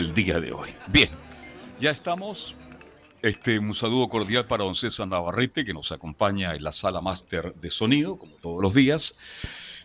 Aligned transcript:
El 0.00 0.14
día 0.14 0.40
de 0.40 0.52
hoy. 0.52 0.70
Bien, 0.88 1.10
ya 1.78 1.90
estamos. 1.90 2.54
Este, 3.22 3.58
un 3.58 3.74
saludo 3.74 4.08
cordial 4.08 4.46
para 4.46 4.64
don 4.64 4.74
César 4.74 5.06
Navarrete, 5.06 5.62
que 5.62 5.74
nos 5.74 5.92
acompaña 5.92 6.54
en 6.54 6.64
la 6.64 6.72
sala 6.72 7.02
máster 7.02 7.54
de 7.54 7.70
sonido, 7.70 8.18
como 8.18 8.34
todos 8.36 8.62
los 8.62 8.74
días. 8.74 9.14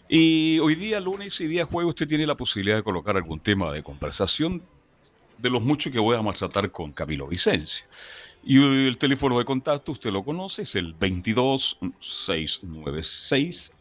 Y 0.08 0.58
hoy 0.60 0.76
día, 0.76 1.02
lunes 1.02 1.40
y 1.42 1.48
día 1.48 1.66
jueves, 1.66 1.90
usted 1.90 2.08
tiene 2.08 2.26
la 2.26 2.36
posibilidad 2.36 2.78
de 2.78 2.84
colocar 2.84 3.18
algún 3.18 3.42
tema 3.42 3.74
de 3.74 3.84
conversación 3.84 4.64
de 5.38 5.50
los 5.50 5.62
muchos 5.62 5.92
que 5.92 6.00
voy 6.00 6.16
a 6.16 6.34
tratar 6.34 6.72
con 6.72 6.94
Camilo 6.94 7.28
Vicencio. 7.28 7.86
Y 8.42 8.58
el 8.88 8.98
teléfono 8.98 9.38
de 9.38 9.44
contacto, 9.44 9.92
usted 9.92 10.12
lo 10.12 10.24
conoce, 10.24 10.62
es 10.62 10.76
el 10.76 10.94
22 10.94 11.78
696 12.00 13.74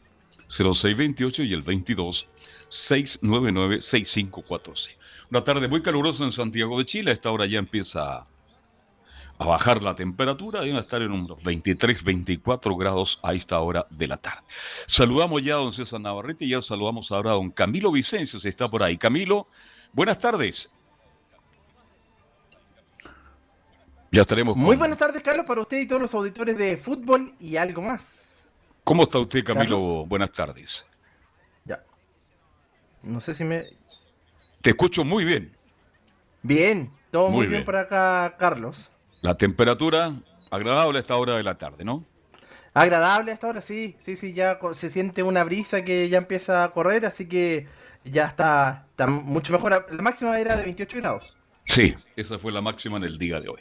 0628 0.49 1.43
y 1.45 1.53
el 1.53 1.63
22 1.63 2.29
699 2.69 3.83
6546. 3.83 5.04
Una 5.31 5.45
tarde 5.45 5.69
muy 5.69 5.83
calurosa 5.83 6.25
en 6.25 6.33
Santiago 6.33 6.79
de 6.79 6.87
Chile. 6.87 7.11
A 7.11 7.15
esta 7.15 7.31
hora 7.31 7.47
ya 7.47 7.59
empieza 7.59 8.25
a 9.39 9.45
bajar 9.45 9.83
la 9.83 9.97
temperatura 9.97 10.65
y 10.65 10.73
va 10.73 10.79
a 10.79 10.83
estar 10.83 11.03
en 11.03 11.13
unos 11.13 11.43
23, 11.43 12.05
24 12.05 12.77
grados 12.77 13.19
a 13.23 13.35
esta 13.35 13.59
hora 13.59 13.87
de 13.91 14.07
la 14.07 14.17
tarde. 14.17 14.43
Saludamos 14.87 15.43
ya 15.43 15.55
a 15.55 15.59
don 15.59 15.73
César 15.73 16.01
Navarrete 16.01 16.45
y 16.45 16.51
ya 16.51 16.63
saludamos 16.63 17.11
ahora 17.11 17.31
a 17.31 17.35
don 17.35 17.51
Camilo 17.51 17.91
Vicencio, 17.91 18.39
si 18.39 18.49
está 18.49 18.69
por 18.69 18.83
ahí. 18.83 18.97
Camilo, 18.97 19.49
buenas 19.93 20.19
tardes. 20.19 20.69
Ya 24.13 24.23
estaremos. 24.23 24.57
Muy 24.57 24.77
buenas 24.77 24.97
tardes, 24.97 25.21
Carlos, 25.23 25.45
para 25.45 25.61
usted 25.61 25.81
y 25.81 25.89
todos 25.89 26.03
los 26.03 26.15
auditores 26.15 26.57
de 26.57 26.77
fútbol 26.77 27.35
y 27.41 27.57
algo 27.57 27.83
más. 27.83 28.49
¿Cómo 28.85 29.03
está 29.03 29.19
usted, 29.19 29.43
Camilo? 29.43 30.07
Buenas 30.07 30.31
tardes. 30.31 30.87
Ya. 31.65 31.83
No 33.03 33.21
sé 33.21 33.35
si 33.35 33.43
me. 33.43 33.65
Te 34.65 34.71
escucho 34.71 35.05
muy 35.05 35.25
bien. 35.27 35.53
Bien, 36.43 36.91
todo 37.11 37.29
muy, 37.29 37.47
bien. 37.47 37.67
por 37.67 37.77
acá, 37.77 38.35
Carlos. 38.39 38.91
La 39.21 39.37
temperatura 39.37 40.15
agradable 40.51 40.97
a 40.97 41.03
esta 41.03 41.17
hora 41.17 41.37
de 41.37 41.43
la 41.43 41.59
tarde, 41.59 41.85
¿no? 41.85 42.03
Agradable 42.73 43.31
a 43.31 43.35
esta 43.35 43.49
hora, 43.49 43.61
sí, 43.61 43.95
sí, 43.99 44.17
sí, 44.17 44.33
ya 44.33 44.59
se 44.73 44.89
siente 44.89 45.23
una 45.23 45.45
brisa 45.45 45.85
que 45.85 46.09
ya 46.09 46.17
empieza 46.17 46.65
a 46.65 46.73
correr, 46.73 47.05
así 47.05 47.29
que 47.29 47.67
ya 48.05 48.25
está, 48.25 48.87
está 48.89 49.07
mucho 49.07 49.53
mejor. 49.53 49.85
La 49.91 50.03
máxima 50.03 50.41
era 50.41 50.57
de 50.57 50.63
28 50.63 50.97
grados. 50.97 51.37
Sí, 51.65 51.93
esa 52.17 52.39
fue 52.39 52.51
la 52.51 52.63
máxima 52.63 52.97
en 52.97 53.05
el 53.05 53.19
día 53.19 53.41
de 53.41 53.51
hoy. 53.51 53.61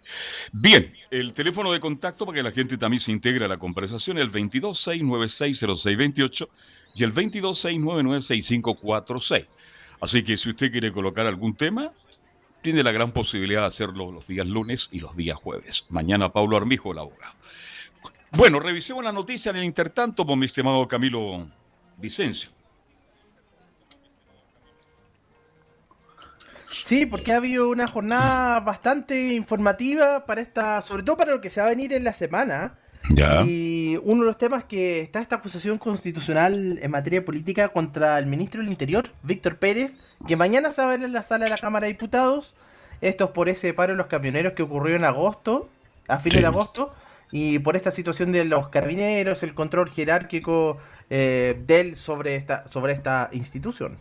Bien, 0.53 0.93
el 1.11 1.33
teléfono 1.33 1.73
de 1.73 1.81
contacto 1.81 2.25
para 2.25 2.37
que 2.37 2.43
la 2.43 2.53
gente 2.53 2.77
también 2.77 3.01
se 3.01 3.11
integre 3.11 3.43
a 3.43 3.49
la 3.49 3.57
conversación 3.57 4.19
es 4.19 4.23
el 4.23 4.31
226960628 4.31 6.47
y 6.95 7.03
el 7.03 7.13
226996546. 7.13 9.47
Así 10.01 10.23
que 10.23 10.37
si 10.37 10.49
usted 10.49 10.71
quiere 10.71 10.91
colocar 10.91 11.25
algún 11.25 11.55
tema, 11.55 11.91
tiene 12.61 12.83
la 12.83 12.91
gran 12.91 13.11
posibilidad 13.11 13.61
de 13.61 13.67
hacerlo 13.67 14.11
los 14.11 14.27
días 14.27 14.47
lunes 14.47 14.89
y 14.91 14.99
los 14.99 15.15
días 15.15 15.37
jueves. 15.37 15.85
Mañana 15.89 16.31
Pablo 16.31 16.57
Armijo, 16.57 16.91
el 16.91 16.99
abogado. 16.99 17.33
Bueno, 18.31 18.59
revisemos 18.59 19.03
la 19.03 19.11
noticia 19.11 19.51
en 19.51 19.57
el 19.57 19.63
intertanto, 19.63 20.25
con 20.25 20.39
mi 20.39 20.47
estimado 20.47 20.87
Camilo 20.87 21.47
Vicencio. 21.97 22.49
Sí, 26.75 27.05
porque 27.05 27.31
ha 27.31 27.37
habido 27.37 27.69
una 27.69 27.87
jornada 27.87 28.59
bastante 28.59 29.35
informativa 29.35 30.25
para 30.25 30.41
esta, 30.41 30.81
sobre 30.81 31.03
todo 31.03 31.17
para 31.17 31.31
lo 31.31 31.41
que 31.41 31.49
se 31.49 31.61
va 31.61 31.67
a 31.67 31.69
venir 31.69 31.93
en 31.93 32.03
la 32.03 32.13
semana. 32.13 32.79
Y 33.45 33.97
uno 34.03 34.21
de 34.21 34.27
los 34.27 34.37
temas 34.37 34.63
que 34.63 35.01
está 35.01 35.19
esta 35.19 35.35
acusación 35.35 35.77
constitucional 35.77 36.79
en 36.81 36.91
materia 36.91 37.23
política 37.23 37.69
contra 37.69 38.17
el 38.17 38.27
ministro 38.27 38.61
del 38.61 38.69
Interior, 38.69 39.09
Víctor 39.23 39.57
Pérez, 39.57 39.99
que 40.27 40.35
mañana 40.35 40.71
se 40.71 40.81
va 40.81 40.87
a 40.87 40.91
ver 40.91 41.03
en 41.03 41.13
la 41.13 41.23
sala 41.23 41.45
de 41.45 41.49
la 41.49 41.57
Cámara 41.57 41.85
de 41.85 41.93
Diputados. 41.93 42.55
Esto 43.01 43.25
es 43.25 43.29
por 43.31 43.49
ese 43.49 43.73
paro 43.73 43.93
de 43.93 43.97
los 43.97 44.07
camioneros 44.07 44.53
que 44.53 44.63
ocurrió 44.63 44.95
en 44.95 45.03
agosto, 45.03 45.69
a 46.07 46.19
fines 46.19 46.41
de 46.41 46.47
agosto, 46.47 46.93
y 47.31 47.59
por 47.59 47.75
esta 47.75 47.91
situación 47.91 48.31
de 48.31 48.45
los 48.45 48.69
carabineros, 48.69 49.43
el 49.43 49.53
control 49.53 49.89
jerárquico 49.89 50.77
eh, 51.09 51.61
de 51.65 51.81
él 51.81 51.95
sobre 51.95 52.35
esta, 52.35 52.67
sobre 52.67 52.93
esta 52.93 53.29
institución. 53.33 53.97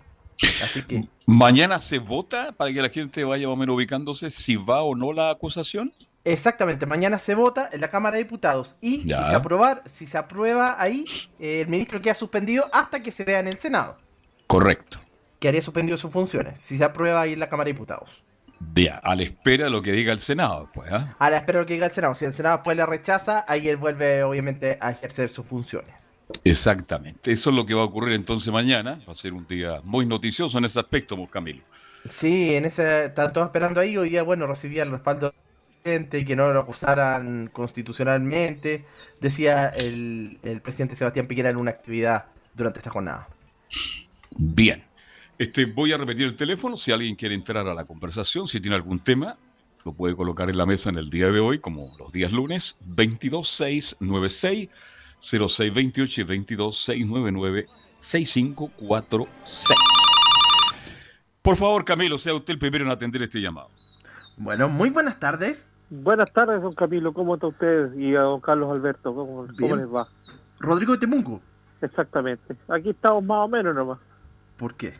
Así 0.63 0.83
que. 0.83 1.09
¿Mañana 1.27 1.79
se 1.79 1.99
vota 1.99 2.53
para 2.53 2.73
que 2.73 2.83
la 2.83 2.91
gente 2.91 3.25
vaya 3.25 3.47
más 3.47 3.55
o 3.55 3.57
menos 3.57 3.77
ubicándose 3.77 4.31
si 4.31 4.57
va 4.57 4.83
o 4.83 4.95
no 4.95 5.13
la 5.13 5.31
acusación? 5.31 5.93
Exactamente, 6.25 6.87
mañana 6.87 7.19
se 7.19 7.35
vota 7.35 7.69
en 7.73 7.81
la 7.81 7.89
Cámara 7.89 8.17
de 8.17 8.23
Diputados 8.23 8.77
y 8.81 9.03
si 9.03 9.09
se, 9.09 9.35
aprobar, 9.35 9.83
si 9.87 10.07
se 10.07 10.19
aprueba 10.19 10.81
ahí, 10.81 11.05
eh, 11.41 11.63
el 11.63 11.69
ministro 11.69 12.01
queda 12.01 12.15
suspendido 12.15 12.69
hasta 12.73 13.03
que 13.03 13.11
se 13.11 13.25
vea 13.25 13.41
en 13.41 13.49
el 13.49 13.59
Senado. 13.59 13.99
Correcto. 14.47 15.01
Quedaría 15.41 15.63
suspendido 15.63 15.99
sus 15.99 16.13
funciones, 16.13 16.61
si 16.61 16.79
se 16.79 16.85
aprueba 16.85 17.23
ahí 17.23 17.33
en 17.33 17.41
la 17.41 17.49
Cámara 17.49 17.67
de 17.67 17.73
Diputados. 17.73 18.23
Bien, 18.61 18.95
a 19.03 19.17
la 19.17 19.25
espera 19.25 19.65
de 19.65 19.71
lo 19.71 19.83
que 19.83 19.91
diga 19.91 20.13
el 20.13 20.21
Senado, 20.21 20.69
pues. 20.73 20.93
¿ah? 20.93 21.17
A 21.19 21.31
la 21.31 21.39
espera 21.39 21.59
de 21.59 21.65
lo 21.65 21.67
que 21.67 21.75
diga 21.75 21.87
el 21.87 21.93
Senado. 21.93 22.15
Si 22.15 22.25
el 22.25 22.33
Senado 22.33 22.59
después 22.59 22.77
le 22.77 22.87
rechaza, 22.87 23.45
ahí 23.49 23.69
él 23.69 23.77
vuelve 23.77 24.23
obviamente 24.23 24.79
a 24.81 24.93
ejercer 24.93 25.29
sus 25.29 25.45
funciones. 25.45 26.13
Exactamente, 26.45 27.33
eso 27.33 27.51
es 27.51 27.57
lo 27.57 27.67
que 27.67 27.75
va 27.75 27.83
a 27.83 27.85
ocurrir 27.85 28.15
entonces 28.15 28.53
mañana. 28.53 29.01
Va 29.09 29.13
a 29.13 29.17
ser 29.17 29.33
un 29.33 29.47
día 29.49 29.81
muy 29.83 30.07
noticioso 30.07 30.59
en 30.59 30.67
ese 30.67 30.79
aspecto, 30.79 31.17
Camilo. 31.27 31.63
Sí, 32.05 32.55
en 32.55 32.65
ese, 32.65 33.07
están 33.07 33.33
todos 33.33 33.49
esperando 33.49 33.81
ahí. 33.81 33.97
Hoy 33.97 34.11
día, 34.11 34.23
bueno, 34.23 34.47
recibía 34.47 34.85
el 34.85 34.91
respaldo 34.91 35.35
que 35.83 36.37
no 36.37 36.53
lo 36.53 36.61
acusaran 36.61 37.49
constitucionalmente, 37.53 38.85
decía 39.21 39.69
el, 39.69 40.39
presidente 40.63 40.95
Sebastián 40.97 41.27
Piquera 41.27 41.51
en 41.51 41.57
una 41.57 41.73
actividad 41.73 42.27
durante 42.55 42.79
esta 42.79 42.91
jornada. 42.91 43.29
Bien. 44.37 44.85
Este, 45.39 45.65
voy 45.65 45.93
a 45.93 45.97
repetir 45.97 46.27
el 46.27 46.37
teléfono. 46.37 46.77
Si 46.77 46.93
alguien 46.93 47.17
quiere 47.17 47.35
entrar 47.35 47.67
a 47.67 47.75
la 47.75 47.85
conversación, 47.85 48.47
si 48.47 48.61
tiene 48.61 48.77
algún 48.77 49.01
tema, 49.01 49.37
lo 49.85 49.93
puede 49.93 50.15
colocar 50.15 50.49
en 50.49 50.57
la 50.57 50.67
mesa 50.67 50.91
en 50.91 50.99
el 50.99 51.11
día 51.11 51.27
de 51.27 51.41
hoy, 51.41 51.59
como 51.59 51.97
los 51.99 52.13
días 52.13 52.33
lunes, 52.33 52.77
22696 52.97 54.69
0628 55.21 56.21
y 56.21 56.25
22699 56.25 57.67
6546. 57.97 59.79
Por 61.43 61.57
favor, 61.57 61.85
Camilo, 61.85 62.19
sea 62.19 62.35
usted 62.35 62.53
el 62.53 62.59
primero 62.61 62.85
en 62.85 62.91
atender 62.93 63.23
este 63.23 63.41
llamado. 63.41 63.71
Bueno, 64.37 64.69
muy 64.69 64.91
buenas 64.91 65.19
tardes. 65.19 65.72
Buenas 65.95 66.33
tardes, 66.33 66.63
don 66.63 66.73
Camilo. 66.73 67.13
¿Cómo 67.13 67.35
está 67.35 67.49
usted? 67.49 67.93
Y 67.97 68.17
a 68.17 68.23
don 68.23 68.41
Carlos 68.41 68.71
Alberto, 68.73 69.15
¿cómo, 69.15 69.47
les 69.77 69.95
va? 69.95 70.09
Rodrigo 70.59 70.95
de 70.95 70.99
Temuco. 71.01 71.43
Exactamente. 71.83 72.57
Aquí 72.69 72.89
estamos 72.89 73.23
más 73.23 73.45
o 73.45 73.49
menos 73.49 73.75
nomás. 73.75 73.99
¿Por 74.57 74.75
qué? 74.75 74.95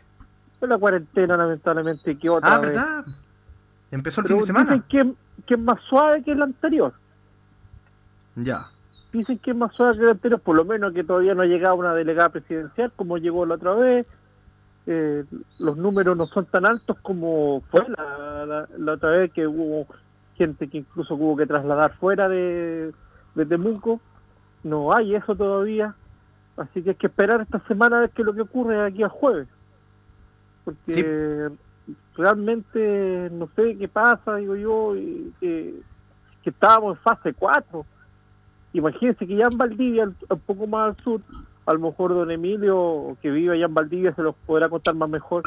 Es 0.61 0.69
la 0.69 0.77
cuarentena, 0.77 1.35
lamentablemente, 1.35 2.15
que 2.15 2.29
otra 2.29 2.53
Ah, 2.53 2.59
¿verdad? 2.59 3.05
Empezó 3.89 4.21
el 4.21 4.27
fin 4.27 4.37
de 4.37 4.43
semana. 4.43 4.73
Dicen 4.73 4.85
que, 4.87 5.43
que 5.47 5.53
es 5.55 5.59
más 5.59 5.81
suave 5.89 6.21
que 6.21 6.33
el 6.33 6.43
anterior. 6.43 6.93
Ya. 8.35 8.67
Dicen 9.11 9.39
que 9.39 9.49
es 9.49 9.57
más 9.57 9.73
suave 9.73 9.97
que 9.97 10.03
el 10.03 10.09
anterior, 10.11 10.41
por 10.41 10.55
lo 10.55 10.63
menos 10.63 10.93
que 10.93 11.03
todavía 11.03 11.33
no 11.33 11.41
ha 11.41 11.47
llegado 11.47 11.73
una 11.73 11.95
delegada 11.95 12.29
presidencial 12.29 12.91
como 12.95 13.17
llegó 13.17 13.47
la 13.47 13.55
otra 13.55 13.73
vez. 13.73 14.05
Eh, 14.85 15.23
los 15.57 15.75
números 15.75 16.15
no 16.15 16.27
son 16.27 16.45
tan 16.45 16.67
altos 16.67 16.97
como 17.01 17.63
fue 17.71 17.83
la, 17.89 18.67
la 18.77 18.91
otra 18.91 19.09
vez 19.09 19.31
que 19.31 19.47
hubo 19.47 19.87
gente 20.37 20.67
que 20.67 20.79
incluso 20.79 21.15
hubo 21.15 21.37
que 21.37 21.45
trasladar 21.45 21.95
fuera 21.97 22.29
de, 22.29 22.93
de 23.35 23.45
Temuco. 23.45 23.99
No 24.63 24.95
hay 24.95 25.15
eso 25.15 25.35
todavía. 25.35 25.95
Así 26.57 26.81
que 26.81 26.91
hay 26.91 26.95
que 26.95 27.07
esperar 27.07 27.41
esta 27.41 27.59
semana 27.67 27.97
a 27.97 28.01
ver 28.01 28.09
qué 28.11 28.21
es 28.21 28.25
lo 28.25 28.33
que 28.33 28.41
ocurre 28.41 28.85
aquí 28.85 29.03
al 29.03 29.09
jueves. 29.09 29.47
Porque 30.63 31.49
realmente 32.15 33.29
no 33.31 33.49
sé 33.55 33.77
qué 33.77 33.87
pasa, 33.87 34.35
digo 34.35 34.55
yo, 34.55 34.93
que, 35.39 35.81
que 36.43 36.49
estábamos 36.49 36.97
en 36.97 37.03
fase 37.03 37.33
4. 37.33 37.85
Imagínense 38.73 39.27
que 39.27 39.35
ya 39.35 39.47
en 39.51 39.57
Valdivia, 39.57 40.05
un 40.05 40.39
poco 40.39 40.67
más 40.67 40.89
al 40.89 41.03
sur, 41.03 41.21
a 41.65 41.73
lo 41.73 41.79
mejor 41.79 42.13
don 42.13 42.31
Emilio, 42.31 43.17
que 43.21 43.31
vive 43.31 43.55
allá 43.55 43.65
en 43.65 43.73
Valdivia, 43.73 44.13
se 44.15 44.21
los 44.21 44.35
podrá 44.45 44.69
contar 44.69 44.95
más 44.95 45.09
mejor. 45.09 45.43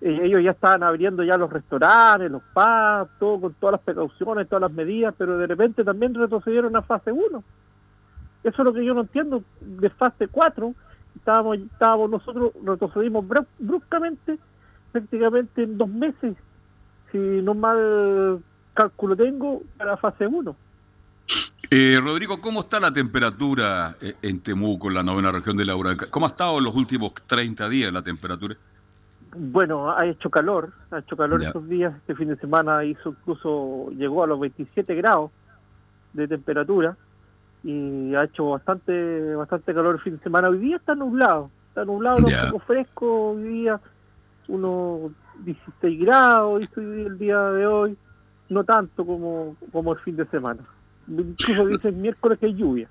Eh, 0.00 0.20
ellos 0.22 0.42
ya 0.42 0.52
estaban 0.52 0.82
abriendo 0.82 1.22
ya 1.22 1.36
los 1.36 1.52
restaurantes, 1.52 2.30
los 2.30 2.42
pubs, 2.54 3.10
todo 3.18 3.40
con 3.40 3.54
todas 3.54 3.72
las 3.72 3.80
precauciones, 3.82 4.48
todas 4.48 4.62
las 4.62 4.72
medidas, 4.72 5.14
pero 5.16 5.36
de 5.36 5.46
repente 5.46 5.84
también 5.84 6.14
retrocedieron 6.14 6.74
a 6.76 6.82
fase 6.82 7.12
1. 7.12 7.44
Eso 8.42 8.62
es 8.62 8.64
lo 8.64 8.72
que 8.72 8.84
yo 8.84 8.94
no 8.94 9.02
entiendo. 9.02 9.44
De 9.60 9.90
fase 9.90 10.28
4, 10.28 10.74
estábamos, 11.16 11.58
estábamos 11.58 12.10
nosotros, 12.10 12.52
retrocedimos 12.64 13.26
bruscamente, 13.58 14.38
prácticamente 14.92 15.64
en 15.64 15.76
dos 15.76 15.88
meses, 15.88 16.34
si 17.12 17.18
no 17.18 17.54
mal 17.54 18.42
cálculo 18.72 19.16
tengo, 19.16 19.62
para 19.76 19.98
fase 19.98 20.26
1. 20.26 20.56
Eh, 21.70 22.00
Rodrigo, 22.02 22.40
¿cómo 22.40 22.60
está 22.60 22.80
la 22.80 22.92
temperatura 22.92 23.96
eh, 24.00 24.16
en 24.22 24.40
Temuco, 24.40 24.88
en 24.88 24.94
la 24.94 25.02
novena 25.02 25.30
región 25.30 25.56
de 25.56 25.64
Laura? 25.64 25.96
¿Cómo 26.08 26.26
ha 26.26 26.30
estado 26.30 26.58
en 26.58 26.64
los 26.64 26.74
últimos 26.74 27.12
30 27.26 27.68
días 27.68 27.92
la 27.92 28.02
temperatura? 28.02 28.56
Bueno, 29.36 29.90
ha 29.90 30.06
hecho 30.06 30.28
calor, 30.28 30.72
ha 30.90 30.98
hecho 30.98 31.16
calor 31.16 31.42
estos 31.42 31.68
días, 31.68 31.94
este 31.96 32.16
fin 32.16 32.28
de 32.28 32.36
semana 32.36 32.84
hizo 32.84 33.10
incluso, 33.10 33.90
llegó 33.90 34.24
a 34.24 34.26
los 34.26 34.40
27 34.40 34.94
grados 34.96 35.30
de 36.12 36.26
temperatura 36.26 36.96
y 37.62 38.14
ha 38.14 38.24
hecho 38.24 38.50
bastante 38.50 39.34
bastante 39.34 39.72
calor 39.72 39.96
el 39.96 40.00
fin 40.00 40.16
de 40.16 40.22
semana. 40.22 40.48
Hoy 40.48 40.58
día 40.58 40.76
está 40.76 40.94
nublado, 40.94 41.50
está 41.68 41.84
nublado, 41.84 42.18
un 42.18 42.50
poco 42.50 42.64
fresco, 42.66 43.30
hoy 43.32 43.42
día 43.42 43.80
unos 44.48 45.12
16 45.44 46.00
grados, 46.00 46.64
hizo 46.64 46.80
el 46.80 47.18
día 47.18 47.40
de 47.40 47.66
hoy, 47.66 47.96
no 48.48 48.64
tanto 48.64 49.06
como, 49.06 49.56
como 49.72 49.92
el 49.92 49.98
fin 50.00 50.16
de 50.16 50.26
semana. 50.26 50.60
Incluso 51.08 51.66
dice 51.66 51.88
el 51.88 51.96
miércoles 51.96 52.38
que 52.38 52.46
hay 52.46 52.54
lluvia. 52.54 52.88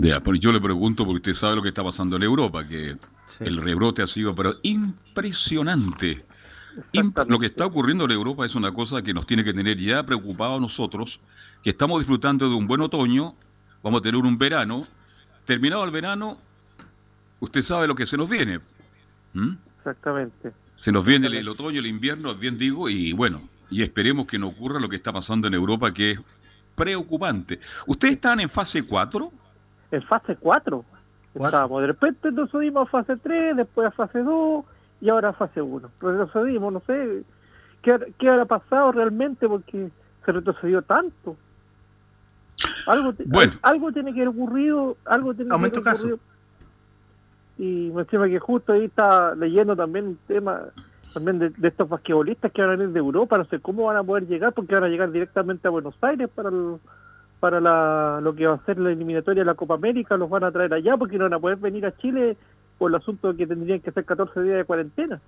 Ya, 0.00 0.20
pero 0.20 0.36
yo 0.36 0.52
le 0.52 0.60
pregunto 0.60 1.04
porque 1.04 1.30
usted 1.30 1.34
sabe 1.34 1.56
lo 1.56 1.62
que 1.62 1.68
está 1.68 1.84
pasando 1.84 2.16
en 2.16 2.22
Europa, 2.22 2.66
que 2.66 2.96
el 3.40 3.56
rebrote 3.56 4.02
ha 4.02 4.06
sido 4.06 4.34
pero 4.34 4.56
impresionante. 4.62 6.24
lo 7.26 7.38
que 7.38 7.46
está 7.46 7.66
ocurriendo 7.66 8.04
en 8.04 8.10
Europa 8.10 8.44
es 8.46 8.54
una 8.54 8.72
cosa 8.72 9.02
que 9.02 9.14
nos 9.14 9.26
tiene 9.26 9.44
que 9.44 9.54
tener 9.54 9.78
ya 9.78 10.02
preocupados 10.04 10.60
nosotros, 10.60 11.20
que 11.62 11.70
estamos 11.70 11.98
disfrutando 11.98 12.48
de 12.48 12.54
un 12.54 12.66
buen 12.66 12.80
otoño, 12.80 13.34
vamos 13.82 14.00
a 14.00 14.02
tener 14.02 14.16
un 14.16 14.38
verano, 14.38 14.86
terminado 15.44 15.84
el 15.84 15.90
verano, 15.90 16.38
usted 17.40 17.62
sabe 17.62 17.86
lo 17.86 17.94
que 17.94 18.06
se 18.06 18.16
nos 18.16 18.28
viene. 18.28 18.60
Exactamente. 19.78 20.52
Se 20.76 20.92
nos 20.92 21.04
viene 21.04 21.28
el, 21.28 21.48
otoño, 21.48 21.80
el 21.80 21.86
invierno, 21.86 22.34
bien 22.34 22.58
digo, 22.58 22.88
y 22.88 23.12
bueno, 23.12 23.48
y 23.70 23.82
esperemos 23.82 24.26
que 24.26 24.38
no 24.38 24.48
ocurra 24.48 24.78
lo 24.78 24.88
que 24.88 24.96
está 24.96 25.12
pasando 25.12 25.48
en 25.48 25.54
Europa, 25.54 25.92
que 25.92 26.12
es 26.12 26.20
preocupante. 26.74 27.58
¿Ustedes 27.86 28.14
están 28.16 28.40
en 28.40 28.50
fase 28.50 28.82
4? 28.82 29.32
en 29.90 30.02
fase 30.02 30.36
4. 30.36 30.84
Estábamos, 31.44 31.80
de 31.82 31.86
repente 31.88 32.30
retrocedimos 32.30 32.88
a 32.88 32.90
fase 32.90 33.16
3, 33.16 33.56
después 33.56 33.88
a 33.88 33.90
fase 33.90 34.20
2 34.22 34.64
y 35.00 35.08
ahora 35.08 35.30
a 35.30 35.32
fase 35.32 35.60
1. 35.60 35.90
Retrocedimos, 36.00 36.72
no 36.72 36.80
sé 36.86 37.22
qué, 37.82 38.14
qué 38.18 38.28
habrá 38.28 38.46
pasado 38.46 38.92
realmente 38.92 39.48
porque 39.48 39.90
se 40.24 40.32
retrocedió 40.32 40.82
tanto. 40.82 41.36
Algo, 42.86 43.12
algo 43.62 43.92
tiene 43.92 44.14
que 44.14 44.22
haber 44.22 44.28
ocurrido, 44.28 44.96
algo 45.04 45.34
tiene 45.34 45.50
que 45.50 45.54
haber 45.54 45.78
ocurrido. 45.78 46.18
Y 47.58 47.90
me 47.94 48.02
estima 48.02 48.26
que 48.28 48.38
justo 48.38 48.72
ahí 48.72 48.84
está 48.84 49.34
leyendo 49.34 49.76
también 49.76 50.06
un 50.08 50.18
tema 50.26 50.62
también 51.14 51.38
de, 51.38 51.68
estos 51.68 51.88
basquetbolistas 51.88 52.52
que 52.52 52.60
van 52.60 52.72
a 52.72 52.76
venir 52.76 52.92
de 52.92 52.98
Europa, 52.98 53.38
no 53.38 53.46
sé 53.46 53.58
cómo 53.58 53.84
van 53.84 53.96
a 53.96 54.04
poder 54.04 54.26
llegar, 54.26 54.52
porque 54.52 54.74
van 54.74 54.84
a 54.84 54.88
llegar 54.88 55.10
directamente 55.10 55.66
a 55.66 55.70
Buenos 55.70 55.94
Aires 56.02 56.28
para 56.28 56.50
el, 56.50 56.76
para 57.40 57.60
la, 57.60 58.20
lo 58.22 58.34
que 58.34 58.46
va 58.46 58.54
a 58.54 58.64
ser 58.64 58.78
la 58.78 58.90
eliminatoria 58.90 59.42
de 59.42 59.46
la 59.46 59.54
Copa 59.54 59.74
América, 59.74 60.16
los 60.16 60.30
van 60.30 60.44
a 60.44 60.52
traer 60.52 60.72
allá 60.72 60.96
porque 60.96 61.18
no 61.18 61.24
van 61.24 61.34
a 61.34 61.38
poder 61.38 61.58
venir 61.58 61.84
a 61.86 61.96
Chile 61.96 62.36
por 62.78 62.90
el 62.90 62.96
asunto 62.96 63.32
de 63.32 63.38
que 63.38 63.46
tendrían 63.46 63.80
que 63.80 63.90
hacer 63.90 64.04
14 64.04 64.42
días 64.42 64.56
de 64.56 64.64
cuarentena. 64.64 65.20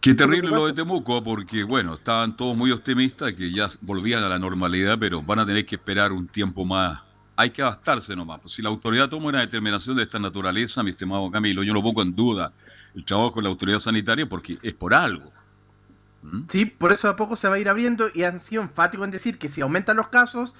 Qué 0.00 0.14
terrible 0.14 0.50
lo 0.50 0.66
de 0.66 0.74
Temuco, 0.74 1.24
porque 1.24 1.64
bueno, 1.64 1.94
estaban 1.94 2.36
todos 2.36 2.54
muy 2.54 2.70
optimistas 2.70 3.32
que 3.32 3.50
ya 3.50 3.70
volvían 3.80 4.22
a 4.22 4.28
la 4.28 4.38
normalidad, 4.38 4.98
pero 5.00 5.22
van 5.22 5.38
a 5.38 5.46
tener 5.46 5.64
que 5.64 5.76
esperar 5.76 6.12
un 6.12 6.28
tiempo 6.28 6.64
más. 6.64 7.00
Hay 7.36 7.50
que 7.50 7.62
adaptarse 7.62 8.14
nomás. 8.14 8.40
Pues 8.40 8.52
si 8.52 8.60
la 8.60 8.68
autoridad 8.68 9.08
toma 9.08 9.28
una 9.28 9.40
determinación 9.40 9.96
de 9.96 10.02
esta 10.02 10.18
naturaleza, 10.18 10.82
mi 10.82 10.90
estimado 10.90 11.30
Camilo, 11.30 11.62
yo 11.62 11.72
no 11.72 11.82
pongo 11.82 12.02
en 12.02 12.14
duda 12.14 12.52
el 12.94 13.02
trabajo 13.04 13.32
con 13.32 13.44
la 13.44 13.50
autoridad 13.50 13.78
sanitaria 13.78 14.26
porque 14.26 14.58
es 14.62 14.74
por 14.74 14.92
algo. 14.92 15.32
Sí, 16.48 16.66
por 16.66 16.92
eso 16.92 17.08
a 17.08 17.16
poco 17.16 17.36
se 17.36 17.48
va 17.48 17.56
a 17.56 17.58
ir 17.58 17.68
abriendo 17.68 18.06
y 18.14 18.22
han 18.22 18.40
sido 18.40 18.62
enfáticos 18.62 19.04
en 19.04 19.10
decir 19.10 19.38
que 19.38 19.48
si 19.48 19.60
aumentan 19.60 19.96
los 19.96 20.08
casos, 20.08 20.54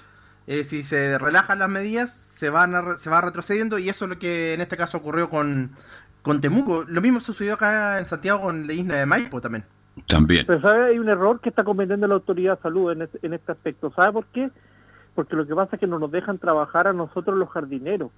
eh, 0.46 0.64
si 0.64 0.82
se 0.82 1.18
relajan 1.18 1.58
las 1.58 1.70
medidas, 1.70 2.10
se, 2.10 2.50
van 2.50 2.98
se 2.98 3.08
va 3.08 3.20
retrocediendo 3.22 3.78
y 3.78 3.88
eso 3.88 4.04
es 4.04 4.10
lo 4.10 4.18
que 4.18 4.54
en 4.54 4.60
este 4.60 4.76
caso 4.76 4.98
ocurrió 4.98 5.30
con, 5.30 5.70
con 6.22 6.40
Temuco. 6.40 6.84
Lo 6.86 7.00
mismo 7.00 7.20
sucedió 7.20 7.54
acá 7.54 7.98
en 7.98 8.06
Santiago 8.06 8.42
con 8.42 8.66
la 8.66 8.72
isla 8.74 8.96
de 8.96 9.06
Maipo 9.06 9.40
también. 9.40 9.64
También. 10.08 10.44
Pero 10.46 10.60
¿sabe? 10.60 10.90
hay 10.90 10.98
un 10.98 11.08
error 11.08 11.40
que 11.40 11.48
está 11.48 11.64
cometiendo 11.64 12.06
la 12.06 12.14
autoridad 12.14 12.56
de 12.56 12.62
salud 12.62 12.92
en, 12.92 13.08
en 13.22 13.32
este 13.32 13.52
aspecto. 13.52 13.92
¿Sabe 13.94 14.12
por 14.12 14.26
qué? 14.26 14.50
Porque 15.14 15.36
lo 15.36 15.46
que 15.46 15.54
pasa 15.54 15.76
es 15.76 15.80
que 15.80 15.86
no 15.86 15.98
nos 15.98 16.10
dejan 16.10 16.38
trabajar 16.38 16.88
a 16.88 16.92
nosotros 16.92 17.38
los 17.38 17.48
jardineros. 17.48 18.10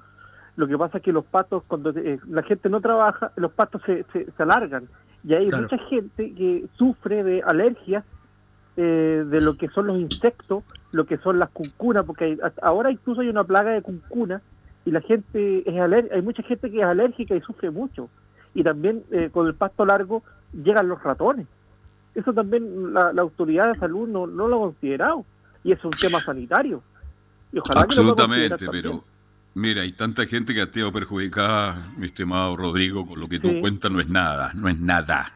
Lo 0.57 0.67
que 0.67 0.79
pasa 0.79 0.99
es 0.99 1.05
que 1.05 1.13
los 1.13 1.25
patos, 1.25 1.65
cuando 1.67 1.91
eh, 1.91 2.19
la 2.29 2.43
gente 2.43 2.69
no 2.69 2.81
trabaja, 2.81 3.33
los 3.37 3.53
patos 3.53 3.83
se, 3.85 4.05
se, 4.13 4.31
se 4.31 4.43
alargan 4.43 4.89
y 5.27 5.35
hay 5.35 5.47
mucha 5.47 5.77
gente 5.79 6.33
que 6.35 6.67
sufre 6.77 7.25
de 7.25 7.43
alergias 7.43 8.05
eh, 8.77 9.25
de 9.27 9.41
lo 9.41 9.57
que 9.57 9.69
son 9.69 9.89
los 9.89 9.99
insectos, 9.99 10.63
lo 10.93 11.05
que 11.05 11.19
son 11.19 11.41
las 11.41 11.51
cuncunas, 11.51 12.05
porque 12.05 12.39
ahora 12.63 12.93
incluso 12.93 13.23
hay 13.23 13.29
una 13.29 13.43
plaga 13.43 13.73
de 13.73 13.83
cuncunas 13.83 14.41
y 14.85 14.93
la 14.93 15.01
gente 15.01 15.69
es 15.69 15.81
alérgica, 15.81 16.15
hay 16.15 16.23
mucha 16.23 16.45
gente 16.45 16.71
que 16.71 16.79
es 16.79 16.85
alérgica 16.85 17.35
y 17.35 17.41
sufre 17.41 17.71
mucho. 17.71 18.09
Y 18.55 18.63
también 18.63 19.03
eh, 19.11 19.31
con 19.31 19.49
el 19.49 19.55
pasto 19.55 19.85
largo 19.85 20.23
llegan 20.53 20.89
los 20.89 21.03
ratones. 21.03 21.49
Eso 22.15 22.33
también 22.33 22.95
la, 22.95 23.11
autoridad 23.19 23.73
de 23.73 23.81
salud 23.81 24.09
no, 24.09 24.29
no, 24.29 24.47
lo 24.47 24.57
ha 24.57 24.61
considerado. 24.61 25.25
Y 25.65 25.73
es 25.73 25.85
un 25.85 25.91
tema 26.01 26.25
sanitario. 26.25 26.85
Y 27.53 27.59
ojalá 27.59 27.81
Absolutamente, 27.81 28.65
pero 28.71 29.03
Mira, 29.57 29.81
hay 29.81 29.93
tanta 29.93 30.27
gente 30.27 30.53
que 30.53 30.61
ha 30.61 30.67
sido 30.67 30.93
perjudicada, 30.93 31.91
mi 31.97 32.05
estimado 32.05 32.59
Rodrigo, 32.59 33.07
con 33.07 33.19
lo 33.19 33.27
que 33.27 33.41
tú 33.41 33.59
cuentas 33.61 33.91
no 33.91 34.03
es 34.03 34.07
nada, 34.07 34.51
no 34.53 34.69
es 34.69 34.79
nada. 34.79 35.33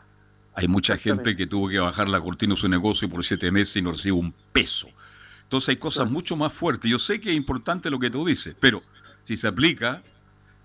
Hay 0.52 0.68
mucha 0.68 0.98
gente 0.98 1.34
que 1.34 1.46
tuvo 1.46 1.70
que 1.70 1.78
bajar 1.78 2.06
la 2.06 2.20
cortina 2.20 2.52
de 2.52 2.60
su 2.60 2.68
negocio 2.68 3.08
por 3.08 3.24
siete 3.24 3.50
meses 3.50 3.78
y 3.78 3.80
no 3.80 3.92
recibe 3.92 4.18
un 4.18 4.34
peso. 4.52 4.88
Entonces 5.44 5.70
hay 5.70 5.76
cosas 5.76 6.10
mucho 6.10 6.36
más 6.36 6.52
fuertes. 6.52 6.90
Yo 6.90 6.98
sé 6.98 7.18
que 7.18 7.30
es 7.30 7.34
importante 7.34 7.88
lo 7.88 7.98
que 7.98 8.10
tú 8.10 8.26
dices, 8.26 8.54
pero 8.60 8.82
si 9.24 9.38
se 9.38 9.48
aplica 9.48 10.02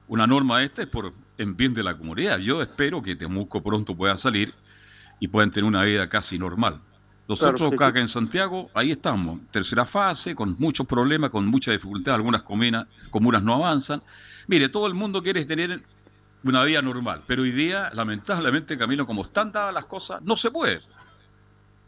una 0.10 0.28
norma 0.28 0.62
esta 0.62 0.82
es 0.82 0.90
por 0.90 1.14
en 1.38 1.56
bien 1.56 1.74
de 1.74 1.84
la 1.84 1.98
comunidad. 1.98 2.40
Yo 2.40 2.62
espero 2.62 3.02
que 3.02 3.16
Temuco 3.16 3.64
pronto 3.64 3.96
pueda 3.96 4.18
salir 4.18 4.54
y 5.22 5.30
puedan 5.30 5.52
tener 5.52 5.64
una 5.64 5.86
vida 5.86 6.10
casi 6.10 6.38
normal. 6.38 6.82
Nosotros 7.28 7.74
acá 7.74 8.00
en 8.00 8.08
Santiago, 8.08 8.70
ahí 8.76 8.92
estamos, 8.92 9.40
tercera 9.52 9.86
fase, 9.86 10.36
con 10.36 10.56
muchos 10.60 10.86
problemas, 10.86 11.32
con 11.32 11.48
mucha 11.48 11.72
dificultad, 11.72 12.14
algunas 12.14 12.44
comunas, 12.44 12.88
comunas 13.10 13.42
no 13.42 13.56
avanzan. 13.56 14.04
Mire, 14.48 14.70
todo 14.70 14.86
el 14.86 14.94
mundo 14.94 15.24
quiere 15.24 15.44
tener 15.46 15.82
una 16.44 16.64
vida 16.64 16.84
normal, 16.84 17.24
pero 17.26 17.42
hoy 17.42 17.52
día, 17.52 17.90
lamentablemente, 17.94 18.78
camino 18.78 19.08
como 19.08 19.24
están 19.24 19.52
dadas 19.52 19.74
las 19.74 19.86
cosas, 19.86 20.22
no 20.22 20.36
se 20.36 20.52
puede. 20.52 20.82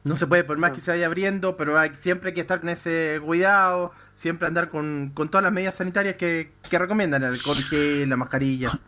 No 0.04 0.16
se 0.16 0.26
puede, 0.26 0.44
por 0.44 0.58
más 0.58 0.72
que 0.72 0.82
se 0.82 0.90
vaya 0.90 1.06
abriendo, 1.06 1.56
pero 1.56 1.78
hay, 1.78 1.92
siempre 1.94 2.30
hay 2.30 2.34
que 2.34 2.42
estar 2.42 2.60
con 2.60 2.70
ese 2.70 3.22
cuidado, 3.24 3.92
siempre 4.16 4.48
andar 4.48 4.70
con, 4.70 5.14
todas 5.14 5.44
las 5.44 5.54
medidas 5.54 5.76
sanitarias 5.76 6.18
que, 6.18 6.54
que 6.68 6.80
recomiendan, 6.80 7.22
el 7.22 7.34
alcohol 7.34 7.58
la 8.08 8.18
mascarilla. 8.18 8.80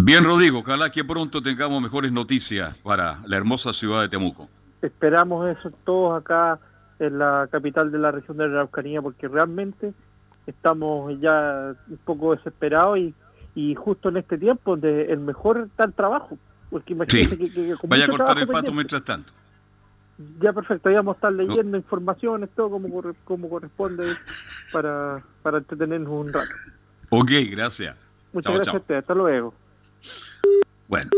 Bien, 0.00 0.22
Rodrigo, 0.22 0.60
ojalá 0.60 0.92
que 0.92 1.02
pronto 1.02 1.42
tengamos 1.42 1.82
mejores 1.82 2.12
noticias 2.12 2.76
para 2.84 3.20
la 3.26 3.36
hermosa 3.36 3.72
ciudad 3.72 4.02
de 4.02 4.08
Temuco 4.08 4.48
esperamos 4.82 5.48
eso 5.48 5.70
todos 5.84 6.20
acá 6.20 6.58
en 6.98 7.18
la 7.18 7.48
capital 7.50 7.90
de 7.90 7.98
la 7.98 8.10
región 8.10 8.36
de 8.36 8.48
la 8.48 8.54
Araucanía 8.54 9.02
porque 9.02 9.28
realmente 9.28 9.92
estamos 10.46 11.18
ya 11.20 11.74
un 11.88 11.98
poco 11.98 12.34
desesperados 12.34 12.98
y, 12.98 13.14
y 13.54 13.74
justo 13.74 14.08
en 14.08 14.18
este 14.18 14.38
tiempo 14.38 14.76
de 14.76 15.12
el 15.12 15.20
mejor 15.20 15.68
tal 15.76 15.92
trabajo 15.92 16.38
porque 16.70 16.94
imagínate 16.94 17.38
que, 17.38 17.74
vaya 17.84 18.04
a 18.04 18.08
cortar 18.08 18.38
el 18.38 18.48
pato 18.48 18.72
mientras 18.72 19.04
tanto 19.04 19.32
ya 20.40 20.52
perfecto, 20.52 20.90
vamos 20.90 21.16
a 21.16 21.18
estar 21.18 21.32
leyendo 21.32 21.76
informaciones, 21.76 22.48
todo 22.54 22.70
como, 22.70 23.02
como 23.24 23.50
corresponde 23.50 24.16
para, 24.72 25.22
para 25.42 25.58
entretenernos 25.58 26.10
un 26.10 26.32
rato. 26.32 26.54
Ok, 27.10 27.30
gracias. 27.50 27.96
Muchas 28.32 28.54
gracias 28.54 28.90
hasta 28.90 29.14
luego. 29.14 29.54
Bueno, 30.88 31.10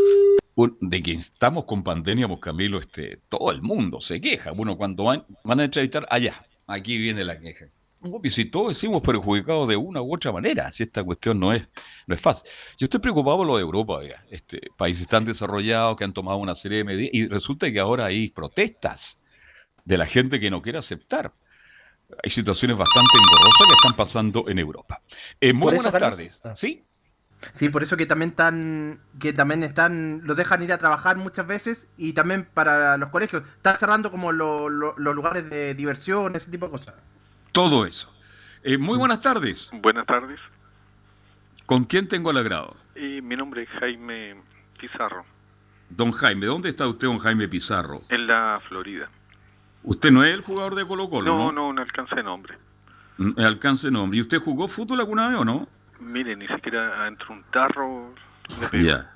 de 0.80 1.02
que 1.02 1.12
estamos 1.12 1.64
con 1.64 1.84
pandemia, 1.84 2.26
pues 2.26 2.40
Camilo, 2.40 2.80
este, 2.80 3.20
todo 3.28 3.52
el 3.52 3.62
mundo 3.62 4.00
se 4.00 4.20
queja. 4.20 4.50
Bueno, 4.50 4.76
cuando 4.76 5.04
van, 5.04 5.24
van 5.44 5.60
a 5.60 5.64
entrevistar, 5.64 6.06
allá, 6.10 6.42
aquí 6.66 6.98
viene 6.98 7.24
la 7.24 7.38
queja. 7.38 7.66
si 8.24 8.44
todos 8.46 8.68
decimos 8.68 9.02
perjudicados 9.02 9.68
de 9.68 9.76
una 9.76 10.02
u 10.02 10.14
otra 10.14 10.32
manera, 10.32 10.72
si 10.72 10.82
esta 10.82 11.04
cuestión 11.04 11.38
no 11.38 11.52
es, 11.52 11.66
no 12.06 12.14
es 12.14 12.20
fácil. 12.20 12.50
Yo 12.76 12.86
estoy 12.86 13.00
preocupado 13.00 13.38
por 13.38 13.46
lo 13.46 13.56
de 13.56 13.62
Europa, 13.62 14.00
este, 14.30 14.60
países 14.76 15.08
tan 15.08 15.24
desarrollados 15.24 15.96
que 15.96 16.04
han 16.04 16.12
tomado 16.12 16.38
una 16.38 16.56
serie 16.56 16.78
de 16.78 16.84
medidas 16.84 17.10
y 17.12 17.28
resulta 17.28 17.70
que 17.70 17.78
ahora 17.78 18.06
hay 18.06 18.30
protestas 18.30 19.18
de 19.84 19.96
la 19.96 20.06
gente 20.06 20.40
que 20.40 20.50
no 20.50 20.60
quiere 20.60 20.78
aceptar. 20.78 21.32
Hay 22.24 22.30
situaciones 22.30 22.76
bastante 22.76 23.10
engorrosas 23.16 23.66
que 23.68 23.74
están 23.74 23.96
pasando 23.96 24.48
en 24.48 24.58
Europa. 24.58 25.02
Eh, 25.40 25.52
muy 25.52 25.74
buenas 25.74 25.92
tardes. 25.92 26.40
Ah. 26.42 26.56
¿Sí? 26.56 26.82
Sí, 27.52 27.68
por 27.68 27.82
eso 27.82 27.96
que 27.96 28.06
también 28.06 28.30
están, 28.30 29.00
que 29.20 29.32
también 29.32 29.62
están, 29.62 30.22
los 30.24 30.36
dejan 30.36 30.62
ir 30.62 30.72
a 30.72 30.78
trabajar 30.78 31.16
muchas 31.16 31.46
veces 31.46 31.88
y 31.96 32.12
también 32.12 32.48
para 32.52 32.96
los 32.96 33.10
colegios. 33.10 33.42
Están 33.42 33.76
cerrando 33.76 34.10
como 34.10 34.32
los 34.32 34.98
lugares 34.98 35.48
de 35.48 35.74
diversión, 35.74 36.34
ese 36.34 36.50
tipo 36.50 36.66
de 36.66 36.72
cosas. 36.72 36.94
Todo 37.52 37.86
eso. 37.86 38.12
Eh, 38.62 38.76
muy 38.76 38.96
mm. 38.96 38.98
buenas 38.98 39.20
tardes. 39.20 39.70
Buenas 39.72 40.06
tardes. 40.06 40.40
¿Con 41.66 41.84
quién 41.84 42.08
tengo 42.08 42.30
el 42.30 42.38
agrado? 42.38 42.76
Y 42.96 43.20
mi 43.22 43.36
nombre 43.36 43.62
es 43.62 43.68
Jaime 43.80 44.36
Pizarro. 44.80 45.24
Don 45.90 46.12
Jaime, 46.12 46.46
¿dónde 46.46 46.70
está 46.70 46.86
usted, 46.86 47.06
don 47.06 47.18
Jaime 47.18 47.48
Pizarro? 47.48 48.02
En 48.08 48.26
la 48.26 48.60
Florida. 48.68 49.08
¿Usted 49.84 50.10
no 50.10 50.24
es 50.24 50.34
el 50.34 50.42
jugador 50.42 50.74
de 50.74 50.86
Colo 50.86 51.08
Colo? 51.08 51.36
No, 51.36 51.52
no, 51.52 51.72
no, 51.72 51.80
alcance 51.80 52.16
de 52.16 52.22
nombre. 52.22 52.56
Mm, 53.16 53.40
alcance 53.40 53.90
nombre. 53.90 54.18
¿Y 54.18 54.22
usted 54.22 54.38
jugó 54.38 54.68
fútbol 54.68 55.00
alguna 55.00 55.28
vez 55.28 55.38
o 55.38 55.44
no? 55.44 55.68
Mire, 56.00 56.36
ni 56.36 56.46
siquiera 56.46 57.06
entre 57.06 57.26
un 57.32 57.42
tarro. 57.52 58.14
Ya. 58.72 59.12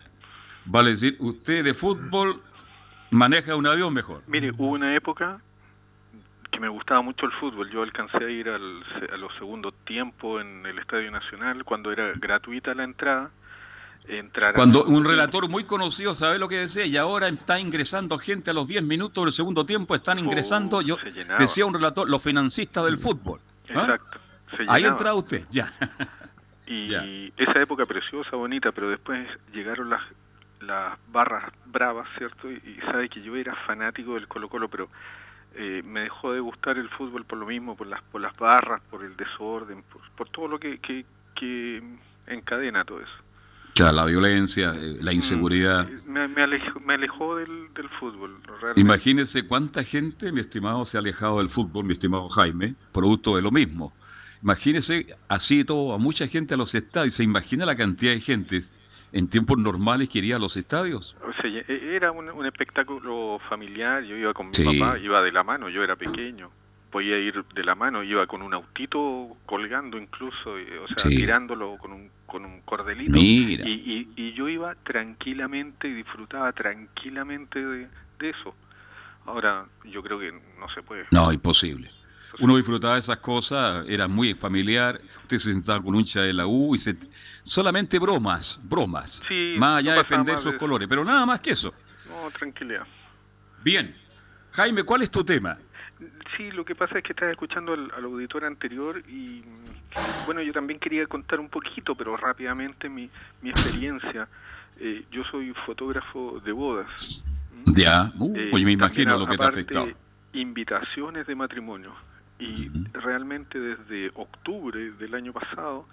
Vale 0.64 0.90
decir, 0.90 1.16
usted 1.18 1.64
de 1.64 1.74
fútbol 1.74 2.40
maneja 3.10 3.56
un 3.56 3.66
avión 3.66 3.92
mejor. 3.92 4.22
Mire, 4.26 4.50
hubo 4.50 4.70
una 4.70 4.94
época 4.94 5.40
que 6.50 6.60
me 6.60 6.68
gustaba 6.68 7.02
mucho 7.02 7.26
el 7.26 7.32
fútbol. 7.32 7.70
Yo 7.70 7.82
alcancé 7.82 8.18
a 8.18 8.30
ir 8.30 8.48
al, 8.48 8.82
a 9.12 9.16
los 9.16 9.34
segundos 9.34 9.74
tiempos 9.84 10.42
en 10.42 10.66
el 10.66 10.78
Estadio 10.78 11.10
Nacional 11.10 11.64
cuando 11.64 11.90
era 11.92 12.12
gratuita 12.14 12.74
la 12.74 12.84
entrada. 12.84 13.30
Entrar 14.08 14.54
cuando 14.54 14.84
un 14.84 15.04
relator 15.04 15.48
muy 15.48 15.62
conocido 15.62 16.16
sabe 16.16 16.36
lo 16.36 16.48
que 16.48 16.56
decía 16.56 16.84
y 16.84 16.96
ahora 16.96 17.28
está 17.28 17.60
ingresando 17.60 18.18
gente 18.18 18.50
a 18.50 18.52
los 18.52 18.66
10 18.66 18.82
minutos 18.82 19.24
del 19.24 19.32
segundo 19.32 19.64
tiempo, 19.64 19.94
están 19.94 20.18
ingresando, 20.18 20.78
oh, 20.78 20.82
yo 20.82 20.96
decía 21.38 21.64
un 21.66 21.74
relator, 21.74 22.10
los 22.10 22.20
financistas 22.20 22.84
del 22.84 22.98
fútbol. 22.98 23.38
¿ah? 23.76 23.82
Exacto. 23.82 24.18
Ahí 24.66 24.84
entra 24.84 25.14
usted, 25.14 25.44
ya. 25.50 25.72
Y 26.66 27.32
esa 27.36 27.60
época 27.60 27.86
preciosa, 27.86 28.36
bonita, 28.36 28.72
pero 28.72 28.88
después 28.88 29.26
llegaron 29.52 29.90
las, 29.90 30.02
las 30.60 30.98
barras 31.12 31.52
bravas, 31.66 32.08
¿cierto? 32.16 32.50
Y, 32.50 32.60
sabe 32.86 33.08
que 33.08 33.22
yo 33.22 33.36
era 33.36 33.54
fanático 33.66 34.14
del 34.14 34.28
Colo 34.28 34.48
Colo, 34.48 34.68
pero 34.68 34.88
eh, 35.54 35.82
me 35.84 36.00
dejó 36.00 36.32
de 36.32 36.40
gustar 36.40 36.78
el 36.78 36.88
fútbol 36.90 37.24
por 37.24 37.38
lo 37.38 37.46
mismo, 37.46 37.76
por 37.76 37.86
las, 37.86 38.02
por 38.04 38.20
las 38.20 38.36
barras, 38.36 38.80
por 38.90 39.04
el 39.04 39.16
desorden, 39.16 39.82
por, 40.16 40.28
todo 40.28 40.48
lo 40.48 40.58
que, 40.58 40.78
que, 40.78 41.82
encadena 42.26 42.84
todo 42.84 43.00
eso. 43.00 43.12
Ya, 43.74 43.90
la 43.90 44.04
violencia, 44.04 44.72
eh, 44.76 44.98
la 45.00 45.12
mm, 45.12 45.14
inseguridad. 45.14 45.88
Me, 46.06 46.28
me, 46.28 46.42
alejó, 46.42 46.78
me 46.80 46.94
alejó 46.94 47.36
del, 47.36 47.72
del 47.74 47.88
fútbol. 47.88 48.36
Imagínese 48.76 49.46
cuánta 49.46 49.82
gente, 49.82 50.30
mi 50.30 50.40
estimado, 50.40 50.84
se 50.84 50.96
ha 50.96 51.00
alejado 51.00 51.38
del 51.38 51.48
fútbol, 51.48 51.84
mi 51.84 51.94
estimado 51.94 52.28
Jaime, 52.28 52.74
producto 52.92 53.34
de 53.34 53.42
lo 53.42 53.50
mismo. 53.50 53.92
Imagínese 54.42 55.06
así 55.28 55.64
todo, 55.64 55.94
a 55.94 55.98
mucha 55.98 56.26
gente 56.26 56.54
a 56.54 56.56
los 56.56 56.74
estadios. 56.74 57.14
¿Se 57.14 57.22
imagina 57.22 57.64
la 57.64 57.76
cantidad 57.76 58.12
de 58.12 58.20
gente 58.20 58.58
en 59.12 59.28
tiempos 59.28 59.58
normales 59.58 60.08
que 60.08 60.18
iría 60.18 60.36
a 60.36 60.38
los 60.40 60.56
estadios? 60.56 61.16
E, 61.44 61.96
era 61.96 62.10
un, 62.10 62.44
espectáculo 62.44 63.38
familiar. 63.48 64.02
Yo 64.02 64.16
iba 64.16 64.34
con 64.34 64.50
mi 64.50 64.64
papá, 64.64 64.98
iba 64.98 65.20
de 65.22 65.30
la 65.30 65.44
mano, 65.44 65.68
yo 65.68 65.84
era 65.84 65.94
pequeño. 65.94 66.50
Podía 66.90 67.18
ir 67.18 67.42
de 67.54 67.64
la 67.64 67.74
mano, 67.74 68.02
iba 68.02 68.26
con 68.26 68.42
un 68.42 68.52
autito 68.52 69.36
colgando 69.46 69.96
incluso, 69.96 70.54
o 70.54 70.88
sea, 70.88 71.08
tirándolo 71.08 71.78
con 71.78 71.92
un, 71.92 72.10
con 72.26 72.44
un 72.44 72.60
cordelito. 72.62 73.16
Y, 73.16 74.10
y, 74.14 74.32
yo 74.34 74.48
iba 74.48 74.74
tranquilamente 74.74 75.88
y 75.88 75.94
disfrutaba 75.94 76.52
tranquilamente 76.52 77.64
de, 77.64 77.88
de 78.18 78.30
eso. 78.30 78.54
Ahora, 79.24 79.66
yo 79.84 80.02
creo 80.02 80.18
que 80.18 80.32
no 80.32 80.68
se 80.74 80.82
puede. 80.82 81.06
No, 81.12 81.32
imposible 81.32 81.88
uno 82.40 82.56
disfrutaba 82.56 82.94
de 82.94 83.00
esas 83.00 83.18
cosas, 83.18 83.84
era 83.88 84.08
muy 84.08 84.34
familiar, 84.34 85.00
usted 85.22 85.38
se 85.38 85.52
sentaba 85.52 85.80
con 85.80 85.94
un 85.94 86.00
hincha 86.00 86.20
de 86.22 86.32
la 86.32 86.46
U 86.46 86.74
y 86.74 86.78
se... 86.78 86.96
solamente 87.42 87.98
bromas, 87.98 88.58
bromas, 88.62 89.22
más 89.56 89.78
allá 89.78 89.92
de 89.92 89.98
defender 89.98 90.38
sus 90.38 90.54
colores, 90.54 90.88
pero 90.88 91.04
nada 91.04 91.26
más 91.26 91.40
que 91.40 91.50
eso. 91.50 91.74
No, 92.08 92.30
tranquilidad. 92.30 92.86
Bien, 93.62 93.94
Jaime, 94.52 94.82
¿cuál 94.84 95.02
es 95.02 95.10
tu 95.10 95.24
tema? 95.24 95.58
Sí, 96.36 96.50
lo 96.50 96.64
que 96.64 96.74
pasa 96.74 96.98
es 96.98 97.04
que 97.04 97.12
estaba 97.12 97.30
escuchando 97.30 97.74
al, 97.74 98.04
auditor 98.04 98.44
anterior 98.44 99.02
y 99.08 99.42
bueno, 100.24 100.40
yo 100.40 100.52
también 100.52 100.80
quería 100.80 101.06
contar 101.06 101.38
un 101.38 101.48
poquito, 101.48 101.94
pero 101.94 102.16
rápidamente 102.16 102.88
mi, 102.88 103.08
mi 103.42 103.50
experiencia. 103.50 104.26
Eh, 104.80 105.04
yo 105.12 105.22
soy 105.24 105.52
fotógrafo 105.66 106.40
de 106.44 106.50
bodas. 106.50 106.88
Ya, 107.66 108.10
uh, 108.18 108.32
pues 108.50 108.64
me 108.64 108.72
imagino 108.72 109.18
lo 109.18 109.26
que 109.26 109.36
te 109.36 109.44
ha 109.44 109.48
afectado. 109.48 109.88
Invitaciones 110.32 111.26
de 111.26 111.34
matrimonio 111.34 111.94
y 112.42 112.68
realmente 112.92 113.58
desde 113.58 114.10
octubre 114.14 114.90
del 114.92 115.14
año 115.14 115.32
pasado 115.32 115.86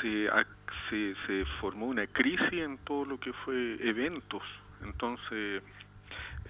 se, 0.00 0.28
se, 0.88 1.14
se, 1.26 1.44
formó 1.60 1.86
una 1.86 2.06
crisis 2.08 2.52
en 2.52 2.78
todo 2.78 3.04
lo 3.04 3.20
que 3.20 3.32
fue 3.32 3.76
eventos. 3.80 4.42
Entonces, 4.82 5.62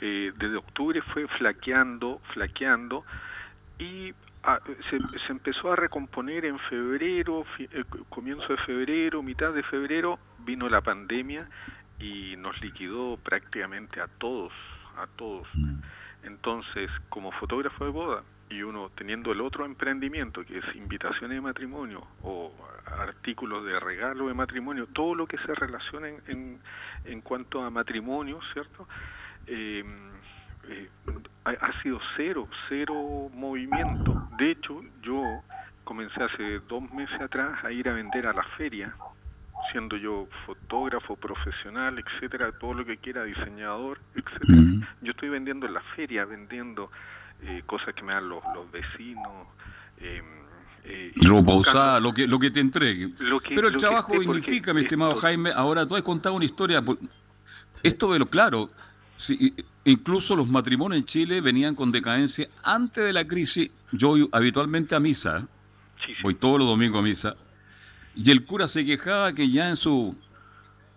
eh, 0.01 0.33
desde 0.37 0.57
octubre 0.57 1.03
fue 1.13 1.27
flaqueando, 1.29 2.21
flaqueando 2.33 3.05
y 3.79 4.15
ah, 4.45 4.59
se, 4.89 4.99
se, 4.99 5.33
empezó 5.33 5.73
a 5.73 5.77
recomponer 5.77 6.47
en 6.47 6.59
febrero, 6.59 7.45
eh, 7.59 7.85
comienzo 8.09 8.49
de 8.49 8.59
febrero, 8.59 9.23
mitad 9.23 9.53
de 9.53 9.63
febrero, 9.65 10.19
vino 10.39 10.69
la 10.69 10.81
pandemia 10.81 11.47
y 11.99 12.37
nos 12.39 12.59
liquidó 12.63 13.19
prácticamente 13.19 14.01
a 14.01 14.07
todos, 14.07 14.53
a 14.97 15.07
todos. 15.17 15.47
Mm. 15.55 15.81
Entonces, 16.25 16.91
como 17.09 17.33
fotógrafo 17.33 17.85
de 17.85 17.91
boda, 17.91 18.23
y 18.51 18.63
uno 18.63 18.91
teniendo 18.97 19.31
el 19.33 19.41
otro 19.41 19.65
emprendimiento 19.65 20.45
que 20.45 20.59
es 20.59 20.65
invitaciones 20.75 21.37
de 21.37 21.41
matrimonio 21.41 22.05
o 22.23 22.53
artículos 22.85 23.65
de 23.65 23.79
regalo 23.79 24.27
de 24.27 24.35
matrimonio, 24.35 24.89
todo 24.93 25.15
lo 25.15 25.27
que 25.27 25.39
se 25.39 25.55
relaciona 25.55 26.09
en, 26.27 26.59
en, 27.05 27.21
cuanto 27.21 27.63
a 27.63 27.71
matrimonio, 27.71 28.41
¿cierto? 28.53 28.89
Eh, 29.47 29.85
eh, 30.69 30.89
ha, 31.45 31.83
sido 31.83 32.01
cero, 32.17 32.49
cero 32.69 33.31
movimiento. 33.33 34.29
De 34.37 34.51
hecho, 34.51 34.83
yo 35.03 35.23
comencé 35.85 36.23
hace 36.23 36.59
dos 36.69 36.91
meses 36.93 37.21
atrás 37.21 37.65
a 37.65 37.71
ir 37.71 37.89
a 37.89 37.93
vender 37.93 38.27
a 38.27 38.33
la 38.33 38.43
feria, 38.57 38.95
siendo 39.71 39.97
yo 39.97 40.27
fotógrafo 40.45 41.15
profesional, 41.17 41.99
etcétera, 41.99 42.51
todo 42.53 42.75
lo 42.75 42.85
que 42.85 42.99
quiera, 42.99 43.23
diseñador, 43.25 44.01
etcétera. 44.15 44.89
Yo 45.03 45.13
estoy 45.13 45.29
vendiendo 45.29 45.67
en 45.67 45.75
la 45.75 45.83
feria, 45.95 46.25
vendiendo 46.25 46.91
eh, 47.43 47.63
cosas 47.67 47.95
que 47.95 48.03
me 48.03 48.13
dan 48.13 48.29
los, 48.29 48.43
los 48.55 48.71
vecinos. 48.71 49.47
Eh, 49.99 50.23
eh, 50.85 51.13
lo 51.17 51.43
lo 52.01 52.15
que, 52.15 52.27
lo 52.27 52.39
que 52.39 52.51
te 52.51 52.61
entregue. 52.61 53.11
Pero 53.49 53.69
el 53.69 53.77
trabajo 53.77 54.19
significa, 54.19 54.73
mi 54.73 54.83
estimado 54.83 55.15
Jaime, 55.17 55.51
ahora 55.55 55.87
tú 55.87 55.97
has 55.97 56.03
contado 56.03 56.35
una 56.35 56.45
historia. 56.45 56.83
Esto 57.83 58.13
de 58.13 58.19
lo 58.19 58.27
claro, 58.27 58.71
incluso 59.85 60.35
los 60.37 60.49
matrimonios 60.49 61.01
en 61.01 61.07
Chile 61.07 61.41
venían 61.41 61.75
con 61.75 61.93
decadencia 61.93 62.49
antes 62.63 63.05
de 63.05 63.13
la 63.13 63.27
crisis. 63.27 63.71
Yo 63.93 64.09
voy 64.09 64.29
habitualmente 64.33 64.95
a 64.95 65.01
misa, 65.01 65.47
voy 66.23 66.35
todos 66.35 66.59
los 66.59 66.69
domingos 66.69 66.99
a 66.99 67.03
misa, 67.03 67.37
y 68.17 68.31
el 68.31 68.45
cura 68.45 68.67
se 68.67 68.85
quejaba 68.85 69.33
que 69.33 69.51
ya 69.51 69.69
en 69.69 69.77
su, 69.77 70.17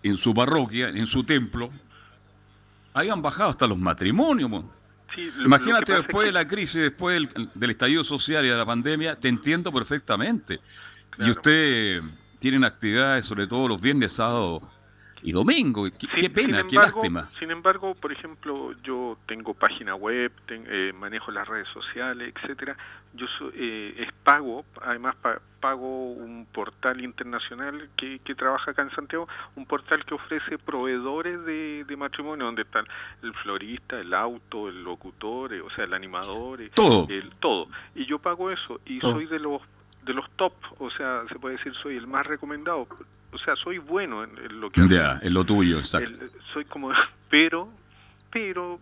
en 0.01 0.17
su 0.17 0.33
parroquia, 0.33 0.89
en 0.89 1.07
su 1.07 1.23
templo, 1.23 1.69
habían 2.93 3.21
bajado 3.21 3.51
hasta 3.51 3.67
los 3.67 3.77
matrimonios. 3.77 4.63
Imagínate 5.43 5.93
después 5.93 6.27
de 6.27 6.31
la 6.31 6.47
crisis, 6.47 6.81
después 6.81 7.27
del, 7.53 7.69
estallido 7.69 8.03
social 8.03 8.45
y 8.45 8.49
de 8.49 8.55
la 8.55 8.65
pandemia, 8.65 9.15
te 9.15 9.27
entiendo 9.27 9.71
perfectamente. 9.71 10.59
Y 11.19 11.29
usted 11.29 12.01
tiene 12.39 12.65
actividades, 12.65 13.25
sobre 13.25 13.47
todo 13.47 13.67
los 13.67 13.81
viernes, 13.81 14.13
sábados 14.13 14.63
y 15.23 15.31
domingo. 15.31 15.87
Qué, 15.97 16.29
pena, 16.29 16.65
qué 16.69 16.75
lástima. 16.75 17.29
Sin 17.39 17.49
embargo, 17.49 17.95
por 17.95 18.11
ejemplo, 18.11 18.73
yo 18.83 19.17
tengo 19.25 19.53
página 19.53 19.95
web, 19.95 20.31
eh, 20.49 20.91
manejo 20.93 21.31
las 21.31 21.47
redes 21.47 21.67
sociales, 21.69 22.33
etcétera. 22.35 22.75
Yo 23.13 23.25
eh, 23.53 23.95
es 23.97 24.11
pago, 24.23 24.65
además 24.81 25.15
pago 25.59 26.11
un 26.11 26.45
portal 26.51 27.01
internacional 27.01 27.89
que, 27.95 28.19
que 28.19 28.35
trabaja 28.35 28.71
acá 28.71 28.81
en 28.81 28.91
Santiago, 28.91 29.27
un 29.55 29.65
portal 29.65 30.03
que 30.03 30.13
ofrece 30.13 30.57
proveedores 30.57 31.45
de, 31.45 31.85
de 31.87 31.95
matrimonio, 31.95 32.45
donde 32.45 32.63
están 32.63 32.85
el 33.21 33.33
florista, 33.35 33.99
el 33.99 34.13
auto, 34.13 34.67
el 34.67 34.83
locutor, 34.83 35.53
eh, 35.53 35.61
o 35.61 35.69
sea, 35.71 35.85
el 35.85 35.93
animador, 35.93 36.59
todo. 36.73 37.07
El, 37.09 37.31
todo. 37.39 37.69
Y 37.95 38.05
yo 38.05 38.19
pago 38.19 38.51
eso 38.51 38.81
y 38.85 38.99
soy 38.99 39.25
de 39.27 39.39
los 39.39 39.61
de 40.03 40.13
los 40.13 40.29
top, 40.31 40.53
o 40.79 40.91
sea, 40.91 41.23
se 41.29 41.39
puede 41.39 41.55
decir 41.55 41.73
soy 41.81 41.95
el 41.95 42.07
más 42.07 42.27
recomendado 42.27 42.89
o 43.33 43.37
sea, 43.39 43.55
soy 43.55 43.79
bueno 43.79 44.23
en, 44.23 44.61
lo 44.61 44.69
que... 44.69 44.87
Ya, 44.87 45.19
en 45.21 45.33
lo 45.33 45.43
tuyo, 45.43 45.79
exacto. 45.79 46.25
soy 46.53 46.65
como... 46.65 46.91
Pero, 47.29 47.67
pero 48.29 48.79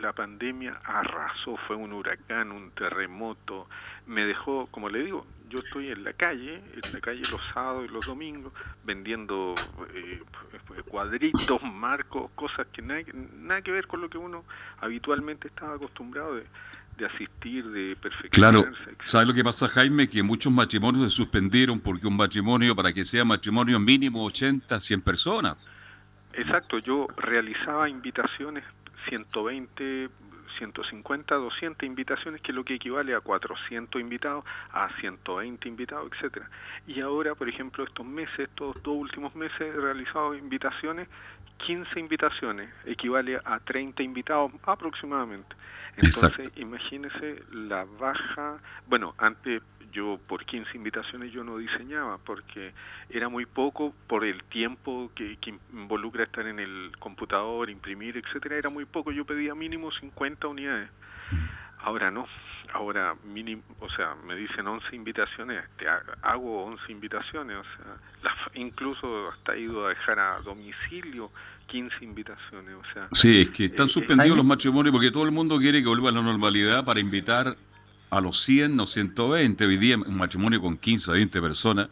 la 0.00 0.12
pandemia 0.12 0.80
arrasó, 0.84 1.56
fue 1.68 1.76
un 1.76 1.92
huracán, 1.92 2.50
un 2.50 2.72
terremoto, 2.72 3.68
me 4.06 4.26
dejó, 4.26 4.66
como 4.72 4.88
le 4.88 5.04
digo, 5.04 5.24
yo 5.48 5.60
estoy 5.60 5.90
en 5.90 6.02
la 6.02 6.12
calle, 6.14 6.56
en 6.82 6.92
la 6.92 7.00
calle 7.00 7.22
los 7.30 7.40
sábados 7.54 7.84
y 7.88 7.92
los 7.92 8.04
domingos, 8.04 8.52
vendiendo 8.82 9.54
eh, 9.94 10.20
cuadritos, 10.88 11.62
marcos, 11.62 12.30
cosas 12.34 12.66
que 12.72 12.82
nada, 12.82 13.02
nada 13.38 13.62
que 13.62 13.70
ver 13.70 13.86
con 13.86 14.00
lo 14.00 14.10
que 14.10 14.18
uno 14.18 14.44
habitualmente 14.80 15.46
estaba 15.46 15.74
acostumbrado 15.76 16.34
de, 16.34 16.46
de 16.96 17.06
asistir, 17.06 17.64
de 17.70 17.96
perfeccionarse. 17.96 18.68
Claro, 18.70 18.96
¿sabes 19.04 19.28
lo 19.28 19.34
que 19.34 19.44
pasa, 19.44 19.66
Jaime? 19.68 20.08
Que 20.08 20.22
muchos 20.22 20.52
matrimonios 20.52 21.10
se 21.10 21.16
suspendieron 21.16 21.80
porque 21.80 22.06
un 22.06 22.16
matrimonio, 22.16 22.76
para 22.76 22.92
que 22.92 23.04
sea 23.04 23.24
matrimonio 23.24 23.78
mínimo 23.78 24.24
80, 24.24 24.80
100 24.80 25.00
personas. 25.00 25.56
Exacto, 26.34 26.78
yo 26.78 27.08
realizaba 27.16 27.88
invitaciones 27.88 28.64
120, 29.08 30.08
150, 30.58 31.34
200 31.34 31.86
invitaciones, 31.86 32.40
que 32.40 32.52
es 32.52 32.54
lo 32.54 32.64
que 32.64 32.74
equivale 32.74 33.14
a 33.14 33.20
400 33.20 34.00
invitados, 34.00 34.44
a 34.72 34.88
120 35.00 35.68
invitados, 35.68 36.10
etcétera. 36.12 36.48
Y 36.86 37.00
ahora, 37.00 37.34
por 37.34 37.48
ejemplo, 37.48 37.84
estos 37.84 38.06
meses, 38.06 38.38
estos 38.38 38.80
dos 38.82 38.96
últimos 38.96 39.34
meses, 39.34 39.60
he 39.60 39.72
realizado 39.72 40.34
invitaciones, 40.34 41.08
15 41.58 42.00
invitaciones, 42.00 42.70
equivale 42.84 43.38
a 43.44 43.58
30 43.60 44.02
invitados 44.02 44.52
aproximadamente. 44.64 45.54
Entonces, 45.96 46.50
imagínese 46.56 47.42
la 47.52 47.84
baja, 47.84 48.58
bueno, 48.86 49.14
antes 49.18 49.62
yo 49.92 50.18
por 50.26 50.44
15 50.44 50.76
invitaciones 50.76 51.32
yo 51.32 51.44
no 51.44 51.58
diseñaba 51.58 52.18
porque 52.18 52.72
era 53.10 53.28
muy 53.28 53.44
poco 53.44 53.94
por 54.06 54.24
el 54.24 54.42
tiempo 54.44 55.10
que, 55.14 55.36
involucra 55.72 56.24
estar 56.24 56.46
en 56.46 56.58
el 56.58 56.92
computador, 56.98 57.68
imprimir, 57.68 58.16
etcétera, 58.16 58.56
era 58.56 58.70
muy 58.70 58.86
poco, 58.86 59.12
yo 59.12 59.24
pedía 59.24 59.54
mínimo 59.54 59.92
50 59.92 60.48
unidades. 60.48 60.90
Ahora 61.82 62.10
no, 62.10 62.26
ahora 62.72 63.14
mínimo, 63.24 63.62
o 63.80 63.90
sea, 63.90 64.14
me 64.26 64.36
dicen 64.36 64.66
11 64.66 64.94
invitaciones, 64.94 65.64
te 65.78 65.86
hago 66.22 66.64
11 66.64 66.92
invitaciones, 66.92 67.56
o 67.58 67.64
sea, 67.64 68.30
incluso 68.54 69.30
hasta 69.30 69.54
he 69.54 69.60
ido 69.60 69.86
a 69.86 69.90
dejar 69.90 70.18
a 70.18 70.40
domicilio 70.40 71.30
15 71.66 72.04
invitaciones, 72.04 72.74
o 72.74 72.92
sea. 72.92 73.08
Sí, 73.12 73.40
es 73.40 73.50
que 73.50 73.66
están 73.66 73.86
eh, 73.86 73.90
suspendidos 73.90 74.36
los 74.36 74.46
matrimonios 74.46 74.92
porque 74.92 75.10
todo 75.10 75.24
el 75.24 75.32
mundo 75.32 75.58
quiere 75.58 75.82
que 75.82 75.88
vuelva 75.88 76.10
a 76.10 76.12
la 76.12 76.22
normalidad 76.22 76.84
para 76.84 77.00
invitar 77.00 77.56
a 78.10 78.20
los 78.20 78.42
100 78.42 78.78
o 78.78 78.86
120. 78.86 79.64
Hoy 79.64 79.76
día 79.78 79.96
un 79.96 80.16
matrimonio 80.16 80.60
con 80.60 80.76
15 80.76 81.10
o 81.10 81.14
20 81.14 81.40
personas 81.40 81.88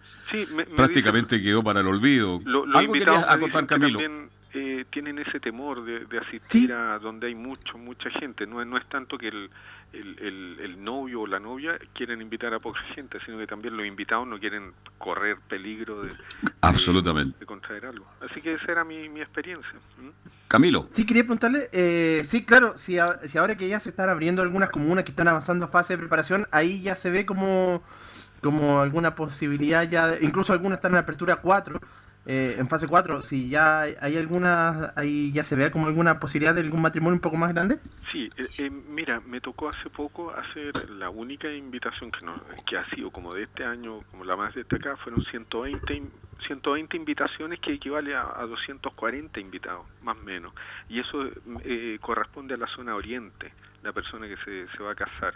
prácticamente 0.76 1.40
quedó 1.40 1.62
para 1.62 1.80
el 1.80 1.86
olvido. 1.86 2.40
Lo, 2.44 2.64
Algo 2.76 2.92
querías 2.92 3.24
acotar, 3.26 3.66
Camilo. 3.66 3.98
También, 3.98 4.28
eh, 4.52 4.84
tienen 4.90 5.18
ese 5.18 5.38
temor 5.38 5.84
de, 5.84 6.18
asistir 6.18 6.72
a 6.72 6.98
donde 6.98 7.28
hay 7.28 7.34
mucho, 7.34 7.78
mucha 7.78 8.10
gente. 8.10 8.46
No, 8.46 8.62
no 8.64 8.76
es 8.76 8.86
tanto 8.88 9.16
que 9.16 9.28
el, 9.28 9.48
el, 9.92 10.58
el, 10.60 10.84
novio 10.84 11.22
o 11.22 11.26
la 11.26 11.38
novia 11.38 11.78
quieren 11.94 12.22
invitar 12.22 12.54
a 12.54 12.60
poca 12.60 12.80
gente, 12.94 13.18
sino 13.24 13.38
que 13.38 13.46
también 13.46 13.76
los 13.76 13.86
invitados 13.86 14.26
no 14.26 14.38
quieren 14.38 14.72
correr 14.98 15.38
peligro 15.48 16.02
de, 16.02 16.12
Absolutamente. 16.60 17.44
contraer 17.44 17.86
algo. 17.86 18.06
Así 18.20 18.40
que 18.40 18.54
esa 18.54 18.72
era 18.72 18.84
mi, 18.84 19.08
mi 19.08 19.20
experiencia. 19.20 19.72
Camilo. 20.48 20.84
Sí, 20.88 21.04
quería 21.04 21.22
preguntarle, 21.22 21.68
eh, 21.72 22.22
sí, 22.26 22.44
claro, 22.44 22.76
si, 22.76 22.96
si 23.24 23.38
ahora 23.38 23.56
que 23.56 23.68
ya 23.68 23.80
se 23.80 23.90
están 23.90 24.08
abriendo 24.08 24.42
algunas 24.42 24.70
comunas 24.70 25.04
que 25.04 25.10
están 25.10 25.28
avanzando 25.28 25.66
a 25.66 25.68
fase 25.68 25.94
de 25.94 25.98
preparación, 25.98 26.46
ahí 26.50 26.82
ya 26.82 26.94
se 26.94 27.10
ve 27.10 27.26
como, 27.26 27.82
como 28.40 28.80
alguna 28.80 29.14
posibilidad, 29.14 29.88
ya 29.88 30.14
incluso 30.20 30.52
algunas 30.52 30.78
están 30.78 30.92
en 30.92 30.98
apertura 30.98 31.36
4 31.36 31.80
eh, 32.32 32.54
en 32.60 32.68
fase 32.68 32.86
4, 32.86 33.22
si 33.22 33.50
ya 33.50 33.80
hay 33.80 34.16
alguna, 34.16 34.92
ahí 34.94 35.32
ya 35.32 35.42
se 35.42 35.56
ve 35.56 35.72
como 35.72 35.88
alguna 35.88 36.20
posibilidad 36.20 36.54
de 36.54 36.60
algún 36.60 36.80
matrimonio 36.80 37.16
un 37.16 37.20
poco 37.20 37.36
más 37.36 37.52
grande. 37.52 37.80
Sí, 38.12 38.30
eh, 38.36 38.46
eh, 38.56 38.70
mira, 38.70 39.18
me 39.26 39.40
tocó 39.40 39.68
hace 39.68 39.90
poco 39.90 40.30
hacer 40.30 40.90
la 40.90 41.10
única 41.10 41.52
invitación 41.52 42.12
que, 42.12 42.24
no, 42.24 42.40
que 42.64 42.76
ha 42.76 42.88
sido 42.90 43.10
como 43.10 43.34
de 43.34 43.42
este 43.42 43.64
año, 43.64 44.02
como 44.12 44.24
la 44.24 44.36
más 44.36 44.54
destacada, 44.54 44.96
fueron 44.98 45.24
120, 45.24 46.02
120 46.46 46.96
invitaciones 46.96 47.58
que 47.58 47.72
equivale 47.72 48.14
a, 48.14 48.46
240 48.46 49.40
invitados, 49.40 49.84
más 50.04 50.16
o 50.16 50.20
menos. 50.20 50.52
Y 50.88 51.00
eso 51.00 51.28
corresponde 52.00 52.54
a 52.54 52.58
la 52.58 52.68
zona 52.68 52.94
oriente, 52.94 53.52
la 53.82 53.92
persona 53.92 54.28
que 54.28 54.36
se, 54.44 54.68
se 54.76 54.82
va 54.84 54.92
a 54.92 54.94
casar. 54.94 55.34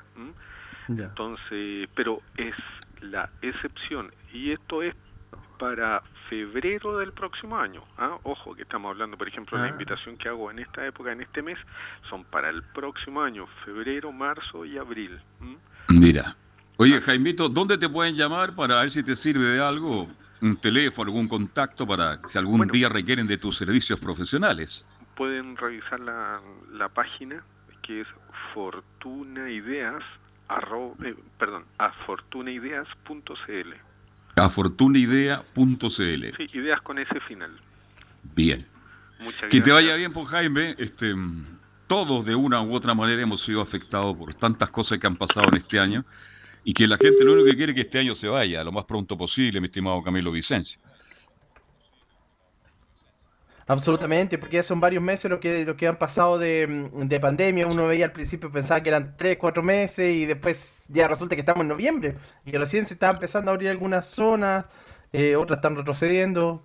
Entonces, 0.87 1.89
pero 1.97 2.21
es 2.37 2.55
la 3.01 3.31
excepción. 3.43 4.13
Y 4.33 4.53
esto 4.53 4.81
es 4.81 4.95
para 5.65 6.03
febrero 6.29 6.99
del 6.99 7.13
próximo 7.13 7.57
año. 7.57 7.83
¿ah? 7.97 8.19
Ojo, 8.25 8.55
que 8.55 8.65
estamos 8.65 8.91
hablando, 8.91 9.17
por 9.17 9.27
ejemplo, 9.27 9.57
la 9.57 9.65
ah. 9.65 9.69
invitación 9.69 10.19
que 10.19 10.29
hago 10.29 10.51
en 10.51 10.59
esta 10.59 10.87
época, 10.87 11.11
en 11.11 11.23
este 11.23 11.41
mes, 11.41 11.57
son 12.11 12.23
para 12.25 12.51
el 12.51 12.63
próximo 12.63 13.23
año, 13.23 13.47
febrero, 13.65 14.13
marzo 14.13 14.67
y 14.67 14.77
abril. 14.77 15.19
Mira. 15.89 16.37
Oye, 16.77 17.01
Jaimito, 17.01 17.49
¿dónde 17.49 17.79
te 17.79 17.89
pueden 17.89 18.15
llamar 18.15 18.55
para 18.55 18.83
ver 18.83 18.91
si 18.91 19.03
te 19.03 19.17
sirve 19.17 19.47
de 19.47 19.63
algo? 19.63 20.07
¿Un 20.43 20.59
teléfono, 20.59 21.09
algún 21.09 21.29
contacto 21.29 21.87
para 21.87 22.23
si 22.25 22.37
algún 22.37 22.67
día 22.67 22.91
requieren 22.91 23.27
de 23.27 23.39
tus 23.39 23.57
servicios 23.57 23.99
profesionales? 23.99 24.85
Pueden 25.17 25.57
revisar 25.57 25.99
la, 26.01 26.43
la 26.73 26.91
página 26.91 27.43
que 27.81 28.03
es 28.03 28.09
fortunaideas, 28.53 30.03
arro, 30.49 30.95
eh, 31.03 31.15
perdón, 31.39 31.65
afortunaideas.cl 31.79 33.94
afortunaidea.cl. 34.37 36.37
Sí, 36.37 36.47
ideas 36.55 36.81
con 36.83 36.99
ese 36.99 37.21
final. 37.21 37.51
Bien. 38.35 38.67
Muchas 39.21 39.51
que 39.51 39.61
te 39.61 39.71
vaya 39.71 39.97
bien, 39.97 40.13
pues, 40.13 40.29
Jaime. 40.29 40.75
Este, 40.79 41.15
todos 41.87 42.25
de 42.25 42.35
una 42.35 42.63
u 42.63 42.75
otra 42.75 42.95
manera 42.95 43.23
hemos 43.23 43.43
sido 43.43 43.61
afectados 43.61 44.17
por 44.17 44.35
tantas 44.35 44.71
cosas 44.71 44.99
que 44.99 45.07
han 45.07 45.17
pasado 45.17 45.49
en 45.51 45.59
este 45.59 45.79
año 45.79 46.05
y 46.65 46.73
que 46.73 46.87
la 46.87 46.97
gente 46.97 47.25
lo 47.25 47.35
único 47.35 47.47
que 47.47 47.57
quiere 47.57 47.73
es 47.73 47.77
que 47.77 47.83
este 47.83 47.99
año 47.99 48.15
se 48.15 48.29
vaya 48.29 48.65
lo 48.65 48.73
más 48.73 48.85
pronto 48.85 49.17
posible, 49.17 49.61
mi 49.61 49.67
estimado 49.67 50.03
Camilo 50.03 50.33
Vicencio. 50.33 50.81
Absolutamente, 53.67 54.37
porque 54.37 54.57
ya 54.57 54.63
son 54.63 54.79
varios 54.79 55.03
meses 55.03 55.31
lo 55.31 55.41
que, 55.41 55.65
lo 55.65 55.77
que 55.77 55.87
han 55.87 55.97
pasado 55.97 56.39
de, 56.39 56.91
de, 56.93 57.21
pandemia. 57.21 57.67
Uno 57.67 57.87
veía 57.89 58.05
al 58.05 58.13
principio, 58.13 58.53
pensaba 58.53 58.83
que 58.83 58.91
eran 58.91 59.17
3, 59.17 59.39
4 59.39 59.63
meses 59.63 60.15
y 60.15 60.27
después 60.27 60.87
ya 60.91 61.09
resulta 61.09 61.35
que 61.35 61.41
estamos 61.41 61.63
en 61.63 61.69
noviembre 61.69 62.17
y 62.45 62.53
recién 62.53 62.85
se 62.85 62.95
está 62.95 63.11
empezando 63.11 63.51
a 63.51 63.55
abrir 63.55 63.71
algunas 63.71 64.07
zonas, 64.07 64.67
eh, 65.13 65.37
otras 65.37 65.59
están 65.59 65.77
retrocediendo. 65.77 66.63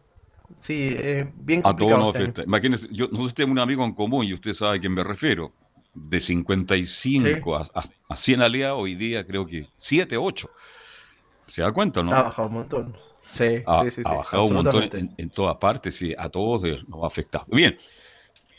Sí, 0.59 0.95
eh, 0.99 1.31
bien 1.35 1.61
complicado. 1.61 2.09
A 2.09 2.13
todos 2.13 2.27
este 2.27 2.43
Imagínense, 2.43 2.87
yo, 2.91 3.05
nosotros 3.07 3.33
tenemos 3.33 3.53
un 3.53 3.59
amigo 3.59 3.85
en 3.85 3.93
común 3.93 4.25
y 4.25 4.33
usted 4.33 4.53
sabe 4.53 4.77
a 4.77 4.79
quién 4.81 4.93
me 4.93 5.03
refiero. 5.03 5.53
De 5.93 6.19
55 6.19 7.55
a, 7.55 7.69
a, 7.73 7.83
a, 8.09 8.15
100 8.15 8.41
aliados, 8.41 8.79
hoy 8.79 8.95
día 8.95 9.25
creo 9.25 9.45
que 9.45 9.67
7, 9.77 10.17
8. 10.17 10.49
¿Se 11.49 11.61
da 11.61 11.71
cuenta, 11.71 12.03
no? 12.03 12.11
Ha 12.11 12.23
bajado 12.23 12.47
un 12.47 12.53
montón. 12.53 12.95
Sí, 13.21 13.63
sí, 13.81 13.91
sí. 13.91 14.01
Ha 14.05 14.15
bajado 14.15 14.45
un 14.45 14.53
montón 14.53 14.89
en, 14.93 15.13
en 15.17 15.29
todas 15.29 15.57
partes, 15.57 15.95
sí, 15.95 16.13
a 16.17 16.29
todos 16.29 16.63
nos 16.87 17.03
ha 17.03 17.07
afectado. 17.07 17.45
Bien, 17.49 17.77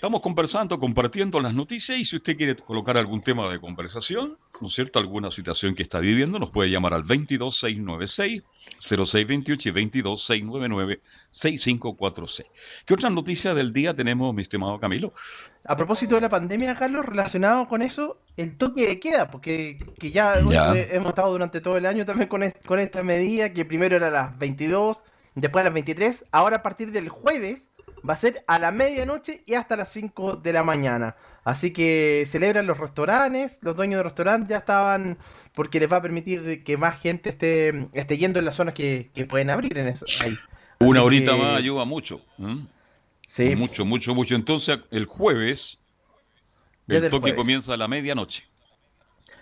estamos 0.01 0.23
conversando, 0.23 0.81
compartiendo 0.81 1.41
las 1.41 1.53
noticias 1.53 1.99
y 1.99 2.07
si 2.07 2.17
usted 2.17 2.35
quiere 2.35 2.57
colocar 2.57 2.97
algún 2.97 3.21
tema 3.21 3.53
de 3.53 3.61
conversación, 3.61 4.39
¿no 4.59 4.69
es 4.69 4.73
cierto? 4.73 4.99
Alguna 4.99 5.31
situación 5.31 5.75
que 5.75 5.83
está 5.83 5.99
viviendo, 5.99 6.39
nos 6.39 6.49
puede 6.49 6.71
llamar 6.71 6.95
al 6.95 7.05
22696-0628 7.05 8.43
y 9.93 10.03
22699-6546. 11.33 12.47
¿Qué 12.87 12.95
otra 12.95 13.11
noticia 13.11 13.53
del 13.53 13.75
día 13.75 13.93
tenemos, 13.93 14.35
mi 14.35 14.41
estimado 14.41 14.81
Camilo? 14.81 15.13
A 15.65 15.77
propósito 15.77 16.15
de 16.15 16.23
la 16.23 16.31
pandemia, 16.31 16.75
Carlos, 16.75 17.05
relacionado 17.05 17.67
con 17.67 17.83
eso, 17.83 18.23
el 18.39 18.57
toque 18.57 18.89
de 18.89 19.01
queda, 19.01 19.31
porque 19.31 19.85
que 19.99 20.13
ya, 20.13 20.39
hemos 20.39 21.11
estado 21.11 21.31
durante 21.31 21.61
todo 21.61 21.77
el 21.77 21.85
año 21.85 22.07
también 22.07 22.31
con, 22.31 22.41
con 22.65 22.79
esta 22.79 23.03
medida, 23.03 23.53
que 23.53 23.67
primero 23.67 23.97
era 23.97 24.09
a 24.09 24.11
las 24.11 24.39
22, 24.39 25.03
después 25.35 25.61
a 25.61 25.65
las 25.65 25.75
23, 25.75 26.25
ahora 26.33 26.57
a 26.57 26.63
partir 26.63 26.91
del 26.91 27.11
jueves 27.11 27.71
va 28.09 28.15
a 28.15 28.17
ser 28.17 28.45
a 28.47 28.59
la 28.59 28.71
medianoche 28.71 29.43
y 29.47 29.55
hasta 29.55 29.77
las 29.77 29.91
5 29.93 30.37
de 30.37 30.53
la 30.53 30.63
mañana. 30.63 31.17
Así 31.45 31.73
que 31.73 32.25
celebran 32.27 32.67
los 32.67 32.79
restaurantes, 32.79 33.61
los 33.63 33.77
dueños 33.77 33.99
de 33.99 34.03
restaurantes 34.05 34.49
ya 34.49 34.59
estaban, 34.59 35.19
porque 35.55 35.81
les 35.81 35.91
va 35.91 35.97
a 35.97 36.03
permitir 36.03 36.63
que 36.65 36.77
más 36.77 37.01
gente 37.01 37.31
esté, 37.31 37.89
esté 37.93 38.19
yendo 38.19 38.39
en 38.39 38.45
las 38.45 38.57
zonas 38.57 38.75
que, 38.75 39.11
pueden 39.29 39.51
abrir 39.51 39.77
en 39.79 39.89
eso, 39.89 40.07
ahí. 40.21 40.39
Una 40.81 41.03
horita 41.03 41.37
más 41.37 41.59
ayuda 41.59 41.85
mucho. 41.85 42.23
Sí. 43.27 43.55
Mucho, 43.55 43.85
mucho, 43.85 44.15
mucho. 44.15 44.35
Entonces, 44.35 44.79
el 44.91 45.05
jueves, 45.05 45.79
el 46.89 47.09
toque 47.11 47.35
comienza 47.35 47.75
a 47.75 47.77
la 47.77 47.87
medianoche. 47.87 48.50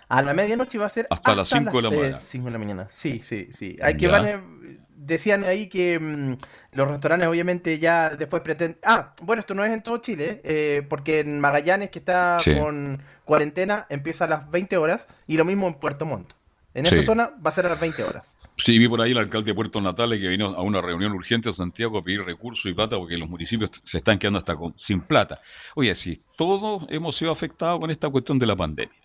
A 0.09 0.21
la 0.23 0.33
medianoche 0.33 0.77
va 0.79 0.87
a 0.87 0.89
ser 0.89 1.07
hasta, 1.09 1.35
las 1.35 1.49
5 1.49 1.71
de 1.71 1.81
la 1.83 1.89
mañana. 1.91 2.13
5 2.17 2.45
de 2.45 2.51
la 2.51 2.57
mañana. 2.57 2.87
Sí, 2.89 3.19
sí, 3.21 3.47
sí. 3.51 3.77
Hay 3.81 3.95
que 3.95 4.07
van, 4.07 4.59
decían 4.95 5.43
ahí 5.43 5.67
que 5.67 5.99
mm, 5.99 6.37
los 6.73 6.87
restaurantes 6.87 7.27
obviamente 7.27 7.77
ya 7.79 8.09
después 8.09 8.41
pretenden... 8.41 8.79
Ah, 8.83 9.13
bueno, 9.21 9.41
esto 9.41 9.53
no 9.53 9.63
es 9.63 9.71
en 9.71 9.83
todo 9.83 9.97
Chile, 9.97 10.41
eh, 10.43 10.85
porque 10.89 11.19
en 11.19 11.39
Magallanes, 11.39 11.91
que 11.91 11.99
está 11.99 12.39
con 12.59 13.01
cuarentena, 13.23 13.85
empieza 13.89 14.25
a 14.25 14.27
las 14.27 14.49
20 14.49 14.77
horas, 14.77 15.07
y 15.27 15.37
lo 15.37 15.45
mismo 15.45 15.67
en 15.67 15.75
Puerto 15.75 16.05
Montt. 16.05 16.33
En 16.73 16.85
esa 16.85 17.01
zona 17.03 17.31
va 17.45 17.49
a 17.49 17.51
ser 17.51 17.65
a 17.65 17.69
las 17.69 17.79
20 17.79 18.03
horas. 18.03 18.35
Sí, 18.57 18.77
vi 18.77 18.87
por 18.87 19.01
ahí 19.01 19.11
el 19.11 19.17
alcalde 19.17 19.51
de 19.51 19.55
Puerto 19.55 19.79
Natales 19.79 20.19
que 20.19 20.27
vino 20.27 20.47
a 20.47 20.61
una 20.61 20.81
reunión 20.81 21.13
urgente 21.13 21.49
a 21.49 21.53
Santiago 21.53 21.97
a 21.97 22.03
pedir 22.03 22.23
recursos 22.23 22.69
y 22.69 22.73
plata 22.73 22.97
porque 22.97 23.17
los 23.17 23.29
municipios 23.29 23.71
se 23.83 23.99
están 23.99 24.19
quedando 24.19 24.39
hasta 24.39 24.55
sin 24.75 25.01
plata. 25.01 25.41
Oye, 25.75 25.95
sí, 25.95 26.21
todos 26.37 26.85
hemos 26.89 27.15
sido 27.15 27.31
afectados 27.31 27.79
con 27.79 27.89
esta 27.89 28.09
cuestión 28.09 28.37
de 28.37 28.45
la 28.45 28.55
pandemia. 28.55 28.95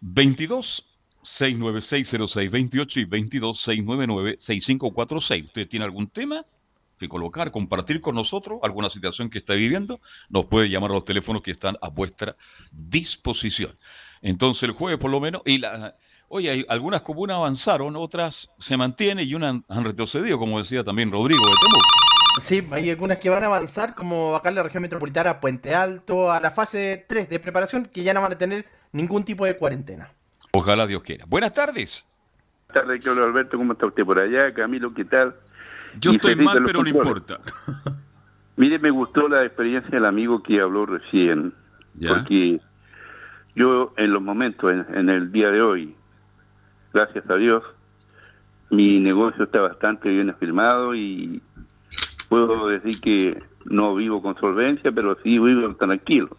22 0.00 0.86
696 1.22 2.08
0628 2.10 3.00
y 3.00 3.04
22 3.04 3.60
699 3.60 4.36
6546. 4.38 5.44
¿Usted 5.46 5.68
tiene 5.68 5.84
algún 5.84 6.08
tema 6.08 6.44
que 6.98 7.08
colocar, 7.08 7.50
compartir 7.50 8.00
con 8.00 8.14
nosotros 8.14 8.60
alguna 8.62 8.90
situación 8.90 9.30
que 9.30 9.38
está 9.38 9.54
viviendo? 9.54 10.00
Nos 10.28 10.46
puede 10.46 10.68
llamar 10.68 10.90
a 10.90 10.94
los 10.94 11.04
teléfonos 11.04 11.42
que 11.42 11.50
están 11.50 11.76
a 11.80 11.88
vuestra 11.88 12.36
disposición. 12.70 13.78
Entonces 14.22 14.64
el 14.64 14.72
jueves 14.72 14.98
por 15.00 15.10
lo 15.10 15.20
menos, 15.20 15.42
y 15.44 15.58
la, 15.58 15.96
Oye, 16.28 16.64
algunas 16.68 17.02
comunas 17.02 17.36
avanzaron, 17.36 17.94
otras 17.96 18.50
se 18.58 18.76
mantienen 18.76 19.28
y 19.28 19.34
unas 19.34 19.62
han 19.68 19.84
retrocedido, 19.84 20.38
como 20.38 20.58
decía 20.58 20.82
también 20.82 21.12
Rodrigo 21.12 21.40
de 21.40 21.52
Temuco. 21.60 21.84
Sí, 22.40 22.66
hay 22.72 22.90
algunas 22.90 23.20
que 23.20 23.30
van 23.30 23.44
a 23.44 23.46
avanzar, 23.46 23.94
como 23.94 24.34
acá 24.34 24.48
en 24.48 24.56
la 24.56 24.64
región 24.64 24.82
metropolitana, 24.82 25.38
Puente 25.38 25.74
Alto, 25.74 26.32
a 26.32 26.40
la 26.40 26.50
fase 26.50 27.04
3 27.08 27.28
de 27.28 27.38
preparación, 27.38 27.84
que 27.86 28.02
ya 28.02 28.12
no 28.14 28.20
van 28.20 28.32
a 28.32 28.38
tener 28.38 28.66
ningún 28.94 29.24
tipo 29.24 29.44
de 29.44 29.58
cuarentena. 29.58 30.08
Ojalá 30.52 30.86
Dios 30.86 31.02
quiera. 31.02 31.24
Buenas 31.28 31.52
tardes. 31.52 32.06
Buenas 32.68 33.02
tardes, 33.02 33.06
Alberto. 33.06 33.58
¿Cómo 33.58 33.74
está 33.74 33.86
usted 33.86 34.04
por 34.04 34.18
allá? 34.18 34.54
Camilo, 34.54 34.94
¿qué 34.94 35.04
tal? 35.04 35.34
Yo 36.00 36.12
estoy 36.12 36.36
mal, 36.36 36.62
pero 36.64 36.82
no 36.82 36.88
importa. 36.88 37.40
Mire, 38.56 38.78
me 38.78 38.90
gustó 38.90 39.28
la 39.28 39.44
experiencia 39.44 39.90
del 39.90 40.04
amigo 40.04 40.42
que 40.42 40.60
habló 40.60 40.86
recién. 40.86 41.52
Porque 42.08 42.60
yo, 43.54 43.92
en 43.96 44.12
los 44.12 44.22
momentos, 44.22 44.72
en 44.72 45.08
el 45.08 45.30
día 45.30 45.50
de 45.50 45.60
hoy, 45.60 45.94
gracias 46.92 47.28
a 47.28 47.36
Dios, 47.36 47.62
mi 48.70 49.00
negocio 49.00 49.44
está 49.44 49.60
bastante 49.60 50.08
bien 50.08 50.30
afirmado 50.30 50.94
y 50.94 51.42
puedo 52.28 52.68
decir 52.68 53.00
que 53.00 53.42
no 53.64 53.94
vivo 53.94 54.22
con 54.22 54.36
solvencia, 54.38 54.90
pero 54.92 55.16
sí 55.22 55.38
vivo 55.38 55.74
tranquilo. 55.76 56.36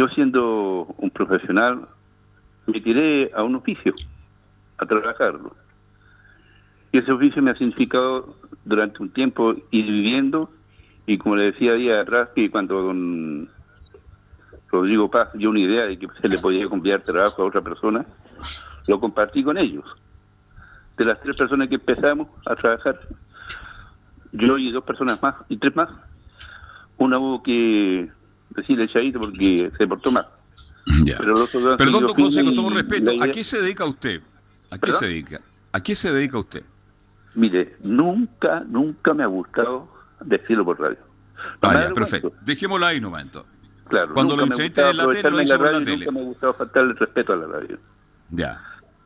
Yo 0.00 0.08
siendo 0.08 0.86
un 0.96 1.10
profesional, 1.10 1.86
me 2.66 2.80
tiré 2.80 3.30
a 3.34 3.42
un 3.42 3.56
oficio, 3.56 3.92
a 4.78 4.86
trabajarlo. 4.86 5.54
Y 6.90 6.96
ese 6.96 7.12
oficio 7.12 7.42
me 7.42 7.50
ha 7.50 7.54
significado 7.54 8.34
durante 8.64 9.02
un 9.02 9.10
tiempo 9.10 9.52
ir 9.70 9.84
viviendo 9.84 10.50
y 11.06 11.18
como 11.18 11.36
le 11.36 11.52
decía 11.52 11.74
día 11.74 12.00
atrás 12.00 12.30
que 12.34 12.50
cuando 12.50 12.94
Rodrigo 14.72 15.10
Paz 15.10 15.34
dio 15.34 15.50
una 15.50 15.60
idea 15.60 15.84
de 15.84 15.98
que 15.98 16.08
se 16.18 16.28
le 16.28 16.38
podía 16.38 16.66
confiar 16.66 17.02
trabajo 17.02 17.42
a 17.42 17.48
otra 17.48 17.60
persona, 17.60 18.06
lo 18.86 19.00
compartí 19.00 19.44
con 19.44 19.58
ellos. 19.58 19.84
De 20.96 21.04
las 21.04 21.20
tres 21.20 21.36
personas 21.36 21.68
que 21.68 21.74
empezamos 21.74 22.26
a 22.46 22.56
trabajar, 22.56 22.98
yo 24.32 24.56
y 24.56 24.72
dos 24.72 24.84
personas 24.84 25.20
más, 25.20 25.34
y 25.50 25.58
tres 25.58 25.76
más, 25.76 25.90
una 26.96 27.18
hubo 27.18 27.42
que 27.42 28.10
decirle 28.50 28.84
echadito 28.84 29.20
porque 29.20 29.70
se 29.76 29.86
portó 29.86 30.10
mal. 30.10 30.26
Pero 31.04 31.34
los 31.34 31.50
Perdón, 31.50 32.06
don 32.06 32.14
José, 32.14 32.44
con 32.44 32.54
todo 32.54 32.70
respeto, 32.70 33.10
¿a 33.20 33.28
qué 33.28 33.44
se 33.44 33.60
dedica 33.60 33.84
usted? 33.84 34.20
¿A 34.70 34.78
qué 34.78 34.92
se 34.92 35.06
dedica? 35.06 35.40
¿A 35.72 35.80
qué 35.82 35.94
se 35.94 36.12
dedica 36.12 36.38
usted? 36.38 36.62
Mire, 37.34 37.76
nunca, 37.82 38.64
nunca 38.66 39.14
me 39.14 39.22
ha 39.22 39.26
gustado 39.26 39.88
decirlo 40.20 40.64
por 40.64 40.80
radio. 40.80 40.98
Ah, 41.62 41.90
perfecto. 41.94 42.32
Dejémoslo 42.42 42.86
ahí 42.86 42.98
un 42.98 43.04
momento. 43.04 43.46
Claro, 43.88 44.14
Cuando 44.14 44.36
lo 44.36 44.46
hiciste 44.46 44.88
en 44.88 44.96
la 44.96 45.06
tele, 45.08 45.30
lo 45.30 45.42
hizo 45.42 45.58
la 45.58 45.70
radio, 45.70 45.96
Nunca 45.96 46.10
me 46.10 46.20
ha 46.20 46.24
gustado 46.24 46.54
faltarle 46.54 46.94
respeto 46.94 47.32
a 47.32 47.36
la 47.36 47.46
radio. 47.46 47.78
Ya 48.30 48.60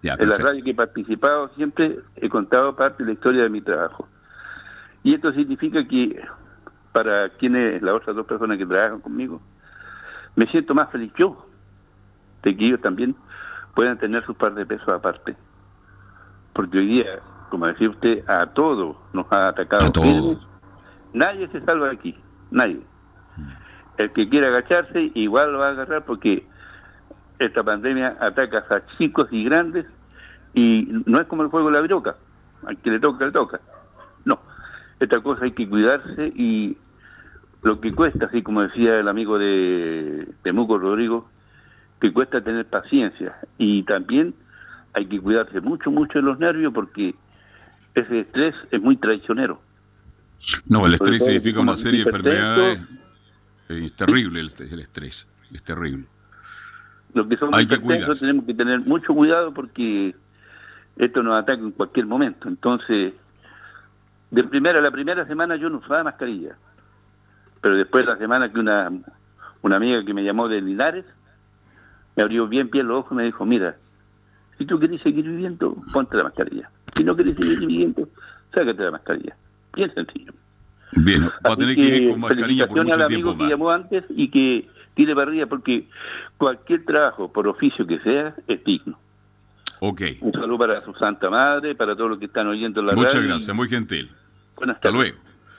en 0.05 0.29
la 0.29 0.39
radio 0.39 0.63
que 0.63 0.71
he 0.71 0.75
participado 0.75 1.51
siempre 1.57 1.99
he 2.17 2.29
contado 2.29 2.77
parte 2.77 3.03
de 3.03 3.09
la 3.09 3.13
historia 3.15 3.43
de 3.45 3.49
mi 3.49 3.61
trabajo. 3.61 4.09
Y 5.03 5.15
esto 5.15 5.33
significa 5.33 5.87
que 5.87 6.21
para 6.95 7.29
quienes, 7.31 7.83
las 7.83 7.95
otras 7.95 8.15
dos 8.15 8.25
personas 8.25 8.57
que 8.57 8.65
trabajan 8.65 9.01
conmigo, 9.01 9.43
me 10.37 10.47
siento 10.47 10.77
más 10.77 10.91
feliz 10.93 11.13
yo 11.19 11.45
de 12.45 12.57
que 12.57 12.67
ellos 12.67 12.81
también 12.81 13.17
puedan 13.75 13.99
tener 13.99 14.25
sus 14.25 14.37
par 14.37 14.55
de 14.55 14.65
pesos 14.65 14.89
aparte. 14.89 15.35
Porque 16.53 16.79
hoy 16.79 16.87
día, 16.87 17.19
como 17.51 17.67
decía 17.67 17.91
usted, 17.91 18.23
a 18.29 18.47
todos 18.47 18.97
nos 19.13 19.27
ha 19.33 19.49
atacado. 19.49 19.91
Nadie 21.13 21.49
se 21.49 21.61
salva 21.63 21.91
aquí, 21.91 22.17
nadie. 22.53 22.81
Mm. 23.37 23.49
El 23.97 24.13
que 24.13 24.29
quiera 24.29 24.47
agacharse 24.47 25.11
igual 25.15 25.53
lo 25.53 25.59
va 25.59 25.69
a 25.69 25.71
agarrar 25.71 26.05
porque 26.05 26.47
esta 27.41 27.65
pandemia 27.65 28.19
ataca 28.21 28.65
a 28.71 28.87
chicos 28.99 29.27
y 29.33 29.43
grandes 29.43 29.85
y 30.55 31.03
no 31.07 31.21
es 31.21 31.27
como 31.27 31.43
el 31.43 31.49
juego 31.49 31.71
de 31.71 31.75
la 31.75 31.81
broca, 31.81 32.15
al 32.65 32.77
que 32.79 32.91
le 32.91 33.01
toca, 33.01 33.25
le 33.25 33.33
toca. 33.33 33.61
No, 34.25 34.39
esta 35.01 35.21
cosa 35.21 35.45
hay 35.45 35.53
que 35.53 35.69
cuidarse 35.69 36.33
y 36.37 36.79
lo 37.65 37.81
que 37.81 37.93
cuesta, 37.93 38.27
así 38.27 38.43
como 38.43 38.63
decía 38.63 38.97
el 38.97 39.09
amigo 39.09 39.39
de 39.39 40.29
Temuco 40.43 40.79
Rodrigo, 40.79 41.31
que 41.99 42.13
cuesta 42.13 42.43
tener 42.43 42.67
paciencia 42.67 43.37
y 43.57 43.83
también 43.85 44.35
hay 44.93 45.07
que 45.07 45.19
cuidarse 45.19 45.61
mucho, 45.63 45.91
mucho 45.91 46.19
de 46.19 46.23
los 46.23 46.39
nervios 46.39 46.73
porque 46.75 47.15
ese 47.95 48.21
estrés 48.21 48.55
es 48.71 48.81
muy 48.83 48.97
traicionero. 48.99 49.61
No, 50.67 50.87
el 50.87 50.95
estrés 50.95 51.25
significa 51.25 51.61
una 51.61 51.79
serie 51.79 52.05
de 52.05 52.11
enfermedades. 52.11 52.81
Es 53.71 53.97
terrible 53.97 54.41
el, 54.41 54.53
el 54.59 54.81
estrés, 54.81 55.27
es 55.51 55.63
terrible. 55.63 56.05
Los 57.15 57.27
que 57.29 57.37
somos 57.39 57.63
hipertensos 57.63 58.21
tenemos 58.21 58.45
que 58.45 58.53
tener 58.53 58.81
mucho 58.81 59.15
cuidado 59.15 59.55
porque 59.55 60.15
esto 60.97 61.23
nos 61.23 61.39
ataca 61.39 61.63
en 61.63 61.71
cualquier 61.71 62.05
momento. 62.05 62.47
Entonces, 62.47 63.15
de 64.31 64.45
primera 64.45 64.83
la 64.83 64.91
primera 64.91 65.27
semana 65.27 65.57
yo 65.57 65.71
no 65.71 65.79
usaba 65.79 66.05
mascarilla, 66.05 66.57
pero 67.65 67.79
después 67.79 68.05
de 68.05 68.13
la 68.13 68.19
semana 68.19 68.53
que 68.53 68.59
una, 68.61 68.93
una 69.63 69.77
amiga 69.77 70.05
que 70.05 70.13
me 70.13 70.23
llamó 70.23 70.49
de 70.51 70.61
Linares 70.61 71.07
me 72.15 72.23
abrió 72.23 72.47
bien 72.47 72.69
bien 72.71 72.87
los 72.87 72.99
ojos 72.99 73.13
y 73.13 73.15
me 73.15 73.25
dijo, 73.25 73.47
mira, 73.47 73.77
si 74.59 74.67
tú 74.67 74.79
querés 74.79 75.01
seguir 75.01 75.25
viviendo, 75.25 75.75
ponte 75.91 76.15
la 76.15 76.25
mascarilla. 76.25 76.69
Si 76.95 77.03
no 77.03 77.17
querés 77.17 77.35
seguir 77.37 77.61
viviendo, 77.61 78.07
sácate 78.53 78.83
la 78.83 78.91
mascarilla. 78.91 79.35
Bien 79.75 79.95
sencillo. 79.95 80.35
Bien, 80.93 81.23
va 81.25 81.55
a 81.55 81.57
tener 81.57 81.75
que, 81.75 81.81
ir 81.81 82.11
con 82.11 82.21
mascarilla 82.21 82.67
por 82.67 82.85
mucho 82.85 82.95
al 82.97 83.03
amigo 83.03 83.39
que 83.39 83.45
llamó 83.45 83.71
antes 83.71 84.05
y 84.11 84.29
que 84.29 84.69
tire 84.93 85.15
para 85.15 85.31
arriba 85.31 85.47
porque 85.47 85.87
cualquier 86.37 86.85
trabajo, 86.85 87.33
por 87.33 87.49
oficio 87.49 87.87
que 87.87 87.99
sea, 88.01 88.35
es 88.47 88.63
digno. 88.63 88.99
Ok. 89.81 90.03
Un 90.21 90.33
saludo 90.33 90.59
para 90.59 90.85
su 90.85 90.93
Santa 90.97 91.31
Madre, 91.31 91.75
para 91.75 91.97
todos 91.97 92.11
los 92.11 92.19
que 92.19 92.27
están 92.27 92.47
oyendo 92.47 92.83
la 92.83 92.95
Muchas 92.95 93.23
gracias, 93.23 93.57
muy 93.57 93.71
gentil. 93.71 94.11
Buenas 94.55 94.77
Hasta 94.77 94.91
luego. 94.91 95.17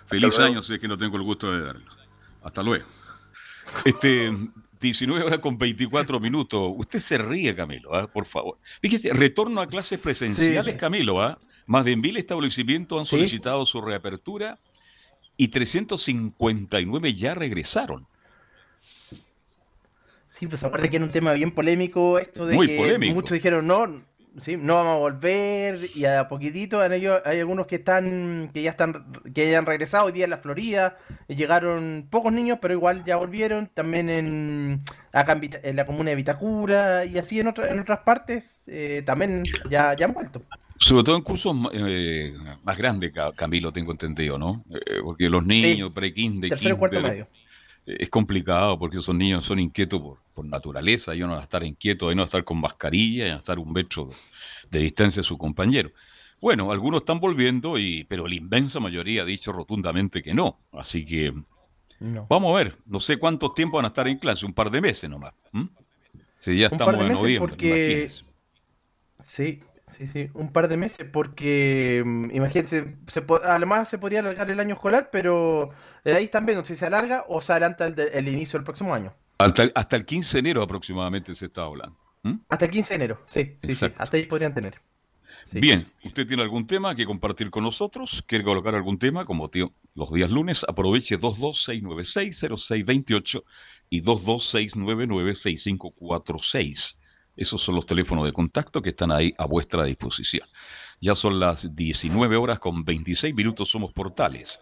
Feliz 0.08 0.40
año, 0.40 0.62
sé 0.62 0.80
que 0.80 0.88
no 0.88 0.98
tengo 0.98 1.18
el 1.18 1.24
gusto 1.24 1.52
de 1.52 1.62
darlo. 1.66 1.92
Hasta 2.44 2.62
luego. 2.62 2.86
Este, 3.84 4.32
19 4.80 5.26
horas 5.26 5.40
con 5.40 5.58
24 5.58 6.20
minutos. 6.20 6.74
Usted 6.78 7.00
se 7.00 7.18
ríe, 7.18 7.56
Camilo, 7.56 7.96
¿ah? 7.96 8.08
por 8.08 8.26
favor. 8.26 8.58
Fíjese, 8.82 9.14
retorno 9.14 9.62
a 9.62 9.68
clases 9.68 10.02
presenciales, 10.02 10.76
Camilo. 10.76 11.22
¿ah? 11.22 11.40
Más 11.66 11.86
de 11.86 11.96
mil 11.96 12.18
establecimientos 12.18 13.00
han 13.00 13.06
solicitado 13.06 13.66
su 13.66 13.82
reapertura 13.82 14.60
y 15.38 15.48
359 15.48 17.16
ya 17.16 17.34
regresaron. 17.34 18.08
Sí, 20.28 20.48
pues 20.48 20.64
aparte 20.64 20.90
que 20.90 20.98
era 20.98 21.06
un 21.06 21.12
tema 21.12 21.34
bien 21.34 21.52
polémico 21.52 22.20
esto 22.20 22.46
de 22.46 22.58
que 22.58 23.12
muchos 23.14 23.32
dijeron 23.32 23.68
no, 23.68 23.88
sí, 24.40 24.58
no 24.58 24.76
vamos 24.76 24.96
a 24.96 24.98
volver 24.98 25.90
y 25.96 26.06
a 26.06 26.28
poquitito 26.28 26.84
en 26.84 26.94
ellos 26.94 27.22
hay 27.26 27.40
algunos 27.40 27.68
que 27.68 27.76
están 27.76 28.50
que 28.54 28.62
ya 28.62 28.72
están 28.72 29.06
que 29.34 29.50
ya 29.50 29.60
han 29.60 29.66
regresado 29.66 30.06
hoy 30.06 30.12
día 30.12 30.26
en 30.26 30.30
la 30.30 30.38
Florida 30.38 30.98
llegaron 31.28 32.08
pocos 32.10 32.34
niños 32.34 32.60
pero 32.62 32.74
igual 32.74 33.04
ya 33.06 33.16
volvieron 33.16 33.68
también 33.68 34.10
en 34.10 34.84
acá 35.12 35.40
en, 35.64 35.76
la 35.76 35.86
comuna 35.86 36.10
de 36.10 36.16
Vitacura 36.16 37.06
y 37.06 37.18
así 37.18 37.40
en, 37.40 37.48
en 37.48 37.80
otras 37.80 38.00
partes 38.00 38.64
eh, 38.68 39.04
también 39.06 39.44
ya, 39.70 39.96
ya 39.96 40.06
han 40.06 40.14
vuelto. 40.14 40.42
Sobre 40.78 41.06
todo 41.06 41.16
en 41.16 41.22
cursos 41.22 41.56
eh, 41.72 42.34
más 42.64 42.78
grandes, 42.78 43.14
Camilo, 43.38 43.72
tengo 43.72 43.94
entendido, 43.94 44.38
¿no? 44.38 44.66
Eh, 44.70 45.00
porque 45.02 45.30
los 45.30 45.46
niños, 45.46 45.94
pre-kinder, 45.94 46.50
tercero 46.50 46.78
cuarto 46.78 47.00
medio 47.00 47.28
es 47.86 48.10
complicado 48.10 48.78
porque 48.80 48.98
esos 48.98 49.16
niños 49.16 49.46
son 49.46 49.60
inquietos 49.60 50.02
por, 50.02 50.18
por 50.34 50.46
naturaleza, 50.46 51.14
ellos 51.14 51.28
no 51.28 51.34
van 51.34 51.42
a 51.42 51.46
estar 51.46 51.64
inquietos, 51.64 52.08
ellos 52.08 52.16
no 52.16 52.22
van 52.22 52.28
a 52.28 52.30
estar 52.30 52.44
con 52.44 52.60
mascarilla, 52.60 53.26
van 53.26 53.34
a 53.34 53.40
estar 53.40 53.60
un 53.60 53.72
metro 53.72 54.10
de, 54.70 54.80
distancia 54.80 55.22
de 55.22 55.28
su 55.28 55.38
compañero. 55.38 55.92
Bueno, 56.42 56.72
algunos 56.72 57.02
están 57.02 57.20
volviendo, 57.20 57.78
y, 57.78 58.04
pero 58.04 58.28
la 58.28 58.36
inmensa 58.36 58.80
mayoría 58.80 59.22
ha 59.22 59.26
dicho 59.26 59.52
rotundamente 59.52 60.22
que 60.22 60.34
no. 60.34 60.60
Así 60.74 61.06
que 61.06 61.34
vamos 62.00 62.54
a 62.54 62.58
ver, 62.58 62.78
no 62.86 63.00
sé 63.00 63.18
cuántos 63.18 63.54
tiempos 63.54 63.78
van 63.80 63.86
a 63.86 63.88
estar 63.90 64.08
en 64.08 64.18
clase, 64.18 64.46
un 64.46 64.54
par 64.54 64.70
de 64.70 64.82
meses 64.82 65.10
nomás. 65.10 65.34
Si 66.40 66.58
ya 66.58 66.68
estamos 66.68 66.98
en 66.98 67.14
noviembre. 67.14 67.40
Porque... 67.40 68.10
Sí, 69.18 69.62
Sí, 69.88 70.08
sí, 70.08 70.30
un 70.34 70.52
par 70.52 70.68
de 70.68 70.78
meses, 70.78 71.08
porque 71.12 72.02
mm, 72.04 72.32
imagínense, 72.34 72.96
se, 73.06 73.24
además 73.44 73.88
se 73.88 74.00
podría 74.00 74.22
alargar 74.22 74.50
el 74.50 74.60
año 74.60 74.74
escolar, 74.74 75.10
pero 75.12 75.70
ahí 76.04 76.24
están 76.24 76.46
viendo 76.46 76.66
si 76.66 76.76
se 76.76 76.88
alarga 76.88 77.24
o 77.28 77.40
se 77.42 77.54
adelanta 77.54 77.86
el, 77.88 78.28
inicio 78.28 78.58
del 78.58 78.64
próximo 78.64 78.96
año. 78.96 79.14
Hasta, 79.38 79.70
hasta, 79.76 79.96
el 79.96 80.06
15 80.06 80.34
de 80.34 80.40
enero 80.40 80.64
aproximadamente 80.64 81.36
se 81.36 81.46
está 81.46 81.62
hablando. 81.62 81.98
Hasta 82.50 82.66
el 82.66 82.72
15 82.72 82.90
de 82.90 82.96
enero, 82.96 83.22
sí, 83.28 83.56
sí, 83.60 83.76
sí, 83.76 83.86
hasta 83.98 84.18
ahí 84.18 84.26
podrían 84.26 84.56
tener. 84.56 84.82
Bien, 85.54 85.86
¿usted 86.04 86.28
tiene 86.28 86.42
algún 86.42 86.66
tema 86.66 86.96
que 86.96 87.06
compartir 87.06 87.52
con 87.52 87.64
nosotros? 87.64 88.24
¿Quiere 88.26 88.44
colocar 88.44 88.74
algún 88.74 88.98
tema? 88.98 89.26
Como 89.26 89.50
tío, 89.50 89.72
los 89.94 90.12
días 90.12 90.32
lunes, 90.32 90.66
aproveche 90.68 91.20
226960628 91.20 93.44
y 93.92 94.02
226996546. 94.02 96.96
Esos 97.36 97.62
son 97.62 97.76
los 97.76 97.86
teléfonos 97.86 98.26
de 98.26 98.34
contacto 98.34 98.82
que 98.82 98.90
están 98.90 99.12
ahí 99.12 99.34
a 99.38 99.46
vuestra 99.46 99.84
disposición. 99.84 100.48
Ya 101.02 101.16
son 101.16 101.40
las 101.40 101.76
19 101.76 102.38
horas 102.38 102.60
con 102.60 102.86
26 102.86 103.36
minutos, 103.36 103.70
somos 103.70 103.92
portales. 103.92 104.60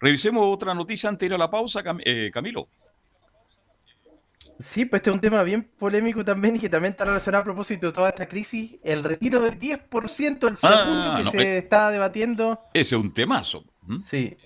Revisemos 0.00 0.44
otra 0.54 0.74
noticia 0.74 1.08
antes 1.08 1.20
de 1.20 1.26
ir 1.26 1.34
a 1.34 1.38
la 1.38 1.50
pausa, 1.50 1.82
eh, 2.04 2.30
Camilo. 2.32 2.68
Sí, 4.58 4.86
pues 4.86 5.00
este 5.00 5.10
es 5.10 5.14
un 5.14 5.20
tema 5.20 5.42
bien 5.42 5.70
polémico 5.78 6.24
también 6.24 6.56
y 6.56 6.58
que 6.58 6.68
también 6.68 6.92
está 6.92 7.04
relacionado 7.04 7.42
a 7.42 7.44
propósito 7.44 7.86
de 7.86 7.92
toda 7.92 8.08
esta 8.08 8.26
crisis. 8.26 8.76
El 8.82 9.04
retiro 9.04 9.40
del 9.40 9.58
10% 9.58 10.48
el 10.48 10.56
segundo 10.56 11.12
ah, 11.12 11.14
que 11.18 11.24
se 11.24 11.42
eh, 11.42 11.58
está 11.58 11.90
debatiendo. 11.90 12.60
Ese 12.72 12.94
es 12.94 13.00
un 13.00 13.12
temazo. 13.12 13.64
Sí. 14.00 14.36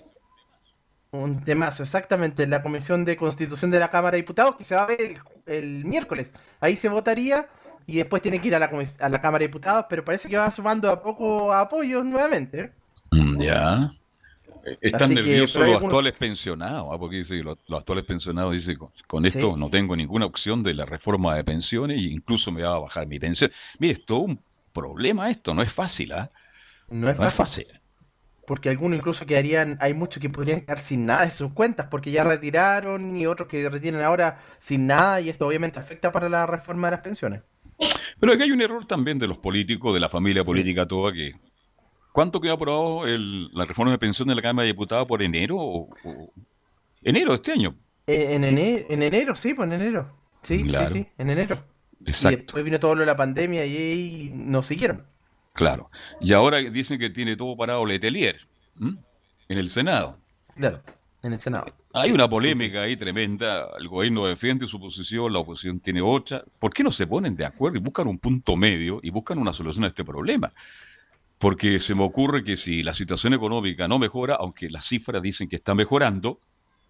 Un 1.11 1.43
temazo, 1.43 1.83
exactamente. 1.83 2.47
La 2.47 2.63
Comisión 2.63 3.03
de 3.03 3.17
Constitución 3.17 3.69
de 3.69 3.79
la 3.79 3.91
Cámara 3.91 4.11
de 4.11 4.21
Diputados 4.21 4.55
que 4.55 4.63
se 4.63 4.75
va 4.75 4.83
a 4.83 4.87
ver 4.87 5.17
el, 5.45 5.83
miércoles. 5.85 6.33
Ahí 6.61 6.75
se 6.75 6.87
votaría 6.87 7.47
y 7.85 7.97
después 7.97 8.21
tiene 8.21 8.39
que 8.39 8.47
ir 8.47 8.55
a 8.55 8.59
la, 8.59 8.71
a 8.99 9.09
la 9.09 9.21
Cámara 9.21 9.39
de 9.39 9.47
Diputados, 9.47 9.85
pero 9.89 10.05
parece 10.05 10.29
que 10.29 10.37
va 10.37 10.49
sumando 10.51 10.89
a 10.89 11.01
poco 11.01 11.53
apoyos 11.53 12.05
nuevamente. 12.05 12.71
Mm, 13.11 13.41
ya. 13.41 13.93
Eh, 14.65 14.77
están 14.81 15.13
nerviosos 15.13 15.67
los 15.67 15.81
actuales 15.81 16.13
pensionados, 16.13 16.87
¿ah? 16.91 16.97
porque 16.97 17.17
dice, 17.17 17.35
los, 17.37 17.57
actuales 17.69 18.05
pensionados 18.05 18.53
dicen, 18.53 18.77
con, 19.07 19.25
esto 19.25 19.57
no 19.57 19.69
tengo 19.69 19.95
ninguna 19.95 20.25
opción 20.25 20.63
de 20.63 20.73
la 20.73 20.85
reforma 20.85 21.35
de 21.35 21.43
pensiones 21.43 22.05
e 22.05 22.09
incluso 22.09 22.51
me 22.51 22.61
va 22.61 22.75
a 22.75 22.79
bajar 22.79 23.07
mi 23.07 23.19
pensión. 23.19 23.51
Mire, 23.79 23.93
es 23.93 24.05
todo 24.05 24.19
un 24.19 24.39
problema 24.71 25.29
esto, 25.29 25.53
no 25.53 25.61
es 25.61 25.73
fácil, 25.73 26.13
¿ah? 26.13 26.31
No, 26.89 27.09
es, 27.09 27.17
fácil. 27.17 27.67
Porque 28.47 28.69
algunos 28.69 28.97
incluso 28.97 29.25
quedarían, 29.25 29.77
hay 29.79 29.93
muchos 29.93 30.21
que 30.21 30.29
podrían 30.29 30.61
quedar 30.61 30.79
sin 30.79 31.05
nada 31.05 31.25
de 31.25 31.31
sus 31.31 31.53
cuentas 31.53 31.87
porque 31.91 32.11
ya 32.11 32.23
retiraron 32.23 33.15
y 33.15 33.25
otros 33.27 33.47
que 33.47 33.69
retienen 33.69 34.01
ahora 34.01 34.39
sin 34.59 34.87
nada 34.87 35.21
y 35.21 35.29
esto 35.29 35.47
obviamente 35.47 35.79
afecta 35.79 36.11
para 36.11 36.27
la 36.27 36.47
reforma 36.47 36.87
de 36.87 36.91
las 36.91 37.01
pensiones. 37.01 37.41
Pero 38.19 38.33
aquí 38.33 38.43
hay 38.43 38.51
un 38.51 38.61
error 38.61 38.85
también 38.85 39.19
de 39.19 39.27
los 39.27 39.37
políticos, 39.37 39.93
de 39.93 39.99
la 39.99 40.09
familia 40.09 40.43
política 40.43 40.87
toda, 40.87 41.13
que 41.13 41.33
¿Cuánto 42.11 42.41
quedó 42.41 42.53
aprobado 42.53 43.07
el, 43.07 43.49
la 43.53 43.65
reforma 43.65 43.91
de 43.91 43.97
pensión 43.97 44.27
de 44.27 44.35
la 44.35 44.41
Cámara 44.41 44.63
de 44.63 44.73
Diputados 44.73 45.07
por 45.07 45.21
enero? 45.21 45.55
O, 45.57 45.89
enero 47.01 47.31
de 47.31 47.35
este 47.37 47.51
año. 47.53 47.75
Eh, 48.07 48.35
en, 48.35 48.43
enero, 48.43 48.85
en 48.89 49.03
enero, 49.03 49.35
sí, 49.35 49.53
pues 49.53 49.67
en 49.67 49.81
enero. 49.81 50.13
Sí, 50.41 50.65
sí, 50.65 50.87
sí, 50.91 51.07
en 51.17 51.29
enero. 51.29 51.63
Exacto. 52.05 52.37
Y 52.37 52.43
después 52.43 52.63
vino 52.63 52.79
todo 52.79 52.95
lo 52.95 53.01
de 53.01 53.05
la 53.05 53.15
pandemia 53.15 53.65
y 53.65 53.77
ahí 53.77 54.31
nos 54.33 54.65
siguieron. 54.65 55.05
Claro. 55.61 55.89
Y 56.19 56.33
ahora 56.33 56.57
dicen 56.57 56.97
que 56.97 57.09
tiene 57.09 57.35
todo 57.35 57.55
parado 57.55 57.85
Letelier 57.85 58.39
en 58.79 59.57
el 59.57 59.69
Senado. 59.69 60.17
Claro, 60.55 60.81
en 61.21 61.33
el 61.33 61.39
Senado. 61.39 61.67
Hay 61.93 62.11
una 62.11 62.27
polémica 62.27 62.81
ahí 62.81 62.97
tremenda. 62.97 63.67
El 63.77 63.87
gobierno 63.87 64.25
defiende 64.25 64.67
su 64.67 64.79
posición, 64.79 65.31
la 65.31 65.39
oposición 65.39 65.79
tiene 65.79 66.01
otra. 66.01 66.43
¿Por 66.57 66.73
qué 66.73 66.83
no 66.83 66.91
se 66.91 67.05
ponen 67.05 67.35
de 67.35 67.45
acuerdo 67.45 67.77
y 67.77 67.81
buscan 67.81 68.07
un 68.07 68.17
punto 68.17 68.55
medio 68.55 68.99
y 69.03 69.11
buscan 69.11 69.37
una 69.37 69.53
solución 69.53 69.85
a 69.85 69.89
este 69.89 70.03
problema? 70.03 70.51
porque 71.41 71.79
se 71.79 71.95
me 71.95 72.03
ocurre 72.03 72.43
que 72.43 72.55
si 72.55 72.83
la 72.83 72.93
situación 72.93 73.33
económica 73.33 73.87
no 73.87 73.97
mejora, 73.97 74.35
aunque 74.35 74.69
las 74.69 74.85
cifras 74.85 75.23
dicen 75.23 75.49
que 75.49 75.55
está 75.55 75.73
mejorando, 75.73 76.39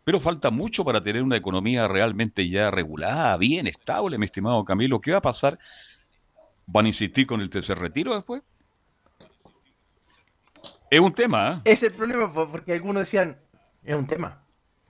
pero 0.03 0.19
falta 0.19 0.51
mucho 0.51 0.83
para 0.83 1.01
tener 1.01 1.23
una 1.23 1.37
economía 1.37 1.87
realmente 1.87 2.49
ya 2.49 2.69
regulada, 2.69 3.37
bien 3.37 3.65
estable, 3.65 4.17
mi 4.17 4.25
estimado 4.25 4.65
Camilo. 4.65 4.99
¿Qué 4.99 5.11
va 5.11 5.19
a 5.19 5.21
pasar? 5.21 5.57
¿Van 6.65 6.83
a 6.83 6.89
insistir 6.89 7.25
con 7.25 7.39
el 7.39 7.49
tercer 7.49 7.79
retiro 7.79 8.13
después? 8.13 8.41
Es 10.91 10.99
un 10.99 11.13
tema. 11.13 11.63
¿eh? 11.65 11.71
Es 11.71 11.83
el 11.83 11.93
problema 11.93 12.31
porque 12.33 12.73
algunos 12.73 13.03
decían, 13.03 13.37
es 13.81 13.95
un 13.95 14.05
tema. 14.05 14.43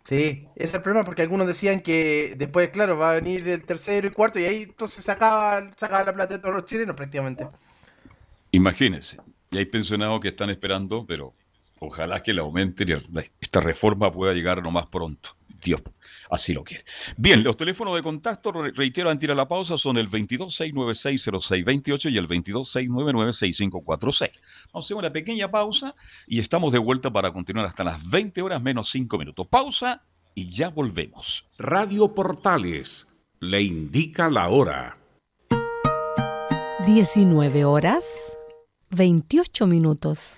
Sí, 0.03 0.47
es 0.55 0.73
el 0.73 0.81
problema 0.81 1.05
porque 1.05 1.21
algunos 1.21 1.45
decían 1.45 1.79
que 1.79 2.33
después, 2.35 2.69
claro, 2.69 2.97
va 2.97 3.11
a 3.11 3.15
venir 3.15 3.47
el 3.47 3.63
tercero 3.63 4.07
y 4.07 4.11
cuarto 4.11 4.39
y 4.39 4.45
ahí 4.45 4.63
entonces 4.63 5.05
sacaba, 5.05 5.61
sacaba 5.77 6.03
la 6.05 6.13
plata 6.13 6.33
de 6.33 6.39
todos 6.39 6.55
los 6.55 6.65
chilenos 6.65 6.95
prácticamente. 6.95 7.47
Imagínense, 8.49 9.17
y 9.51 9.59
hay 9.59 9.65
pensionados 9.65 10.19
que 10.21 10.29
están 10.29 10.49
esperando, 10.49 11.05
pero 11.05 11.35
ojalá 11.79 12.23
que 12.23 12.33
le 12.33 12.41
aumente 12.41 12.83
y 12.83 12.93
esta 13.39 13.61
reforma 13.61 14.11
pueda 14.11 14.33
llegar 14.33 14.57
lo 14.57 14.71
más 14.71 14.87
pronto. 14.87 15.35
Dios, 15.63 15.83
así 16.31 16.53
lo 16.53 16.63
quiere. 16.63 16.85
Bien, 17.17 17.43
los 17.43 17.57
teléfonos 17.57 17.93
de 17.95 18.01
contacto, 18.01 18.51
reitero, 18.51 19.11
antes 19.11 19.27
de 19.27 19.35
la 19.35 19.47
pausa, 19.47 19.77
son 19.77 19.97
el 19.97 20.09
226960628 20.09 22.11
y 22.11 22.17
el 22.17 22.27
226996546. 22.27 24.31
Vamos 24.73 24.73
a 24.73 24.79
hacer 24.79 24.97
una 24.97 25.11
pequeña 25.11 25.51
pausa 25.51 25.93
y 26.25 26.39
estamos 26.39 26.71
de 26.71 26.79
vuelta 26.79 27.11
para 27.11 27.31
continuar 27.31 27.67
hasta 27.67 27.83
las 27.83 28.09
20 28.09 28.41
horas 28.41 28.59
menos 28.61 28.89
5 28.89 29.17
minutos. 29.17 29.45
Pausa 29.47 30.03
y 30.33 30.49
ya 30.49 30.69
volvemos. 30.69 31.45
Radio 31.57 32.13
Portales 32.13 33.07
le 33.39 33.61
indica 33.61 34.29
la 34.29 34.47
hora. 34.49 34.97
19 36.85 37.65
horas 37.65 38.37
28 38.89 39.67
minutos. 39.67 40.37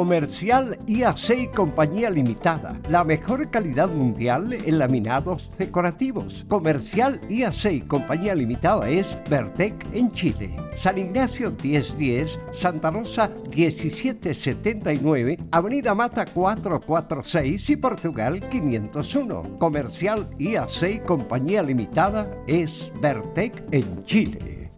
Comercial 0.00 0.78
IAC 0.86 1.54
Compañía 1.54 2.08
Limitada. 2.08 2.80
La 2.88 3.04
mejor 3.04 3.50
calidad 3.50 3.90
mundial 3.90 4.54
en 4.54 4.78
laminados 4.78 5.50
decorativos. 5.58 6.46
Comercial 6.48 7.20
IAC 7.28 7.86
Compañía 7.86 8.34
Limitada 8.34 8.88
es 8.88 9.18
Vertec 9.28 9.74
en 9.92 10.10
Chile. 10.12 10.56
San 10.74 10.96
Ignacio 10.96 11.50
1010, 11.50 12.40
Santa 12.50 12.90
Rosa 12.90 13.30
1779, 13.54 15.38
Avenida 15.52 15.94
Mata 15.94 16.24
446 16.24 17.68
y 17.68 17.76
Portugal 17.76 18.40
501. 18.48 19.58
Comercial 19.58 20.30
IAC 20.38 21.04
Compañía 21.04 21.62
Limitada 21.62 22.26
es 22.46 22.90
Vertec 23.02 23.62
en 23.70 24.02
Chile. 24.06 24.72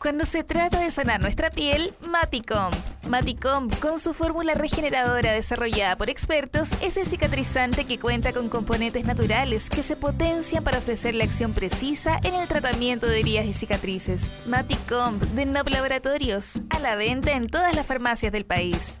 Cuando 0.00 0.26
se 0.26 0.42
trata 0.42 0.80
de 0.80 0.90
sanar 0.90 1.20
nuestra 1.20 1.50
piel, 1.50 1.92
Maticom. 2.08 2.72
Maticom, 3.08 3.70
con 3.80 3.98
su 4.00 4.12
fórmula 4.14 4.54
regeneradora 4.54 5.32
desarrollada 5.32 5.96
por 5.96 6.10
expertos, 6.10 6.72
es 6.82 6.96
el 6.96 7.06
cicatrizante 7.06 7.84
que 7.84 7.98
cuenta 7.98 8.32
con 8.32 8.48
componentes 8.48 9.04
naturales 9.04 9.70
que 9.70 9.82
se 9.82 9.96
potencian 9.96 10.64
para 10.64 10.78
ofrecer 10.78 11.14
la 11.14 11.24
acción 11.24 11.52
precisa 11.52 12.18
en 12.24 12.34
el 12.34 12.48
tratamiento 12.48 13.06
de 13.06 13.20
heridas 13.20 13.46
y 13.46 13.52
cicatrices. 13.52 14.32
Maticom 14.46 15.18
de 15.18 15.46
Nob 15.46 15.68
Laboratorios, 15.68 16.60
a 16.70 16.80
la 16.80 16.96
venta 16.96 17.32
en 17.32 17.48
todas 17.48 17.76
las 17.76 17.86
farmacias 17.86 18.32
del 18.32 18.44
país. 18.44 19.00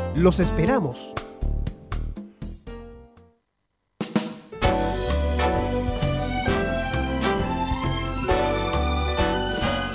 Los 0.15 0.41
esperamos. 0.41 1.13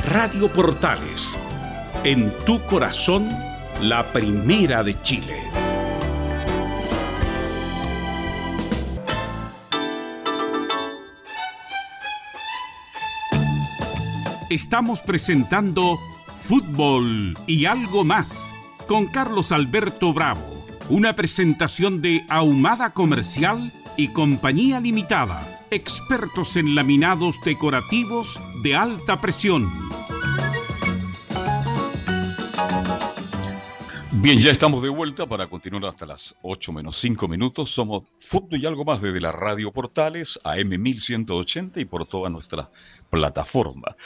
Radio 0.08 0.50
Portales, 0.50 1.38
en 2.02 2.32
tu 2.46 2.62
corazón, 2.62 3.28
la 3.82 4.10
primera 4.14 4.82
de 4.82 5.00
Chile. 5.02 5.42
Estamos 14.48 15.02
presentando 15.02 15.98
fútbol 16.48 17.36
y 17.46 17.66
algo 17.66 18.02
más 18.02 18.55
con 18.86 19.06
Carlos 19.06 19.52
Alberto 19.52 20.12
Bravo. 20.12 20.42
Una 20.88 21.16
presentación 21.16 22.00
de 22.00 22.24
Ahumada 22.28 22.90
Comercial 22.90 23.72
y 23.96 24.08
Compañía 24.08 24.80
Limitada, 24.80 25.64
expertos 25.70 26.56
en 26.56 26.74
laminados 26.74 27.40
decorativos 27.44 28.40
de 28.62 28.76
alta 28.76 29.20
presión. 29.20 29.72
Bien, 34.12 34.40
ya 34.40 34.50
estamos 34.50 34.82
de 34.82 34.88
vuelta 34.88 35.26
para 35.26 35.46
continuar 35.46 35.84
hasta 35.84 36.06
las 36.06 36.34
8 36.42 36.72
menos 36.72 36.98
5 36.98 37.28
minutos. 37.28 37.70
Somos 37.70 38.04
Fútbol 38.18 38.60
y 38.60 38.66
algo 38.66 38.84
más 38.84 39.00
desde 39.00 39.20
la 39.20 39.30
Radio 39.30 39.72
Portales, 39.72 40.40
AM 40.42 40.80
1180 40.80 41.80
y 41.80 41.84
por 41.84 42.06
toda 42.06 42.28
nuestra 42.28 42.70
plataforma. 43.10 43.96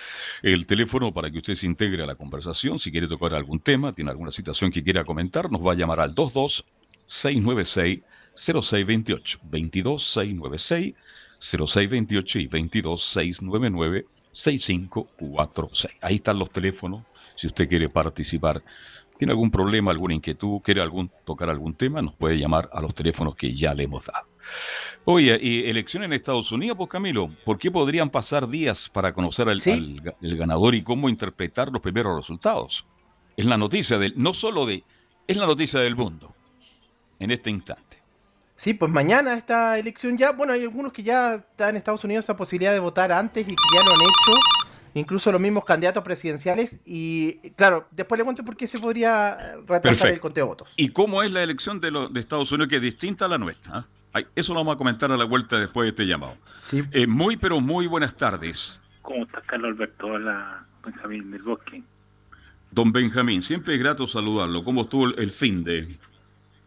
El 0.42 0.66
teléfono 0.66 1.12
para 1.12 1.30
que 1.30 1.38
usted 1.38 1.54
se 1.54 1.66
integre 1.66 2.02
a 2.02 2.06
la 2.06 2.14
conversación, 2.14 2.78
si 2.78 2.90
quiere 2.90 3.08
tocar 3.08 3.34
algún 3.34 3.60
tema, 3.60 3.92
tiene 3.92 4.10
alguna 4.10 4.32
situación 4.32 4.70
que 4.70 4.82
quiera 4.82 5.04
comentar, 5.04 5.50
nos 5.50 5.66
va 5.66 5.72
a 5.72 5.76
llamar 5.76 6.00
al 6.00 6.14
22 6.14 6.64
696 7.06 8.00
0628 8.34 9.40
22 9.42 10.02
696 10.02 10.94
0628 11.40 12.38
y 12.38 12.46
22 12.46 13.02
699 13.02 14.06
6546. 14.32 15.94
Ahí 16.00 16.16
están 16.16 16.38
los 16.38 16.50
teléfonos 16.50 17.04
si 17.36 17.46
usted 17.46 17.68
quiere 17.68 17.88
participar 17.88 18.62
tiene 19.20 19.32
algún 19.32 19.50
problema, 19.50 19.90
alguna 19.90 20.14
inquietud, 20.14 20.62
quiere 20.62 20.80
algún, 20.80 21.10
tocar 21.26 21.50
algún 21.50 21.74
tema, 21.74 22.00
nos 22.00 22.14
puede 22.14 22.38
llamar 22.38 22.70
a 22.72 22.80
los 22.80 22.94
teléfonos 22.94 23.36
que 23.36 23.54
ya 23.54 23.74
le 23.74 23.84
hemos 23.84 24.06
dado. 24.06 24.26
Oye, 25.04 25.38
y 25.40 25.68
elección 25.68 26.02
en 26.04 26.12
Estados 26.12 26.52
Unidos, 26.52 26.76
pues 26.76 26.90
Camilo, 26.90 27.30
¿por 27.44 27.58
qué 27.58 27.70
podrían 27.70 28.10
pasar 28.10 28.48
días 28.48 28.88
para 28.88 29.12
conocer 29.12 29.48
al, 29.48 29.60
el 29.64 30.36
ganador 30.36 30.74
y 30.74 30.82
cómo 30.82 31.08
interpretar 31.08 31.70
los 31.72 31.80
primeros 31.80 32.16
resultados? 32.16 32.86
Es 33.36 33.46
la 33.46 33.56
noticia 33.56 33.98
del, 33.98 34.12
no 34.16 34.34
solo 34.34 34.66
de, 34.66 34.84
es 35.26 35.36
la 35.36 35.46
noticia 35.46 35.80
del 35.80 35.96
mundo 35.96 36.34
en 37.18 37.30
este 37.30 37.50
instante. 37.50 37.98
Sí, 38.54 38.74
pues 38.74 38.92
mañana 38.92 39.34
esta 39.34 39.78
elección 39.78 40.18
ya, 40.18 40.32
bueno, 40.32 40.52
hay 40.52 40.62
algunos 40.62 40.92
que 40.92 41.02
ya 41.02 41.36
están 41.36 41.70
en 41.70 41.76
Estados 41.76 42.04
Unidos 42.04 42.26
esa 42.26 42.36
posibilidad 42.36 42.72
de 42.72 42.78
votar 42.78 43.10
antes 43.10 43.42
y 43.48 43.50
que 43.50 43.62
ya 43.74 43.82
lo 43.82 43.94
han 43.94 44.00
hecho 44.02 44.32
incluso 44.94 45.30
los 45.32 45.40
mismos 45.40 45.64
candidatos 45.64 46.02
presidenciales. 46.02 46.80
Y 46.84 47.50
claro, 47.50 47.88
después 47.90 48.18
le 48.18 48.24
cuento 48.24 48.44
por 48.44 48.56
qué 48.56 48.66
se 48.66 48.78
podría 48.78 49.56
retrasar 49.66 50.08
el 50.08 50.20
conteo 50.20 50.44
de 50.44 50.48
votos. 50.48 50.74
¿Y 50.76 50.90
cómo 50.90 51.22
es 51.22 51.32
la 51.32 51.42
elección 51.42 51.80
de, 51.80 51.90
de, 52.10 52.20
Estados 52.20 52.50
Unidos 52.52 52.68
que 52.68 52.76
es 52.76 52.82
distinta 52.82 53.24
a 53.24 53.28
la 53.28 53.38
nuestra? 53.38 53.86
Eso 54.34 54.54
lo 54.54 54.60
vamos 54.60 54.74
a 54.74 54.78
comentar 54.78 55.12
a 55.12 55.16
la 55.16 55.24
vuelta 55.24 55.58
después 55.58 55.86
de 55.86 55.90
este 55.90 56.06
llamado. 56.06 56.36
Sí. 56.58 56.82
Eh, 56.92 57.06
muy, 57.06 57.36
pero 57.36 57.60
muy 57.60 57.86
buenas 57.86 58.16
tardes. 58.16 58.78
¿Cómo 59.02 59.24
estás, 59.24 59.44
Carlos 59.44 59.70
Alberto? 59.72 60.06
Hola, 60.06 60.64
Benjamín 60.84 61.30
del 61.30 61.42
Bosque. 61.42 61.82
Don 62.72 62.92
Benjamín, 62.92 63.42
siempre 63.42 63.74
es 63.74 63.80
grato 63.80 64.06
saludarlo. 64.06 64.64
¿Cómo 64.64 64.82
estuvo 64.82 65.06
el, 65.06 65.30
fin 65.30 65.64
de...? 65.64 65.96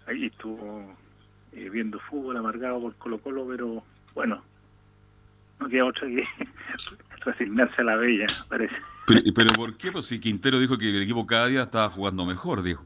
Ahí 0.08 0.26
estuvo 0.26 0.96
eh, 1.54 1.70
viendo 1.70 2.00
fútbol 2.00 2.38
amargado 2.38 2.82
por 2.82 2.96
Colo 2.96 3.18
Colo, 3.20 3.46
pero 3.48 3.84
bueno, 4.14 4.44
no 5.60 5.70
queda 5.70 5.86
otra 5.86 6.08
que 6.08 6.28
resignarse 7.26 7.82
a 7.82 7.86
la 7.86 7.96
bella, 7.96 8.26
parece. 8.50 8.76
Pero, 9.08 9.54
¿por 9.56 9.78
qué? 9.78 9.92
Pues 9.92 10.06
si 10.06 10.20
Quintero 10.20 10.60
dijo 10.60 10.78
que 10.78 10.90
el 10.90 11.04
equipo 11.04 11.26
cada 11.26 11.48
día 11.48 11.64
estaba 11.64 11.90
jugando 11.90 12.26
mejor, 12.26 12.64
dijo. 12.64 12.86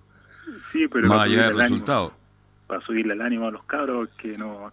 Sí, 0.71 0.87
pero... 0.87 1.07
Más 1.07 1.25
allá 1.25 1.45
del 1.47 1.57
resultado. 1.57 2.13
Para 2.67 2.81
subirle 2.81 3.13
el 3.13 3.21
ánimo 3.21 3.47
a 3.47 3.51
los 3.51 3.63
cabros, 3.63 4.09
que 4.17 4.37
no... 4.37 4.71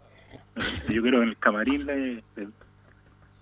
Yo 0.88 1.02
creo 1.02 1.20
que 1.20 1.22
en 1.22 1.28
el 1.28 1.37
camarín 1.38 1.87
le... 1.87 2.22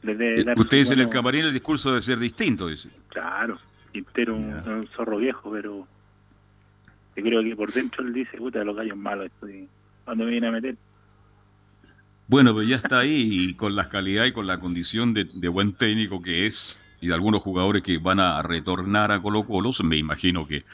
le, 0.03 0.41
eh, 0.41 0.55
Usted 0.57 0.79
dice 0.79 0.95
en 0.95 1.01
el 1.01 1.09
camarín 1.09 1.45
el 1.47 1.53
discurso 1.53 1.91
debe 1.91 2.03
ser 2.03 2.19
distinto, 2.19 2.69
dice. 2.69 2.91
Claro, 3.09 3.59
Quintero 3.93 4.37
un, 4.37 4.55
un 4.69 4.89
zorro 4.89 5.19
viejo, 5.19 5.51
pero... 5.51 5.87
Yo 7.15 7.23
creo 7.23 7.43
que 7.43 7.57
por 7.57 7.73
dentro 7.73 8.05
él 8.05 8.13
dice, 8.13 8.39
puta, 8.39 8.63
los 8.65 8.77
gallos 8.77 8.97
malos, 8.97 9.27
estoy... 9.27 9.69
¿Cuándo 10.05 10.25
me 10.25 10.31
viene 10.31 10.49
a 10.49 10.53
meter? 10.53 10.77
Bueno, 12.33 12.55
pues 12.55 12.67
ya 12.67 12.77
está 12.77 13.01
ahí 13.01 13.51
y 13.51 13.55
con 13.55 13.77
la 13.77 13.89
calidad 13.89 14.25
y 14.25 14.33
con 14.33 14.47
la 14.47 14.59
condición 14.59 15.13
de, 15.13 15.49
buen 15.49 15.75
técnico 15.75 16.23
que 16.23 16.47
es 16.47 16.81
y 17.01 17.09
de 17.09 17.15
algunos 17.15 17.43
jugadores 17.43 17.83
que 17.83 17.99
van 17.99 18.21
a 18.21 18.41
retornar 18.41 19.13
a 19.13 19.21
Colo 19.21 19.45
Colo, 19.45 19.71
me 19.85 19.99
imagino 19.99 20.47
que 20.47 20.65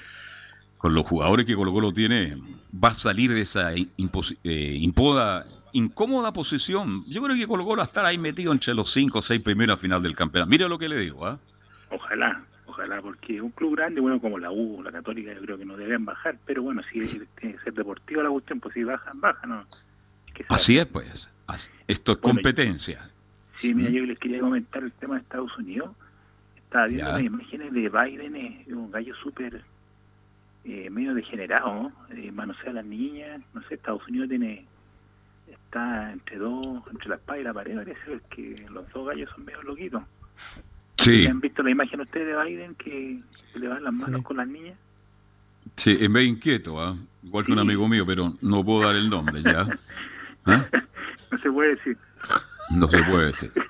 con 0.78 0.94
los 0.94 1.06
jugadores 1.06 1.44
que 1.44 1.54
Colo 1.54 1.72
Colo 1.72 1.92
tiene 1.92 2.40
va 2.72 2.88
a 2.88 2.94
salir 2.94 3.32
de 3.32 3.40
esa 3.40 3.74
eh, 3.74 3.86
impoda, 3.96 5.46
incómoda 5.72 6.32
posición. 6.32 7.04
Yo 7.06 7.20
creo 7.22 7.36
que 7.36 7.46
Colo 7.46 7.64
Colo 7.64 7.78
va 7.78 7.82
a 7.82 7.86
estar 7.86 8.06
ahí 8.06 8.16
metido 8.16 8.52
entre 8.52 8.74
los 8.74 8.90
cinco 8.92 9.18
o 9.18 9.22
seis 9.22 9.42
primeros 9.42 9.76
a 9.76 9.80
final 9.80 10.02
del 10.02 10.14
campeonato. 10.14 10.48
Mire 10.48 10.68
lo 10.68 10.78
que 10.78 10.88
le 10.88 10.96
digo. 10.96 11.26
¿ah? 11.26 11.38
Ojalá, 11.90 12.42
ojalá, 12.66 13.02
porque 13.02 13.42
un 13.42 13.50
club 13.50 13.76
grande, 13.76 14.00
bueno, 14.00 14.20
como 14.20 14.38
la 14.38 14.52
U, 14.52 14.80
la 14.82 14.92
Católica, 14.92 15.34
yo 15.34 15.40
creo 15.40 15.58
que 15.58 15.64
no 15.64 15.76
deben 15.76 16.04
bajar, 16.04 16.38
pero 16.46 16.62
bueno, 16.62 16.80
si 16.92 17.00
tiene 17.00 17.26
que 17.36 17.58
ser 17.64 17.74
deportivo 17.74 18.22
la 18.22 18.30
cuestión, 18.30 18.60
pues 18.60 18.72
si 18.74 18.84
bajan, 18.84 19.20
bajan. 19.20 19.50
¿no? 19.50 19.64
Así 20.48 20.78
es, 20.78 20.86
pues. 20.86 21.28
Esto 21.88 22.12
es 22.12 22.18
competencia. 22.18 23.10
Sí, 23.60 23.74
mira, 23.74 23.90
yo 23.90 24.04
les 24.04 24.18
quería 24.18 24.40
comentar 24.40 24.84
el 24.84 24.92
tema 24.92 25.16
de 25.16 25.22
Estados 25.22 25.56
Unidos. 25.58 25.90
Estaba 26.56 26.86
viendo 26.86 27.10
las 27.10 27.22
imágenes 27.22 27.72
de 27.72 27.88
Biden, 27.88 28.36
es 28.36 28.68
un 28.68 28.90
gallo 28.92 29.14
súper 29.16 29.64
eh, 30.64 30.90
medio 30.90 31.14
degenerado, 31.14 31.72
¿no? 31.74 31.92
Eh, 32.16 32.30
manosea 32.32 32.70
a 32.70 32.74
las 32.74 32.84
niñas, 32.84 33.40
no 33.54 33.62
sé, 33.62 33.74
Estados 33.74 34.06
Unidos 34.08 34.28
tiene 34.28 34.66
está 35.68 36.12
entre 36.12 36.38
dos, 36.38 36.82
entre 36.90 37.10
la 37.10 37.16
espada 37.16 37.38
y 37.38 37.44
la 37.44 37.52
pared, 37.52 37.76
parece 37.76 38.20
que 38.30 38.66
los 38.70 38.90
dos 38.92 39.06
gallos 39.06 39.30
son 39.34 39.44
medio 39.44 39.62
loquitos. 39.62 40.02
Sí. 40.96 41.26
¿Han 41.26 41.40
visto 41.40 41.62
la 41.62 41.70
imagen 41.70 42.00
ustedes 42.00 42.26
de 42.26 42.44
Biden 42.44 42.74
que, 42.74 43.20
le 43.54 43.68
van 43.68 43.84
las 43.84 43.94
manos 43.94 44.22
con 44.22 44.38
las 44.38 44.48
niñas? 44.48 44.76
Sí, 45.76 45.96
es 46.00 46.10
medio 46.10 46.28
inquieto, 46.28 46.80
¿ah? 46.80 46.96
igual 47.22 47.44
que 47.44 47.52
un 47.52 47.58
amigo 47.58 47.86
mío, 47.86 48.04
pero 48.06 48.34
no 48.40 48.64
puedo 48.64 48.86
dar 48.86 48.96
el 48.96 49.08
nombre 49.10 49.42
ya. 49.42 49.66
¿Ah? 50.46 50.66
no 51.30 51.38
se 51.38 51.50
puede 51.50 51.76
decir. 51.76 51.96
No 52.70 52.88
se 52.88 53.02
puede 53.04 53.26
decir. 53.26 53.52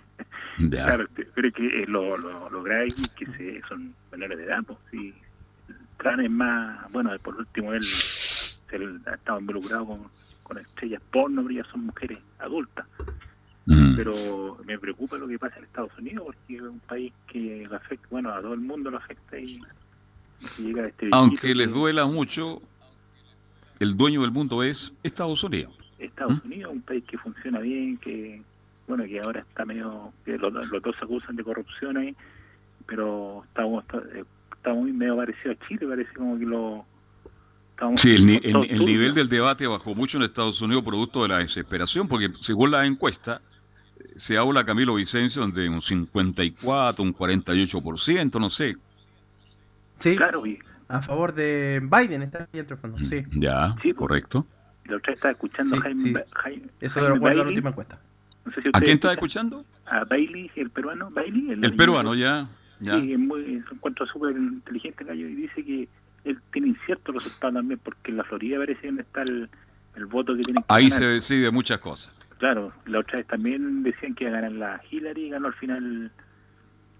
Claro, 0.70 1.06
pero 1.36 1.46
es 1.46 1.54
que 1.54 1.82
eh, 1.82 1.86
lo, 1.86 2.16
lo, 2.16 2.50
lo 2.50 2.62
grave 2.64 2.88
es 2.88 3.08
que 3.10 3.26
se, 3.26 3.62
son 3.68 3.94
menores 4.10 4.38
de 4.38 4.44
edad. 4.44 4.58
Pues, 4.66 4.76
sí. 4.90 5.14
Tran 5.98 6.20
es 6.20 6.30
más, 6.30 6.90
bueno, 6.92 7.10
por 7.22 7.36
último 7.36 7.72
él, 7.72 7.86
él 8.72 9.00
ha 9.06 9.14
estado 9.14 9.40
involucrado 9.40 9.86
con, 9.86 10.02
con 10.42 10.58
estrellas 10.58 11.02
porno, 11.10 11.42
pero 11.42 11.62
ya 11.62 11.70
son 11.70 11.86
mujeres 11.86 12.18
adultas. 12.38 12.86
Mm. 13.66 13.96
Pero 13.96 14.58
me 14.64 14.78
preocupa 14.78 15.18
lo 15.18 15.28
que 15.28 15.38
pasa 15.38 15.58
en 15.58 15.64
Estados 15.64 15.92
Unidos, 15.98 16.24
porque 16.24 16.56
es 16.56 16.62
un 16.62 16.80
país 16.80 17.12
que 17.26 17.66
lo 17.68 17.76
afecta, 17.76 18.06
bueno, 18.10 18.32
a 18.32 18.40
todo 18.40 18.54
el 18.54 18.60
mundo 18.60 18.90
lo 18.90 18.96
afecta 18.96 19.38
y, 19.38 19.60
llega 20.58 20.82
a 20.82 20.86
este 20.86 21.10
Aunque 21.12 21.54
les 21.54 21.70
duela 21.70 22.06
mucho, 22.06 22.62
el 23.78 23.96
dueño 23.96 24.22
del 24.22 24.30
mundo 24.30 24.62
es 24.62 24.92
Estados 25.02 25.44
Unidos. 25.44 25.76
Estados 25.98 26.42
¿Mm? 26.44 26.46
Unidos, 26.46 26.72
un 26.72 26.82
país 26.82 27.04
que 27.04 27.18
funciona 27.18 27.58
bien, 27.58 27.98
que 27.98 28.42
bueno, 28.86 29.04
que 29.04 29.20
ahora 29.20 29.40
está 29.40 29.66
medio, 29.66 30.14
que 30.24 30.38
los, 30.38 30.52
dos 30.52 30.96
se 30.98 31.04
acusan 31.04 31.36
de 31.36 31.44
corrupción 31.44 31.98
ahí, 31.98 32.16
pero 32.86 33.44
estamos, 33.44 33.84
eh, 34.14 34.24
está, 34.58 34.74
muy 34.74 34.92
medio 34.92 35.16
parecido 35.16 35.52
a 35.52 35.66
Chile, 35.66 35.86
parece 35.88 36.12
como 36.14 36.38
que 36.38 36.44
lo... 36.44 36.84
sí, 37.96 38.10
el, 38.10 38.28
el, 38.44 38.84
nivel 38.84 39.14
del 39.14 39.28
debate 39.28 39.66
bajó 39.66 39.94
mucho 39.94 40.18
en 40.18 40.24
Estados 40.24 40.60
Unidos 40.60 40.84
producto 40.84 41.22
de 41.22 41.28
la 41.28 41.38
desesperación, 41.38 42.06
porque 42.06 42.30
según 42.42 42.70
la 42.70 42.84
encuesta, 42.84 43.40
se 44.16 44.36
habla 44.36 44.64
Camilo 44.64 44.94
Vicencio 44.94 45.46
de 45.46 45.68
un 45.68 45.80
54, 45.80 47.02
un 47.02 47.14
48%, 47.14 48.40
no 48.40 48.50
sé. 48.50 48.76
Sí, 49.94 50.16
claro, 50.16 50.42
a 50.88 51.02
favor 51.02 51.34
de 51.34 51.80
Biden 51.82 52.22
está 52.22 52.48
ahí 52.52 52.60
el 52.60 52.66
fondo, 52.76 52.98
sí. 53.04 53.24
Ya, 53.32 53.74
sí, 53.82 53.92
correcto. 53.92 54.46
La 54.84 54.96
otra 54.96 55.12
estaba 55.12 55.32
escuchando 55.32 55.76
a 55.76 55.80
Jaime, 55.80 56.24
Eso 56.80 57.02
de 57.02 57.08
lo 57.10 57.16
la 57.16 57.42
última 57.42 57.70
encuesta. 57.70 58.00
¿A 58.72 58.80
quién 58.80 58.94
estaba 58.94 59.14
escuchando? 59.14 59.64
A 59.84 60.04
Bailey, 60.04 60.50
el 60.56 60.70
peruano. 60.70 61.10
Bailey, 61.10 61.50
el, 61.50 61.76
peruano, 61.76 62.14
ya. 62.14 62.48
Ya. 62.80 63.00
Sí, 63.00 63.12
es 63.12 63.18
muy, 63.18 63.62
se 63.68 63.74
encuentra 63.74 64.06
súper 64.06 64.36
inteligente 64.36 65.04
gallo 65.04 65.28
y 65.28 65.34
dice 65.34 65.64
que 65.64 65.88
él 66.24 66.38
tiene 66.52 66.68
incierto 66.68 67.12
resultado 67.12 67.54
también 67.54 67.80
porque 67.82 68.10
en 68.10 68.16
la 68.18 68.24
Florida 68.24 68.58
parece 68.58 68.86
donde 68.86 69.02
está 69.02 69.22
el, 69.22 69.48
el 69.96 70.06
voto 70.06 70.36
que 70.36 70.42
tiene 70.42 70.60
que 70.60 70.66
Ahí 70.68 70.90
se 70.90 71.04
decide 71.04 71.50
muchas 71.50 71.78
cosas. 71.78 72.12
Claro, 72.38 72.72
la 72.86 73.00
otra 73.00 73.18
vez 73.18 73.26
también 73.26 73.82
decían 73.82 74.14
que 74.14 74.24
iba 74.24 74.38
a 74.38 74.40
ganar 74.40 74.52
la 74.52 74.80
Hillary 74.90 75.26
y 75.26 75.30
ganó 75.30 75.48
al 75.48 75.54
final 75.54 76.12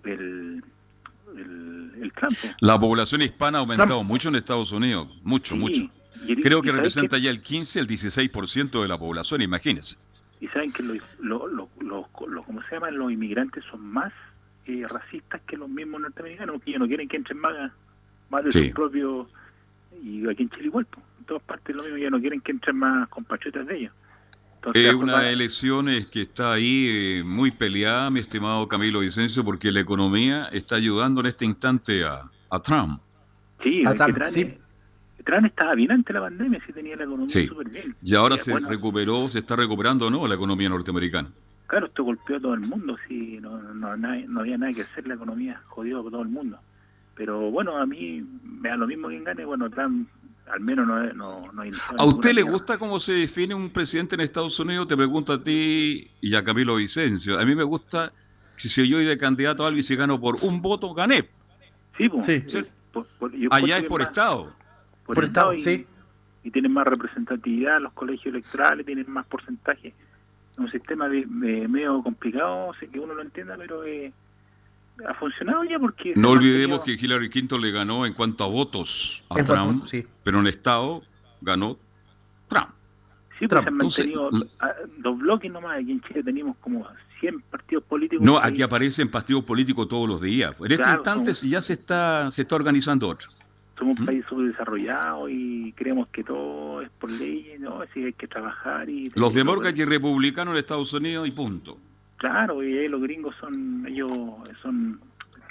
el, 0.05 0.65
el, 1.37 1.93
el 2.03 2.13
Trump. 2.15 2.37
La 2.61 2.79
población 2.79 3.23
hispana 3.23 3.59
ha 3.59 3.61
aumentado 3.61 4.03
mucho 4.03 4.29
en 4.31 4.37
Estados 4.37 4.73
Unidos, 4.73 5.09
mucho, 5.23 5.55
mucho. 5.55 5.89
Creo 6.43 6.63
que 6.63 6.73
representa 6.73 7.19
ya 7.19 7.31
el 7.31 7.43
15, 7.43 7.79
el 7.79 7.87
16% 7.87 8.83
de 8.83 8.89
la 8.89 8.99
población, 8.99 9.43
imagínense. 9.43 9.97
Y 10.41 10.47
saben 10.49 10.73
que 10.73 10.83
los, 10.83 10.99
lo, 11.21 11.69
¿cómo 12.13 12.63
se 12.69 12.75
llaman? 12.75 12.97
Los 12.97 13.13
inmigrantes 13.13 13.65
son 13.71 13.85
más 13.85 14.13
eh, 14.69 14.87
racistas 14.87 15.41
que 15.47 15.57
los 15.57 15.69
mismos 15.69 16.01
norteamericanos, 16.01 16.57
porque 16.57 16.71
ellos 16.71 16.81
no 16.81 16.87
quieren 16.87 17.09
que 17.09 17.17
entren 17.17 17.39
más, 17.39 17.73
más 18.31 18.45
de 18.45 18.53
sus 18.53 18.69
propios... 18.69 19.29
Y 20.03 20.29
aquí 20.29 20.45
en 20.45 20.51
Chile 20.51 20.67
igual, 20.67 20.87
en 21.19 21.25
todas 21.25 21.43
partes 21.43 21.75
lo 21.75 21.83
mismo, 21.83 21.97
ellos 21.97 22.11
no 22.13 22.21
quieren 22.21 22.41
que 22.41 22.53
entren 22.53 22.77
más 22.77 23.09
compatriotas 23.09 23.67
de 23.67 23.77
ellos. 23.79 23.93
es 24.75 24.95
una 24.95 25.29
elección 25.29 25.87
que 26.13 26.23
está 26.23 26.53
ahí 26.53 26.87
eh, 26.89 27.23
muy 27.25 27.51
peleada, 27.51 28.11
mi 28.11 28.21
estimado 28.21 28.69
Camilo 28.69 29.01
Vicencio, 29.01 29.43
porque 29.45 29.73
la 29.73 29.81
economía 29.81 30.47
está 30.53 30.77
ayudando 30.77 31.21
en 31.21 31.27
este 31.27 31.47
instante 31.47 32.05
a, 32.05 32.31
a 32.51 32.61
Trump. 32.61 33.01
Sí, 33.63 33.83
sí. 34.29 34.59
Trump 35.25 35.47
estaba 35.47 35.75
bien 35.75 35.93
ante 35.93 36.13
la 36.13 36.21
pandemia, 36.21 36.61
sí 36.67 36.73
tenía 36.73 36.97
la 36.97 37.05
economía 37.05 37.49
súper 37.49 37.69
bien. 37.69 37.97
Y 38.03 38.15
ahora 38.15 38.39
se 38.39 38.59
recuperó, 38.61 39.27
se 39.29 39.41
está 39.41 39.57
recuperando, 39.57 40.11
¿no? 40.11 40.27
La 40.27 40.37
economía 40.37 40.69
norteamericana. 40.69 41.31
Claro, 41.69 41.87
esto 41.87 42.03
golpeó 42.03 42.37
a 42.37 42.41
todo 42.41 42.55
el 42.55 42.61
mundo, 42.61 42.97
sí, 43.07 43.39
no, 43.41 43.59
no, 43.61 43.97
no 43.97 44.41
había 44.41 44.59
nada 44.59 44.73
que 44.73 44.83
hacer, 44.83 45.07
la 45.07 45.15
economía 45.15 45.63
jodió 45.69 46.01
a 46.01 46.11
todo 46.11 46.23
el 46.23 46.29
mundo. 46.29 46.59
Pero 47.15 47.51
bueno, 47.51 47.77
a 47.77 47.87
mí 47.87 48.25
me 48.43 48.71
da 48.71 48.77
lo 48.77 48.87
mismo 48.87 49.09
quien 49.09 49.23
gane, 49.23 49.45
bueno, 49.45 49.71
Trump 49.71 50.09
al 50.51 50.61
menos 50.61 50.87
no, 50.87 51.13
no, 51.13 51.53
no 51.53 51.63
hay... 51.63 51.71
¿A 51.99 52.05
usted 52.07 52.33
le 52.33 52.43
gusta 52.43 52.79
cómo 52.79 52.99
se 52.99 53.13
define 53.13 53.55
un 53.55 53.69
presidente 53.71 54.15
en 54.15 54.23
Estados 54.23 54.59
Unidos? 54.59 54.89
Te 54.89 54.97
pregunto 54.97 55.35
a 55.35 55.43
ti 55.43 56.11
y 56.23 56.35
a 56.35 56.43
Camilo 56.43 56.77
Vicencio. 56.77 57.39
A 57.39 57.45
mí 57.45 57.55
me 57.55 57.65
gusta, 57.65 58.13
si 58.57 58.69
yo 58.89 58.97
soy 58.97 59.05
de 59.05 59.19
candidato 59.19 59.63
a 59.63 59.67
alguien 59.67 59.81
y 59.81 59.83
si 59.83 59.95
gano 59.95 60.19
por 60.19 60.37
un 60.41 60.63
voto, 60.63 60.95
gané. 60.95 61.29
Sí, 61.99 62.09
pues, 62.09 62.25
sí. 62.25 62.43
Allá 63.51 63.77
es 63.77 63.85
por 63.85 64.01
Estado 64.01 64.53
por, 65.15 65.25
Estado, 65.25 65.55
y, 65.55 65.63
sí. 65.63 65.87
Y 66.45 66.51
tienen 66.51 66.73
más 66.73 66.87
representatividad, 66.87 67.81
los 67.81 67.93
colegios 67.93 68.35
electorales 68.35 68.85
tienen 68.87 69.11
más 69.11 69.27
porcentaje. 69.27 69.95
Un 70.59 70.71
sistema 70.71 71.09
de, 71.09 71.25
medio 71.27 72.03
complicado, 72.03 72.73
sé 72.81 72.89
que 72.89 72.99
uno 72.99 73.15
lo 73.15 73.23
entienda, 73.23 73.57
pero 73.57 73.85
eh, 73.85 74.13
ha 75.07 75.15
funcionado 75.15 75.63
ya 75.65 75.79
porque... 75.79 76.15
No 76.17 76.31
olvidemos 76.31 76.81
que 76.83 76.93
Hillary 76.93 77.31
Clinton 77.31 77.61
le 77.61 77.71
ganó 77.71 78.05
en 78.05 78.13
cuanto 78.13 78.45
a 78.45 78.49
votos 78.49 79.23
a 79.31 79.37
Trump, 79.45 79.85
pero 80.25 80.41
en 80.41 80.47
el 80.47 80.55
Estado 80.55 81.03
ganó 81.41 81.79
Trump. 82.49 82.71
Sí, 83.39 83.47
pues 83.47 83.63
se 83.63 83.69
han 83.69 83.77
mantenido 83.77 84.31
dos 84.99 85.19
bloques 85.19 85.51
nomás. 85.53 85.79
Aquí 85.79 85.93
en 85.93 86.01
Chile 86.01 86.25
tenemos 86.25 86.57
como 86.57 86.85
100 87.21 87.41
partidos 87.43 87.85
políticos. 87.85 88.25
No, 88.25 88.37
aquí 88.39 88.63
aparecen 88.63 89.09
partidos 89.09 89.45
políticos 89.45 89.89
todos 89.89 90.09
los 90.09 90.21
días. 90.21 90.57
En 90.59 90.73
este 90.73 90.91
instante 90.91 91.33
ya 91.35 91.63
se 91.63 91.75
está, 91.75 92.33
se 92.33 92.43
está 92.43 92.57
organizando 92.57 93.09
otro 93.09 93.31
somos 93.79 93.99
un 94.01 94.07
país 94.07 94.25
subdesarrollado 94.27 95.29
y 95.29 95.73
creemos 95.73 96.09
que 96.09 96.25
todo 96.25 96.83
es 96.83 96.91
por 96.91 97.11
ley, 97.11 97.57
¿no? 97.59 97.81
Así 97.81 98.05
hay 98.05 98.13
que 98.13 98.27
trabajar 98.27 98.89
y... 98.91 99.11
Los 99.15 99.35
demócratas 99.35 99.79
y 99.79 99.85
republicanos 99.85 100.53
en 100.53 100.59
Estados 100.59 100.93
Unidos 100.93 101.29
y 101.29 101.31
punto. 101.31 101.79
Claro, 102.17 102.63
y 102.63 102.89
los 102.89 103.01
gringos 103.01 103.37
son, 103.37 103.87
ellos 103.87 104.11
son, 104.61 105.01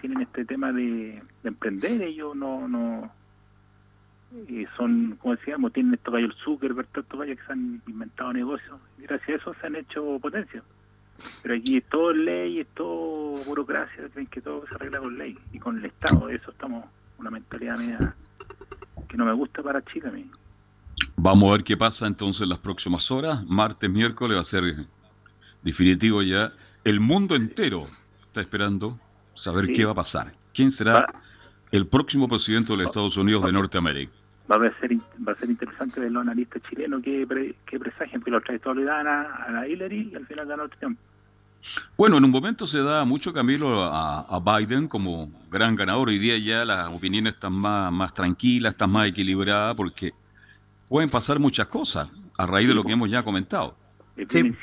tienen 0.01 0.21
este 0.21 0.43
tema 0.43 0.73
de, 0.73 1.21
emprender, 1.45 2.01
ellos 2.01 2.35
no, 2.35 2.67
no, 2.67 3.09
y 4.49 4.65
son, 4.75 5.17
como 5.21 5.37
decíamos, 5.37 5.71
tienen 5.71 5.93
estos 5.93 6.13
gallos 6.13 6.35
Zuckerberg, 6.43 6.89
estos 6.93 7.17
gallos 7.17 7.37
que 7.39 7.45
se 7.45 7.53
han 7.53 7.81
inventado 7.87 8.33
negocios, 8.33 8.77
y 8.99 9.03
gracias 9.03 9.29
a 9.29 9.35
eso 9.35 9.55
se 9.61 9.67
han 9.67 9.75
hecho 9.77 10.19
potencia. 10.19 10.61
Pero 11.41 11.55
aquí 11.55 11.77
es 11.77 11.85
todo 11.85 12.11
ley, 12.11 12.59
es 12.59 12.67
todo 12.75 13.37
burocracia, 13.45 14.09
creen 14.09 14.27
que 14.27 14.41
todo 14.41 14.67
se 14.67 14.75
arregla 14.75 14.99
con 14.99 15.17
ley 15.17 15.37
y 15.53 15.59
con 15.59 15.77
el 15.77 15.85
Estado, 15.85 16.27
de 16.27 16.35
eso 16.35 16.51
estamos 16.51 16.83
una 17.17 17.31
mentalidad 17.31 17.77
mía 17.77 18.15
que 19.07 19.17
no 19.17 19.25
me 19.25 19.33
gusta 19.33 19.61
para 19.63 19.83
Chile 19.85 20.09
a 20.09 20.11
mí. 20.11 20.29
Vamos 21.15 21.49
a 21.49 21.53
ver 21.53 21.63
qué 21.63 21.77
pasa 21.77 22.07
entonces 22.07 22.41
en 22.41 22.49
las 22.49 22.59
próximas 22.59 23.09
horas. 23.11 23.45
Martes, 23.45 23.89
miércoles 23.89 24.37
va 24.37 24.41
a 24.41 24.45
ser 24.45 24.85
definitivo 25.63 26.21
ya. 26.21 26.53
El 26.83 26.99
mundo 26.99 27.35
entero 27.35 27.83
está 28.25 28.41
esperando 28.41 28.99
saber 29.33 29.67
qué 29.73 29.85
va 29.85 29.91
a 29.91 29.95
pasar. 29.95 30.31
¿Quién 30.53 30.71
será 30.71 31.05
el 31.71 31.87
próximo 31.87 32.27
presidente 32.27 32.71
de 32.71 32.77
los 32.77 32.87
Estados 32.87 33.17
Unidos 33.17 33.43
de 33.45 33.51
Norteamérica? 33.51 34.11
Va 34.49 34.55
a 34.55 34.79
ser, 34.79 34.95
va 35.27 35.33
a 35.33 35.35
ser 35.35 35.49
interesante 35.49 35.99
ver 35.99 36.11
los 36.11 36.21
analistas 36.21 36.61
chilenos 36.69 37.03
que, 37.03 37.27
pre, 37.27 37.55
que 37.65 37.77
presagian, 37.77 38.21
que 38.21 38.31
los 38.31 38.43
trae 38.43 38.59
a, 38.65 39.43
a 39.43 39.51
la 39.51 39.67
Hillary 39.67 40.09
y 40.11 40.15
al 40.15 40.25
final 40.25 40.47
ganó 40.47 40.69
tiempo. 40.69 41.01
Bueno, 41.97 42.17
en 42.17 42.25
un 42.25 42.31
momento 42.31 42.67
se 42.67 42.81
da 42.81 43.05
mucho 43.05 43.33
camino 43.33 43.83
a, 43.83 44.39
Biden 44.39 44.87
como 44.87 45.31
gran 45.49 45.75
ganador. 45.75 46.09
Hoy 46.09 46.19
día 46.19 46.37
ya 46.37 46.63
las 46.65 46.89
opiniones 46.93 47.33
están 47.33 47.53
más, 47.53 47.91
más 47.91 48.13
tranquilas, 48.13 48.73
están 48.73 48.91
más 48.91 49.07
equilibradas, 49.07 49.75
porque 49.75 50.13
pueden 50.87 51.09
pasar 51.09 51.39
muchas 51.39 51.67
cosas 51.67 52.07
a 52.37 52.45
raíz 52.45 52.67
de 52.67 52.75
lo 52.75 52.83
que 52.83 52.91
hemos 52.91 53.09
ya 53.09 53.23
comentado. 53.23 53.75
Sí, 54.29 54.55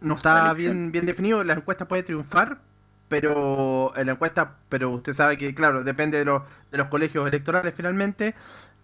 no 0.00 0.14
está 0.14 0.52
bien, 0.54 0.92
bien 0.92 1.06
definido. 1.06 1.42
La 1.42 1.54
encuesta 1.54 1.88
puede 1.88 2.02
triunfar, 2.02 2.60
pero 3.08 3.92
en 3.96 4.06
la 4.06 4.12
encuesta, 4.12 4.56
pero 4.68 4.90
usted 4.90 5.12
sabe 5.12 5.36
que, 5.36 5.54
claro, 5.54 5.82
depende 5.82 6.18
de 6.18 6.24
los, 6.24 6.42
de 6.70 6.78
los 6.78 6.86
colegios 6.86 7.26
electorales 7.28 7.74
finalmente, 7.74 8.34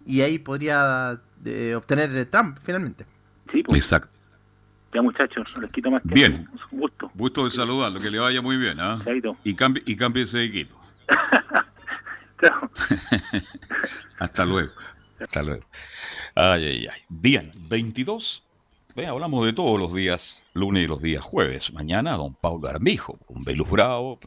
y 0.05 0.23
ahí 0.23 0.39
podría 0.39 1.21
eh, 1.45 1.75
obtener 1.77 2.27
Trump 2.27 2.59
finalmente. 2.61 3.07
Sí, 3.53 3.63
pues. 3.63 3.79
Exacto. 3.79 4.18
Ya 4.95 5.03
muchachos, 5.03 5.47
no 5.55 5.63
les 5.63 5.71
quito 5.71 5.91
más 5.91 6.03
tiempo. 6.03 6.15
Bien. 6.15 6.49
Un 6.73 6.81
gusto. 6.81 7.11
Gusto 7.15 7.45
de 7.45 7.51
saludarlo, 7.51 8.01
que 8.01 8.11
le 8.11 8.19
vaya 8.19 8.41
muy 8.41 8.57
bien. 8.57 8.81
¿ah? 8.81 9.03
Y 9.45 9.55
cambie, 9.55 9.83
y 9.85 9.97
cambie 9.97 10.23
ese 10.23 10.43
equipo. 10.45 10.75
Chao. 12.41 12.71
Hasta 14.19 14.45
luego. 14.45 14.73
Hasta 15.21 15.43
luego. 15.43 15.65
Ay, 16.35 16.65
ay, 16.65 16.87
ay. 16.87 17.01
Bien, 17.09 17.53
22. 17.69 18.45
hablamos 19.07 19.45
de 19.45 19.53
todos 19.53 19.79
los 19.79 19.93
días, 19.93 20.47
lunes 20.55 20.85
y 20.85 20.87
los 20.87 21.03
días 21.03 21.23
jueves. 21.23 21.73
Mañana, 21.73 22.17
don 22.17 22.35
Paulo 22.35 22.69
Armijo, 22.69 23.19
con 23.27 23.45
Belus 23.45 23.69
Bravo, 23.69 24.19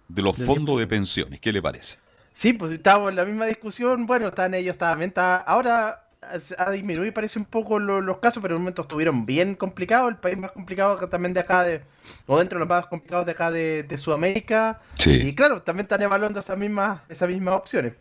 de 0.08 0.22
los 0.22 0.38
fondos 0.38 0.80
de 0.80 0.88
pensiones. 0.88 1.40
¿Qué 1.40 1.52
le 1.52 1.62
parece? 1.62 1.98
Sí, 2.32 2.54
pues 2.54 2.72
estamos 2.72 3.10
en 3.10 3.16
la 3.16 3.26
misma 3.26 3.46
discusión. 3.46 4.06
Bueno, 4.06 4.28
están 4.28 4.54
ellos 4.54 4.78
también. 4.78 5.14
ahora 5.16 6.09
ha 6.22 6.72
disminuido 6.72 7.14
parece 7.14 7.40
un 7.40 7.46
poco 7.46 7.80
los 7.80 8.18
casos, 8.18 8.42
pero 8.42 8.56
en 8.56 8.58
un 8.58 8.64
momento 8.64 8.82
estuvieron 8.82 9.26
bien 9.26 9.56
complicados, 9.56 10.10
el 10.12 10.18
país 10.18 10.38
más 10.38 10.52
complicado 10.52 10.98
también 11.08 11.34
de 11.34 11.40
acá, 11.40 11.64
de, 11.64 11.82
o 12.26 12.38
dentro 12.38 12.58
de 12.58 12.66
los 12.66 12.70
más 12.70 12.88
complicados 12.88 13.26
de 13.26 13.32
acá 13.32 13.52
de, 13.52 13.98
Sudamérica. 13.98 14.82
Y 15.06 15.34
claro, 15.34 15.62
también 15.62 15.86
están 15.86 16.02
evaluando 16.02 16.40
esas 16.40 16.58
mismas, 16.58 17.02
esas 17.10 17.30
mismas 17.30 17.56
opciones. 17.56 17.94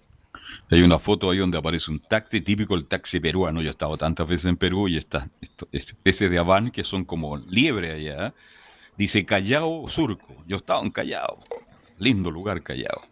Hay 0.71 0.83
una 0.83 0.99
foto 0.99 1.31
ahí 1.31 1.39
donde 1.39 1.59
aparece 1.59 1.91
un 1.91 2.01
taxi 2.01 2.41
típico, 2.41 2.75
el 2.75 2.87
taxi 2.87 3.21
peruano. 3.21 3.63
Yo 3.63 3.69
he 3.69 3.71
estado 3.71 3.97
tantas 3.97 4.27
veces 4.27 4.47
en 4.47 4.57
Perú 4.57 4.89
y 4.89 4.97
está 4.97 5.29
especie 5.73 6.29
de 6.29 6.39
Habán 6.39 6.71
que 6.71 6.85
son 6.85 7.05
como 7.05 7.37
liebre 7.37 7.93
allá. 7.93 8.35
Dice 8.97 9.25
Callao 9.25 9.89
Surco. 9.89 10.35
Yo 10.47 10.57
he 10.57 10.59
estado 10.59 10.83
en 10.83 10.91
Callao. 10.91 11.39
Lindo 11.99 12.31
lugar 12.31 12.63
Callao 12.63 13.03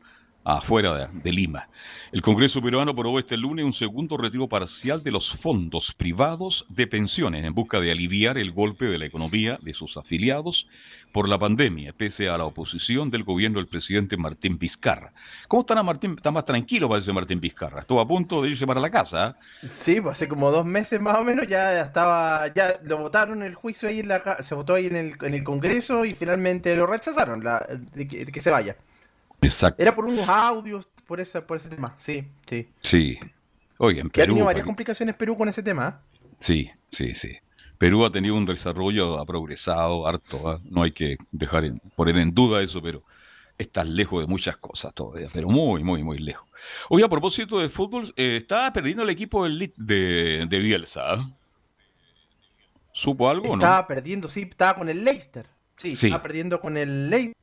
afuera 0.47 1.11
de, 1.13 1.33
Lima. 1.33 1.69
El 2.13 2.23
Congreso 2.23 2.63
peruano 2.63 2.93
aprobó 2.93 3.19
este 3.19 3.37
lunes 3.37 3.65
un 3.65 3.73
segundo 3.73 4.17
retiro 4.17 4.49
parcial 4.49 5.03
de 5.03 5.11
los 5.11 5.33
fondos 5.33 5.93
privados 5.93 6.65
de 6.69 6.87
pensiones 6.87 7.45
en 7.45 7.53
busca 7.53 7.81
de 7.81 7.91
aliviar 7.91 8.39
el 8.39 8.53
golpe 8.53 8.85
de 8.85 8.97
la 8.97 9.07
economía 9.07 9.59
de 9.61 9.75
sus 9.75 9.97
afiliados 9.97 10.69
por 11.11 11.29
la 11.29 11.37
pandemia, 11.37 11.93
pese 11.93 12.29
a 12.29 12.39
la 12.39 12.45
oposición 12.45 13.11
del 13.11 13.25
gobierno 13.25 13.59
del 13.59 13.67
presidente 13.67 14.17
Martín 14.17 14.57
Vizcarra. 14.57 15.13
¿Cómo 15.49 15.63
está 15.63 15.83
Martín? 15.83 16.15
Está 16.17 16.31
más 16.31 16.45
tranquilo, 16.45 16.89
parece 16.89 17.13
Martín 17.13 17.41
Vizcarra. 17.41 17.81
Estuvo 17.81 18.01
a 18.01 18.07
punto 18.07 18.41
de 18.41 18.51
irse 18.51 18.67
para 18.69 18.81
la 18.81 18.91
casa. 18.91 19.37
Sí, 19.65 20.01
pues 20.01 20.13
hace 20.13 20.29
como 20.29 20.53
dos 20.53 20.65
meses 20.65 21.01
más 21.01 21.19
o 21.19 21.25
menos 21.25 21.49
ya 21.49 21.81
estaba, 21.81 22.47
ya 22.55 22.79
lo 22.85 22.99
votaron 22.99 23.43
el 23.43 23.57
juicio 23.57 23.89
ahí 23.89 23.99
en 23.99 24.09
la 24.09 24.23
se 24.43 24.55
votó 24.55 24.75
ahí 24.75 24.87
en 24.87 24.97
el, 24.97 25.15
en 25.23 25.35
el 25.35 25.43
Congreso 25.43 26.05
y 26.05 26.15
finalmente 26.15 26.77
lo 26.77 26.87
rechazaron 26.87 27.41
de 27.41 28.07
que 28.07 28.41
se 28.41 28.51
vaya. 28.51 28.77
Exacto. 29.41 29.83
Era 29.83 29.95
por 29.95 30.07
unos 30.07 30.29
audios, 30.29 30.89
por, 31.07 31.21
esa, 31.21 31.47
por 31.47 31.59
ese 31.59 31.69
tema. 31.69 31.95
Sí, 31.99 32.27
sí. 32.47 32.69
Sí. 32.83 33.19
Oye, 33.79 34.01
en 34.01 34.11
Perú, 34.11 34.23
ha 34.23 34.27
tenido 34.27 34.47
varias 34.47 34.67
complicaciones 34.67 35.15
Perú 35.17 35.37
con 35.37 35.49
ese 35.49 35.63
tema. 35.63 36.01
Sí, 36.39 36.71
sí, 36.91 37.15
sí. 37.15 37.37
Perú 37.79 38.05
ha 38.07 38.11
tenido 38.11 38.35
un 38.35 38.47
desarrollo, 38.47 39.19
ha 39.19 39.27
progresado 39.27 40.07
harto. 40.07 40.49
¿ah? 40.49 40.61
No 40.65 40.83
hay 40.83 40.93
que 40.93 41.17
dejar 41.31 41.71
poner 41.95 42.17
en 42.17 42.33
duda 42.33 42.63
eso, 42.63 42.81
pero 42.81 43.03
está 43.59 43.85
lejos 43.85 44.23
de 44.23 44.27
muchas 44.27 44.57
cosas 44.57 44.95
todavía, 44.95 45.29
pero 45.33 45.49
muy, 45.49 45.83
muy, 45.83 46.03
muy 46.03 46.19
lejos. 46.19 46.49
Oye, 46.89 47.05
a 47.05 47.09
propósito 47.09 47.59
de 47.59 47.69
fútbol, 47.69 48.13
eh, 48.17 48.37
estaba 48.37 48.73
perdiendo 48.73 49.03
el 49.03 49.11
equipo 49.11 49.47
de, 49.47 50.47
de 50.49 50.59
Bielsa. 50.59 51.03
¿ah? 51.05 51.31
¿Supo 52.93 53.29
algo 53.29 53.49
no? 53.49 53.55
Estaba 53.55 53.87
perdiendo, 53.87 54.27
sí, 54.27 54.47
estaba 54.49 54.75
con 54.75 54.89
el 54.89 55.05
Leicester. 55.05 55.47
Sí, 55.77 55.95
sí, 55.95 56.07
estaba 56.07 56.23
perdiendo 56.23 56.61
con 56.61 56.79
el 56.79 57.11
Leicester 57.11 57.37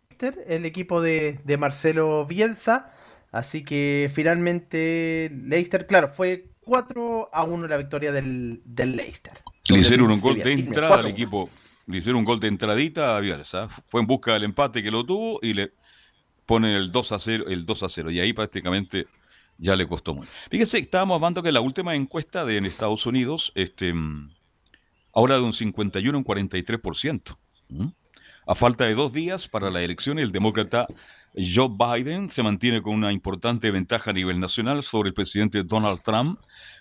el 0.47 0.65
equipo 0.65 1.01
de, 1.01 1.39
Marcelo 1.57 2.25
Bielsa. 2.25 2.93
Así 3.31 3.63
que 3.63 4.11
finalmente 4.13 5.31
Leicester, 5.33 5.87
claro, 5.87 6.09
fue 6.09 6.51
4 6.61 7.29
a 7.33 7.43
1 7.43 7.67
la 7.67 7.77
victoria 7.77 8.11
del, 8.11 8.61
del 8.65 8.95
Leicester. 8.95 9.33
Le 9.69 9.79
hicieron 9.79 10.11
un 10.11 10.21
gol 10.21 10.37
de 10.37 10.53
entrada 10.53 10.95
al 10.95 11.07
equipo. 11.07 11.49
Le 11.87 11.97
hicieron 11.97 12.19
un 12.19 12.25
gol 12.25 12.39
de 12.39 12.47
entradita 12.47 13.17
a 13.17 13.19
Bielsa. 13.19 13.69
Fue 13.87 14.01
en 14.01 14.07
busca 14.07 14.33
del 14.33 14.43
empate 14.43 14.83
que 14.83 14.91
lo 14.91 15.05
tuvo 15.05 15.39
y 15.41 15.53
le 15.53 15.73
ponen 16.45 16.71
el 16.71 16.91
2 16.91 17.11
a 17.11 17.19
0, 17.19 17.45
el 17.47 17.65
2 17.65 17.83
a 17.83 17.89
0. 17.89 18.11
Y 18.11 18.19
ahí 18.19 18.33
prácticamente 18.33 19.07
ya 19.57 19.75
le 19.75 19.87
costó 19.87 20.13
mucho. 20.13 20.29
Fíjese, 20.49 20.79
estábamos 20.79 21.15
hablando 21.15 21.41
que 21.41 21.51
la 21.51 21.61
última 21.61 21.95
encuesta 21.95 22.45
de 22.45 22.57
en 22.57 22.65
Estados 22.65 23.05
Unidos, 23.05 23.51
este, 23.55 23.93
ahora 25.13 25.35
de 25.35 25.41
un 25.41 25.53
51 25.53 26.17
en 26.17 26.23
43%. 26.23 27.37
A 28.45 28.55
falta 28.55 28.83
de 28.83 28.93
dos 28.93 29.13
días 29.13 29.47
para 29.47 29.69
la 29.69 29.81
elección, 29.81 30.19
el 30.19 30.33
demócrata 30.33 30.85
Joe 31.33 31.69
Biden 31.69 32.29
se 32.29 32.43
mantiene 32.43 32.81
con 32.81 32.93
una 32.93 33.13
importante 33.13 33.71
ventaja 33.71 34.11
a 34.11 34.13
nivel 34.13 34.39
nacional 34.39 34.83
sobre 34.83 35.09
el 35.09 35.13
presidente 35.13 35.63
Donald 35.63 36.01
Trump, 36.01 36.39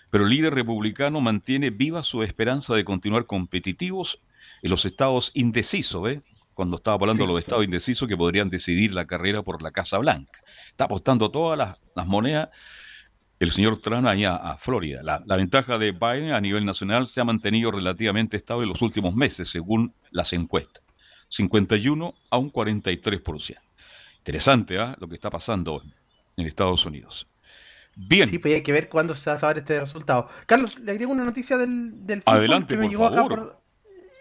pero 0.09 0.25
el 0.25 0.29
líder 0.29 0.53
republicano 0.53 1.21
mantiene 1.21 1.69
viva 1.69 2.03
su 2.03 2.21
esperanza 2.21 2.75
de 2.75 2.83
continuar 2.83 3.25
competitivos 3.25 4.21
en 4.61 4.71
los 4.71 4.85
estados 4.85 5.31
indecisos, 5.35 6.09
¿eh? 6.09 6.21
cuando 6.53 6.77
estaba 6.77 6.95
hablando 6.95 7.23
de 7.23 7.31
los 7.31 7.39
estados 7.39 7.63
indecisos 7.63 8.09
que 8.09 8.17
podrían 8.17 8.49
decidir 8.49 8.93
la 8.93 9.05
carrera 9.05 9.41
por 9.41 9.61
la 9.63 9.71
Casa 9.71 9.97
Blanca. 9.99 10.41
Está 10.69 10.85
apostando 10.85 11.31
todas 11.31 11.57
las, 11.95 12.07
monedas 12.07 12.49
el 13.39 13.51
señor 13.51 13.79
Trump 13.79 14.05
allá 14.05 14.35
a 14.35 14.57
Florida. 14.57 15.01
La, 15.01 15.23
la, 15.25 15.37
ventaja 15.37 15.77
de 15.77 15.91
Biden 15.91 16.33
a 16.33 16.41
nivel 16.41 16.65
nacional 16.65 17.07
se 17.07 17.21
ha 17.21 17.25
mantenido 17.25 17.71
relativamente 17.71 18.35
estable 18.35 18.63
en 18.63 18.69
los 18.69 18.81
últimos 18.81 19.15
meses, 19.15 19.49
según 19.49 19.93
las 20.11 20.33
encuestas. 20.33 20.82
51 21.33 22.13
a 22.29 22.37
un 22.37 22.51
43%. 22.51 23.57
Interesante 24.19 24.77
¿ah? 24.77 24.95
lo 24.99 25.07
que 25.07 25.15
está 25.15 25.31
pasando 25.31 25.81
en 26.37 26.47
Estados 26.47 26.85
Unidos. 26.85 27.27
Bien. 27.95 28.27
Sí, 28.27 28.37
pues 28.37 28.53
hay 28.53 28.61
que 28.61 28.71
ver 28.71 28.87
cuándo 28.87 29.15
se 29.15 29.29
va 29.29 29.35
a 29.35 29.39
saber 29.39 29.57
este 29.59 29.79
resultado. 29.79 30.29
Carlos, 30.45 30.77
le 30.79 30.91
agrego 30.91 31.11
una 31.11 31.23
noticia 31.23 31.57
del, 31.57 32.03
del 32.03 32.21
fútbol 32.21 32.37
Adelante, 32.37 32.73
que 32.75 32.79
me 32.79 32.89
llegó 32.89 33.07
acá 33.07 33.23
por, 33.23 33.59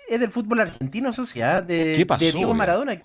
es 0.08 0.20
del 0.20 0.30
fútbol 0.30 0.60
argentino, 0.60 1.12
sociedad, 1.12 1.62
de, 1.62 2.04
de 2.04 2.32
Diego 2.32 2.54
Maradona, 2.54 3.02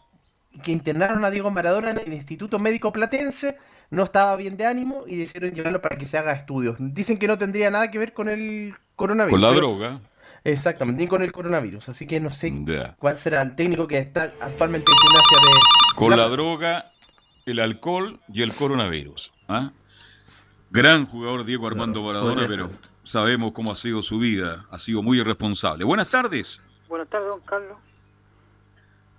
que 0.63 0.71
internaron 0.71 1.23
a 1.25 1.29
Diego 1.29 1.51
Maradona 1.51 1.91
en 1.91 1.99
el 1.99 2.13
Instituto 2.13 2.59
Médico 2.59 2.91
Platense, 2.91 3.57
no 3.89 4.03
estaba 4.03 4.35
bien 4.35 4.57
de 4.57 4.65
ánimo 4.65 5.03
y 5.05 5.17
decidieron 5.17 5.51
llevarlo 5.51 5.81
para 5.81 5.97
que 5.97 6.07
se 6.07 6.17
haga 6.17 6.31
estudios. 6.33 6.75
Dicen 6.79 7.17
que 7.17 7.27
no 7.27 7.37
tendría 7.37 7.69
nada 7.69 7.91
que 7.91 7.99
ver 7.99 8.13
con 8.13 8.29
el 8.29 8.73
coronavirus. 8.95 9.39
Con 9.39 9.41
la 9.41 9.55
droga. 9.55 10.01
Exactamente, 10.47 11.03
ni 11.03 11.09
con 11.09 11.21
el 11.21 11.33
coronavirus. 11.33 11.89
Así 11.89 12.07
que 12.07 12.21
no 12.21 12.29
sé 12.29 12.53
cuál 12.97 13.17
será 13.17 13.41
el 13.41 13.53
técnico 13.53 13.85
que 13.85 13.97
está 13.97 14.31
actualmente 14.39 14.89
en 14.89 14.97
gimnasia 14.97 15.37
de 15.39 15.95
con 15.95 16.17
la, 16.17 16.29
droga, 16.29 16.91
el 17.45 17.59
alcohol 17.59 18.21
y 18.31 18.43
el 18.43 18.53
coronavirus. 18.53 19.33
¿ah? 19.49 19.71
Gran 20.71 21.05
jugador 21.05 21.43
Diego 21.43 21.67
Armando 21.67 22.01
Maradona, 22.01 22.47
pero 22.47 22.69
sabemos 23.03 23.51
cómo 23.51 23.73
ha 23.73 23.75
sido 23.75 24.01
su 24.01 24.19
vida. 24.19 24.65
Ha 24.71 24.79
sido 24.79 25.03
muy 25.03 25.19
irresponsable. 25.19 25.83
Buenas 25.83 26.09
tardes. 26.09 26.61
Buenas 26.87 27.09
tardes, 27.09 27.27
don 27.27 27.41
Carlos. 27.41 27.77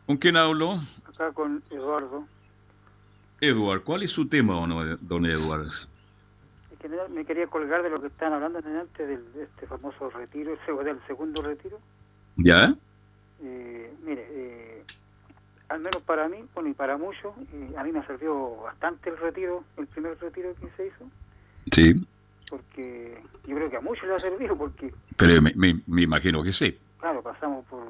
¿Con 0.07 0.17
quién 0.17 0.35
hablo? 0.39 0.83
Acá 1.07 1.31
con 1.33 1.63
Eduardo. 1.71 2.25
Eduardo, 3.43 3.85
¿cuál 3.85 4.03
es 4.03 4.13
su 4.13 4.27
tema, 4.29 4.55
don 5.03 5.27
Eduardo? 5.27 5.71
Me 7.11 7.25
quería 7.25 7.47
colgar 7.49 7.83
de 7.83 7.91
lo 7.91 8.01
que 8.01 8.07
están 8.07 8.33
hablando 8.33 8.59
antes 8.59 9.09
del, 9.09 9.33
de 9.33 9.45
este 9.45 9.67
famoso 9.67 10.11
retiro, 10.11 10.57
del 10.85 11.01
segundo 11.07 11.43
retiro. 11.43 11.79
¿Ya? 12.37 12.75
Eh, 13.43 13.93
mire, 14.05 14.27
eh, 14.31 14.85
al 15.69 15.81
menos 15.81 16.03
para 16.03 16.29
mí, 16.29 16.45
bueno, 16.55 16.71
y 16.71 16.75
para 16.75 16.97
muchos, 16.97 17.35
a 17.77 17.85
mí 17.85 17.93
me 17.93 18.07
sirvió 18.07 18.57
bastante 18.63 19.11
el 19.11 19.19
retiro, 19.19 19.65
el 19.77 19.87
primer 19.89 20.19
retiro 20.19 20.55
que 20.55 20.69
se 20.77 20.87
hizo. 20.87 21.11
Sí. 21.73 22.07
Porque 22.49 23.21
yo 23.47 23.57
creo 23.57 23.71
que 23.71 23.77
a 23.77 23.81
muchos 23.81 24.09
le 24.09 24.15
ha 24.15 24.21
servido, 24.21 24.57
porque... 24.57 24.93
Pero 25.17 25.43
me, 25.43 25.53
me, 25.55 26.03
imagino 26.03 26.43
que 26.43 26.53
sí. 26.53 26.79
Claro, 26.99 27.23
pasamos 27.23 27.67
por, 27.67 27.85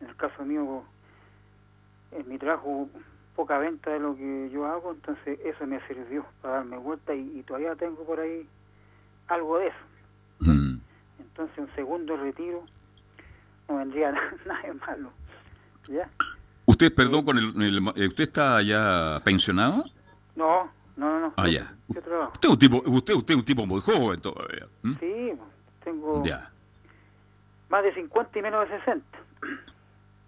en 0.00 0.08
el 0.08 0.16
caso 0.16 0.44
mío, 0.44 0.82
en 2.10 2.28
mi 2.28 2.38
trabajo, 2.38 2.88
poca 3.34 3.58
venta 3.58 3.90
de 3.90 4.00
lo 4.00 4.16
que 4.16 4.50
yo 4.52 4.66
hago, 4.66 4.92
entonces 4.92 5.38
eso 5.44 5.66
me 5.66 5.80
sirvió 5.86 6.24
para 6.40 6.56
darme 6.56 6.76
vuelta 6.78 7.14
y, 7.14 7.42
todavía 7.42 7.74
tengo 7.74 8.04
por 8.04 8.20
ahí 8.20 8.46
algo 9.28 9.58
de 9.58 9.66
eso. 9.68 9.76
Mm. 10.40 10.78
Entonces 11.20 11.58
un 11.58 11.74
segundo 11.74 12.16
retiro 12.16 12.64
no 13.68 13.76
vendría 13.76 14.12
nada 14.46 14.62
de 14.62 14.74
malo. 14.74 15.10
¿Ya? 15.88 16.08
¿Usted, 16.66 16.94
perdón, 16.94 17.24
con 17.24 17.38
el, 17.38 17.76
eh, 17.96 18.08
¿usted 18.08 18.24
está 18.24 18.62
ya 18.62 19.20
pensionado? 19.24 19.84
No, 20.34 20.70
no, 20.96 21.20
no. 21.20 21.34
Ah, 21.36 21.48
ya. 21.48 21.74
Usted 21.88 22.02
es 22.42 22.48
un 22.48 22.58
tipo, 22.58 22.82
usted, 22.86 23.14
usted 23.14 23.34
es 23.34 23.40
un 23.40 23.44
tipo 23.44 23.66
muy 23.66 23.80
joven 23.80 24.20
todavía. 24.20 24.66
Sí, 24.98 25.32
tengo 25.82 26.24
ya. 26.24 26.50
más 27.68 27.82
de 27.82 27.92
50 27.94 28.38
y 28.38 28.42
menos 28.42 28.68
de 28.68 28.78
60. 28.78 29.18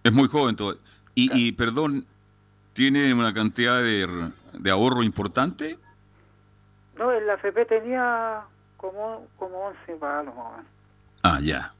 Es 0.04 0.12
muy 0.12 0.28
joven 0.28 0.56
todavía. 0.56 0.82
Y, 1.14 1.48
y 1.48 1.52
perdón, 1.52 2.04
¿tiene 2.76 3.12
una 3.14 3.32
cantidad 3.32 3.82
de, 3.82 4.30
de 4.52 4.70
ahorro 4.70 5.02
importante? 5.02 5.78
No, 6.98 7.10
en 7.10 7.26
la 7.26 7.34
FP 7.34 7.64
tenía 7.64 8.42
como, 8.76 9.26
como 9.38 9.68
11 9.68 9.94
palos 9.94 10.34
Ah, 11.22 11.40
ya. 11.42 11.72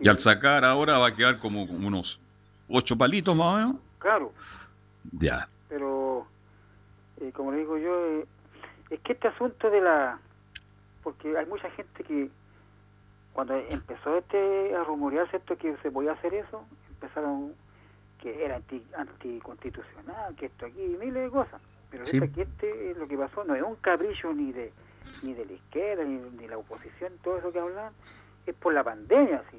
Y 0.00 0.08
al 0.08 0.18
sacar 0.18 0.64
ahora 0.64 0.98
va 0.98 1.08
a 1.08 1.14
quedar 1.14 1.38
como, 1.38 1.66
como 1.66 1.86
unos 1.86 2.20
8 2.68 2.96
palitos 2.96 3.34
más 3.36 3.46
o 3.46 3.56
menos. 3.56 3.76
Claro. 3.98 4.32
Ya. 5.12 5.48
Pero, 5.68 6.26
eh, 7.20 7.32
como 7.34 7.52
le 7.52 7.58
digo 7.58 7.76
yo, 7.76 8.06
eh, 8.06 8.26
es 8.90 9.00
que 9.00 9.12
este 9.12 9.28
asunto 9.28 9.70
de 9.70 9.80
la... 9.80 10.18
Porque 11.02 11.36
hay 11.36 11.46
mucha 11.46 11.68
gente 11.70 12.04
que 12.04 12.30
cuando 13.32 13.54
empezó 13.56 14.16
este 14.18 14.74
a 14.74 14.84
rumorearse 14.84 15.36
esto 15.36 15.56
que 15.58 15.76
se 15.82 15.90
podía 15.90 16.12
hacer 16.12 16.34
eso, 16.34 16.64
empezaron 16.90 17.54
que 18.20 18.44
era 18.44 18.56
anti, 18.56 18.82
anticonstitucional, 18.96 20.34
que 20.36 20.46
esto 20.46 20.66
aquí, 20.66 20.96
miles 20.98 21.24
de 21.24 21.30
cosas. 21.30 21.60
Pero 21.90 22.04
sí. 22.04 22.20
que 22.20 22.42
este 22.42 22.94
lo 22.94 23.08
que 23.08 23.16
pasó 23.16 23.44
no 23.44 23.54
es 23.54 23.62
un 23.62 23.76
capricho 23.76 24.32
ni 24.32 24.52
de 24.52 24.70
ni 25.22 25.32
de 25.32 25.46
la 25.46 25.52
izquierda, 25.52 26.04
ni 26.04 26.18
de 26.18 26.48
la 26.48 26.58
oposición, 26.58 27.12
todo 27.22 27.38
eso 27.38 27.50
que 27.50 27.58
hablan, 27.58 27.92
es 28.46 28.54
por 28.54 28.74
la 28.74 28.84
pandemia, 28.84 29.42
sí 29.50 29.58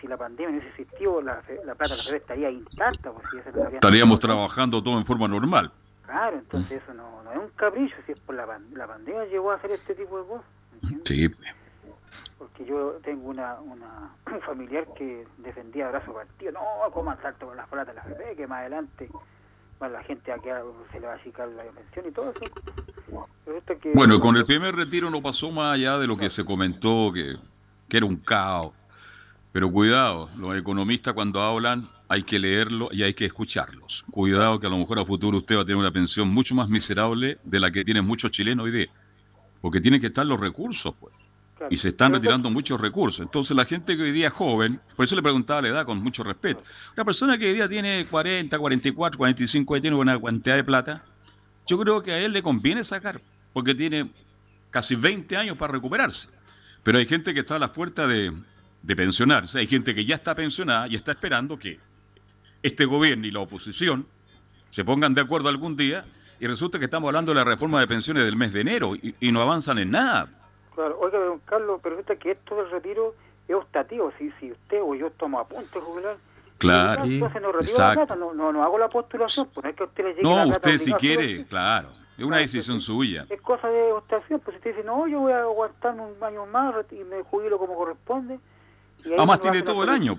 si, 0.00 0.06
la 0.06 0.16
pandemia 0.16 0.50
no 0.50 0.58
hubiese 0.58 0.82
existido, 0.82 1.20
la, 1.22 1.42
la 1.64 1.74
plata 1.74 1.96
de 1.96 2.02
la 2.02 2.16
estaría 2.16 2.50
intacta. 2.50 3.12
Pues, 3.12 3.46
Estaríamos 3.72 4.20
trabajando 4.20 4.82
todo 4.82 4.98
en 4.98 5.04
forma 5.04 5.28
normal. 5.28 5.70
Claro, 6.04 6.38
entonces 6.38 6.82
eso 6.82 6.92
no, 6.94 7.22
no 7.22 7.32
es 7.32 7.38
un 7.38 7.48
capricho, 7.50 7.94
si 8.04 8.12
es 8.12 8.20
por 8.20 8.34
la, 8.34 8.46
la 8.74 8.86
pandemia 8.86 9.24
llegó 9.26 9.50
a 9.52 9.54
hacer 9.54 9.70
este 9.70 9.94
tipo 9.94 10.20
de 10.20 10.28
cosas. 10.28 10.46
Sí. 11.04 11.30
Porque 12.38 12.64
yo 12.64 12.98
tengo 13.02 13.28
una, 13.28 13.60
una, 13.60 14.10
un 14.32 14.40
familiar 14.46 14.86
que 14.96 15.26
defendía 15.38 15.88
brazo 15.88 16.12
partido, 16.12 16.52
no, 16.52 16.90
coman 16.92 17.20
salto 17.22 17.46
con 17.46 17.56
las 17.56 17.68
plata 17.68 17.92
de 17.92 17.96
la 17.96 18.02
FP, 18.02 18.36
que 18.36 18.46
más 18.46 18.60
adelante 18.60 19.08
bueno, 19.78 19.94
la 19.94 20.04
gente 20.04 20.32
se 20.92 21.00
le 21.00 21.06
va 21.08 21.14
a 21.14 21.16
achicar 21.16 21.48
la 21.48 21.64
pensión 21.64 22.06
y 22.06 22.12
todo 22.12 22.32
eso. 22.32 23.28
bueno, 23.94 24.20
con 24.20 24.36
el 24.36 24.46
primer 24.46 24.76
retiro 24.76 25.10
no 25.10 25.20
pasó 25.20 25.50
más 25.50 25.74
allá 25.74 25.98
de 25.98 26.06
lo 26.06 26.16
que 26.16 26.30
se 26.30 26.44
comentó, 26.44 27.10
que, 27.12 27.36
que 27.88 27.96
era 27.96 28.06
un 28.06 28.16
caos 28.18 28.72
pero 29.52 29.70
cuidado, 29.70 30.30
los 30.38 30.56
economistas 30.56 31.12
cuando 31.12 31.42
hablan 31.42 31.86
hay 32.08 32.22
que 32.22 32.38
leerlo 32.38 32.88
y 32.90 33.02
hay 33.02 33.12
que 33.12 33.26
escucharlos. 33.26 34.02
Cuidado 34.10 34.58
que 34.58 34.66
a 34.66 34.70
lo 34.70 34.78
mejor 34.78 34.98
a 34.98 35.04
futuro 35.04 35.38
usted 35.38 35.56
va 35.56 35.60
a 35.60 35.64
tener 35.64 35.76
una 35.76 35.90
pensión 35.90 36.28
mucho 36.28 36.54
más 36.54 36.70
miserable 36.70 37.38
de 37.44 37.60
la 37.60 37.70
que 37.70 37.84
tienen 37.84 38.04
muchos 38.06 38.30
chilenos 38.30 38.64
hoy 38.64 38.72
día. 38.72 38.86
Porque 39.60 39.80
tienen 39.80 40.00
que 40.00 40.06
estar 40.06 40.24
los 40.24 40.40
recursos, 40.40 40.94
pues. 40.98 41.14
Y 41.70 41.76
se 41.76 41.90
están 41.90 42.12
retirando 42.12 42.50
muchos 42.50 42.80
recursos. 42.80 43.20
Entonces 43.20 43.56
la 43.56 43.64
gente 43.64 43.96
que 43.96 44.02
hoy 44.02 44.12
día 44.12 44.28
es 44.28 44.32
joven, 44.32 44.80
por 44.96 45.04
eso 45.04 45.16
le 45.16 45.22
preguntaba 45.22 45.62
la 45.62 45.68
edad 45.68 45.86
con 45.86 46.02
mucho 46.02 46.22
respeto. 46.22 46.62
Una 46.96 47.04
persona 47.04 47.38
que 47.38 47.46
hoy 47.46 47.54
día 47.54 47.68
tiene 47.68 48.04
40, 48.04 48.58
44, 48.58 49.18
45 49.18 49.74
años, 49.74 49.82
tiene 49.82 49.96
una 49.96 50.20
cantidad 50.20 50.56
de 50.56 50.64
plata, 50.64 51.02
yo 51.66 51.78
creo 51.78 52.02
que 52.02 52.12
a 52.12 52.18
él 52.18 52.32
le 52.32 52.42
conviene 52.42 52.84
sacar, 52.84 53.20
porque 53.52 53.74
tiene 53.74 54.10
casi 54.70 54.96
20 54.96 55.36
años 55.36 55.56
para 55.56 55.72
recuperarse. 55.72 56.28
Pero 56.82 56.98
hay 56.98 57.06
gente 57.06 57.32
que 57.32 57.40
está 57.40 57.56
a 57.56 57.58
las 57.58 57.70
puertas 57.70 58.08
de, 58.08 58.32
de 58.82 58.96
pensionarse. 58.96 59.58
Hay 59.58 59.66
gente 59.66 59.94
que 59.94 60.04
ya 60.04 60.16
está 60.16 60.34
pensionada 60.34 60.88
y 60.88 60.96
está 60.96 61.12
esperando 61.12 61.58
que 61.58 61.78
este 62.62 62.84
gobierno 62.84 63.26
y 63.26 63.30
la 63.30 63.40
oposición 63.40 64.06
se 64.70 64.84
pongan 64.84 65.14
de 65.14 65.20
acuerdo 65.20 65.48
algún 65.48 65.76
día 65.76 66.04
y 66.40 66.46
resulta 66.46 66.78
que 66.78 66.86
estamos 66.86 67.06
hablando 67.08 67.30
de 67.32 67.36
la 67.36 67.44
reforma 67.44 67.78
de 67.78 67.86
pensiones 67.86 68.24
del 68.24 68.34
mes 68.34 68.52
de 68.52 68.62
enero 68.62 68.96
y, 68.96 69.30
no 69.30 69.40
avanzan 69.40 69.78
en 69.78 69.92
nada. 69.92 70.28
Claro, 70.74 70.98
oiga, 71.00 71.18
don 71.18 71.38
Carlos, 71.40 71.80
pero 71.82 72.02
que 72.18 72.30
esto 72.30 72.56
del 72.56 72.70
retiro 72.70 73.14
es 73.46 73.54
optativo. 73.54 74.12
Si, 74.18 74.30
si 74.40 74.52
usted 74.52 74.80
o 74.82 74.94
yo 74.94 75.08
estamos 75.08 75.44
a 75.44 75.48
punto 75.48 75.78
de 75.78 75.84
jubilar, 75.84 76.16
Claro, 76.58 77.04
entonces 77.04 77.42
no 77.42 77.50
exacto. 77.60 78.14
no, 78.14 78.32
no, 78.32 78.52
no, 78.52 78.62
hago 78.62 78.78
la 78.78 78.88
postulación, 78.88 79.48
pues 79.52 79.64
no 79.64 79.70
es 79.70 79.76
que 79.76 79.82
usted 79.82 80.04
le 80.04 80.10
llegue 80.10 80.22
No, 80.22 80.46
usted 80.46 80.78
si 80.78 80.92
quiere, 80.92 81.44
claro, 81.46 81.88
es 81.90 82.24
una 82.24 82.36
decisión 82.36 82.80
suya. 82.80 83.26
Es 83.28 83.40
cosa 83.40 83.66
de 83.66 83.92
optación, 83.92 84.38
pues 84.38 84.54
si 84.54 84.58
usted 84.58 84.76
dice, 84.76 84.84
no, 84.84 85.08
yo 85.08 85.18
voy 85.18 85.32
a 85.32 85.40
aguantarme 85.40 86.02
un 86.02 86.22
año 86.22 86.46
más 86.46 86.76
y 86.92 87.02
me 87.02 87.22
jubilo 87.24 87.58
como 87.58 87.74
corresponde, 87.74 88.38
Además 89.04 89.40
tiene 89.40 89.62
todo 89.62 89.82
el 89.82 89.88
año. 89.88 90.18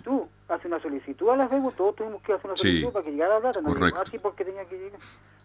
Hace 0.54 0.68
una 0.68 0.80
solicitud 0.80 1.30
a 1.30 1.36
las 1.36 1.50
deudas, 1.50 1.76
todos 1.76 1.96
tuvimos 1.96 2.22
que 2.22 2.34
hacer 2.34 2.46
una 2.46 2.58
solicitud 2.58 2.92
para 2.92 3.06
que 3.06 3.12
llegara 3.12 3.36
la 3.36 3.42
plata, 3.42 3.62
no 3.62 3.74
llegó 3.74 4.02
así 4.02 4.20
porque 4.20 4.46
tenía 4.46 4.66
que 4.66 4.78
llegar. 4.78 5.00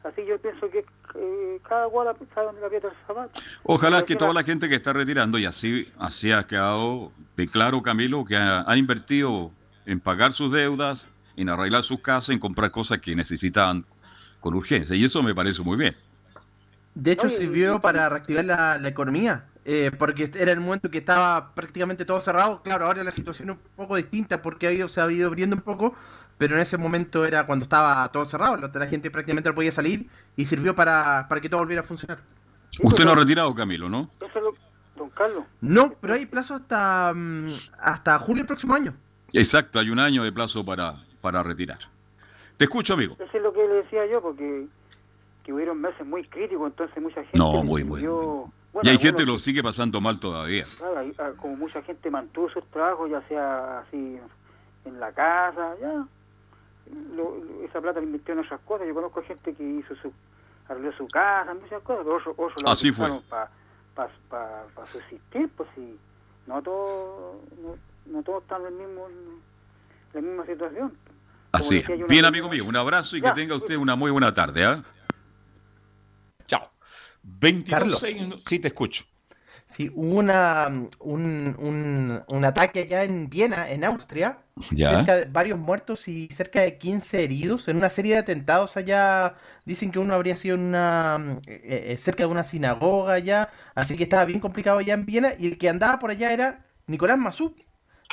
Así 0.04 0.24
yo 0.26 0.38
pienso 0.38 0.70
que 0.70 0.84
eh, 1.14 1.60
cada 1.68 1.88
cual 1.88 2.14
sabe 2.34 2.46
dónde 2.46 2.60
la 2.60 2.68
piedra 2.68 2.90
el 2.90 3.06
zapato. 3.06 3.40
Ojalá 3.64 4.04
que 4.04 4.16
toda 4.16 4.32
la 4.32 4.44
gente 4.44 4.68
que 4.68 4.74
está 4.74 4.92
retirando, 4.92 5.38
y 5.38 5.46
así, 5.46 5.90
así 5.98 6.30
ha 6.30 6.46
quedado 6.46 7.10
de 7.36 7.48
claro, 7.48 7.80
Camilo, 7.82 8.24
que 8.24 8.36
ha, 8.36 8.76
invertido 8.76 9.50
en 9.86 9.98
pagar 10.00 10.34
sus 10.34 10.52
deudas, 10.52 11.08
en 11.36 11.48
arreglar 11.48 11.84
sus 11.84 12.00
casas, 12.00 12.30
en 12.30 12.38
comprar 12.38 12.70
cosas 12.70 12.98
que 12.98 13.16
necesitan 13.16 13.84
con 14.40 14.54
urgencia. 14.54 14.94
Y 14.94 15.04
eso 15.04 15.22
me 15.22 15.34
parece 15.34 15.62
muy 15.62 15.76
bien. 15.76 15.96
De 16.94 17.12
hecho, 17.12 17.28
sirvió 17.28 17.80
para 17.80 18.08
reactivar 18.08 18.44
la, 18.44 18.88
economía, 18.88 19.44
eh, 19.70 19.92
porque 19.98 20.30
era 20.34 20.50
el 20.52 20.60
momento 20.60 20.90
que 20.90 20.96
estaba 20.96 21.54
prácticamente 21.54 22.06
todo 22.06 22.22
cerrado. 22.22 22.62
Claro, 22.62 22.86
ahora 22.86 23.04
la 23.04 23.12
situación 23.12 23.50
es 23.50 23.56
un 23.56 23.60
poco 23.76 23.96
distinta 23.96 24.40
porque 24.40 24.88
se 24.88 25.00
ha 25.02 25.12
ido 25.12 25.28
abriendo 25.28 25.56
un 25.56 25.60
poco, 25.60 25.94
pero 26.38 26.54
en 26.54 26.62
ese 26.62 26.78
momento 26.78 27.26
era 27.26 27.44
cuando 27.44 27.64
estaba 27.64 28.10
todo 28.10 28.24
cerrado, 28.24 28.56
la 28.56 28.86
gente 28.86 29.10
prácticamente 29.10 29.50
no 29.50 29.54
podía 29.54 29.70
salir 29.70 30.08
y 30.36 30.46
sirvió 30.46 30.74
para, 30.74 31.26
para 31.28 31.42
que 31.42 31.50
todo 31.50 31.60
volviera 31.60 31.82
a 31.82 31.84
funcionar. 31.84 32.20
Usted 32.82 33.04
no 33.04 33.12
ha 33.12 33.16
retirado, 33.16 33.54
Camilo, 33.54 33.90
¿no? 33.90 34.08
Don 34.96 35.10
Carlos. 35.10 35.44
No, 35.60 35.92
pero 36.00 36.14
hay 36.14 36.24
plazo 36.24 36.54
hasta, 36.54 37.12
mm, 37.14 37.56
hasta 37.78 38.18
julio 38.20 38.40
del 38.40 38.46
próximo 38.46 38.74
año. 38.74 38.94
Exacto, 39.34 39.78
hay 39.78 39.90
un 39.90 40.00
año 40.00 40.24
de 40.24 40.32
plazo 40.32 40.64
para, 40.64 41.04
para 41.20 41.42
retirar. 41.42 41.80
Te 42.56 42.64
escucho, 42.64 42.94
amigo. 42.94 43.16
Eso 43.18 43.36
es 43.36 43.42
lo 43.42 43.52
que 43.52 43.60
le 43.68 43.74
decía 43.74 44.06
yo, 44.06 44.22
porque 44.22 44.66
que 45.44 45.52
hubieron 45.52 45.78
meses 45.78 46.06
muy 46.06 46.24
críticos, 46.24 46.68
entonces 46.68 47.02
mucha 47.02 47.22
gente... 47.22 47.36
No, 47.36 47.62
muy 47.62 47.84
bueno. 48.82 48.90
y 48.90 48.92
hay 48.92 48.98
gente 48.98 49.24
que 49.24 49.30
lo 49.30 49.38
sigue 49.38 49.62
pasando 49.62 50.00
mal 50.00 50.18
todavía. 50.18 50.64
Claro, 50.78 51.36
como 51.36 51.56
mucha 51.56 51.82
gente 51.82 52.10
mantuvo 52.10 52.48
sus 52.50 52.64
trabajos, 52.66 53.10
ya 53.10 53.20
sea 53.28 53.80
así 53.80 54.18
en 54.84 55.00
la 55.00 55.12
casa, 55.12 55.74
ya 55.80 56.06
esa 57.64 57.80
plata 57.80 58.00
la 58.00 58.06
invirtió 58.06 58.34
en 58.34 58.40
otras 58.40 58.60
cosas. 58.60 58.86
Yo 58.86 58.94
conozco 58.94 59.22
gente 59.22 59.54
que 59.54 59.62
hizo 59.62 59.94
su, 59.96 60.12
arregló 60.68 60.92
su 60.92 61.06
casa, 61.08 61.54
muchas 61.54 61.82
cosas, 61.82 62.04
pero 62.04 62.34
otros 62.36 62.62
la 62.62 62.72
Así 62.72 62.92
fue. 62.92 63.20
para 63.28 63.50
pa, 63.94 64.08
pa, 64.74 64.86
subsistir, 64.86 65.48
pues 65.56 65.68
si 65.74 65.98
no 66.46 66.62
todos 66.62 67.36
no, 68.06 68.22
todos 68.22 68.42
están 68.42 68.64
en, 68.66 68.78
mismo, 68.78 69.08
la 70.14 70.20
misma 70.20 70.46
situación. 70.46 70.92
Así 71.52 71.82
Bien, 72.08 72.24
amigo 72.24 72.48
mío, 72.48 72.64
un 72.64 72.76
abrazo 72.76 73.16
y 73.16 73.22
que 73.22 73.30
tenga 73.32 73.56
usted 73.56 73.76
una 73.76 73.96
muy 73.96 74.10
buena 74.10 74.34
tarde. 74.34 74.62
¿eh? 74.62 74.82
Chao. 77.66 78.00
22 78.00 78.42
Sí, 78.46 78.58
te 78.58 78.68
escucho. 78.68 79.04
Sí, 79.68 79.92
hubo 79.94 80.18
una, 80.18 80.66
un, 80.98 81.54
un, 81.58 82.22
un, 82.26 82.44
ataque 82.46 82.80
allá 82.80 83.04
en 83.04 83.28
Viena, 83.28 83.68
en 83.70 83.84
Austria, 83.84 84.38
cerca 84.74 85.14
de 85.14 85.24
varios 85.26 85.58
muertos 85.58 86.08
y 86.08 86.26
cerca 86.28 86.62
de 86.62 86.78
15 86.78 87.22
heridos 87.22 87.68
en 87.68 87.76
una 87.76 87.90
serie 87.90 88.14
de 88.14 88.20
atentados 88.20 88.78
allá. 88.78 89.34
Dicen 89.66 89.92
que 89.92 89.98
uno 89.98 90.14
habría 90.14 90.36
sido 90.36 90.56
una, 90.56 91.38
eh, 91.46 91.92
eh, 91.92 91.98
cerca 91.98 92.22
de 92.22 92.30
una 92.30 92.44
sinagoga 92.44 93.12
allá, 93.12 93.50
así 93.74 93.94
que 93.94 94.04
estaba 94.04 94.24
bien 94.24 94.40
complicado 94.40 94.78
allá 94.78 94.94
en 94.94 95.04
Viena 95.04 95.32
y 95.38 95.48
el 95.48 95.58
que 95.58 95.68
andaba 95.68 95.98
por 95.98 96.10
allá 96.10 96.32
era 96.32 96.64
Nicolás 96.86 97.18
Masú, 97.18 97.54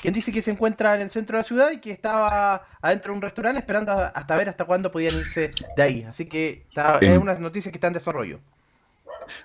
quien 0.01 0.13
dice 0.13 0.33
que 0.33 0.41
se 0.41 0.51
encuentra 0.51 0.95
en 0.95 1.03
el 1.03 1.09
centro 1.09 1.37
de 1.37 1.43
la 1.43 1.47
ciudad 1.47 1.71
y 1.71 1.79
que 1.79 1.91
estaba 1.91 2.67
adentro 2.81 3.13
de 3.13 3.15
un 3.15 3.21
restaurante 3.21 3.59
esperando 3.59 3.93
hasta 3.93 4.35
ver 4.35 4.49
hasta 4.49 4.65
cuándo 4.65 4.91
podían 4.91 5.15
irse 5.15 5.53
de 5.77 5.83
ahí. 5.83 6.03
Así 6.03 6.25
que 6.25 6.67
es 6.99 7.17
una 7.17 7.35
noticia 7.35 7.71
que 7.71 7.77
está 7.77 7.87
en 7.87 7.93
desarrollo. 7.93 8.41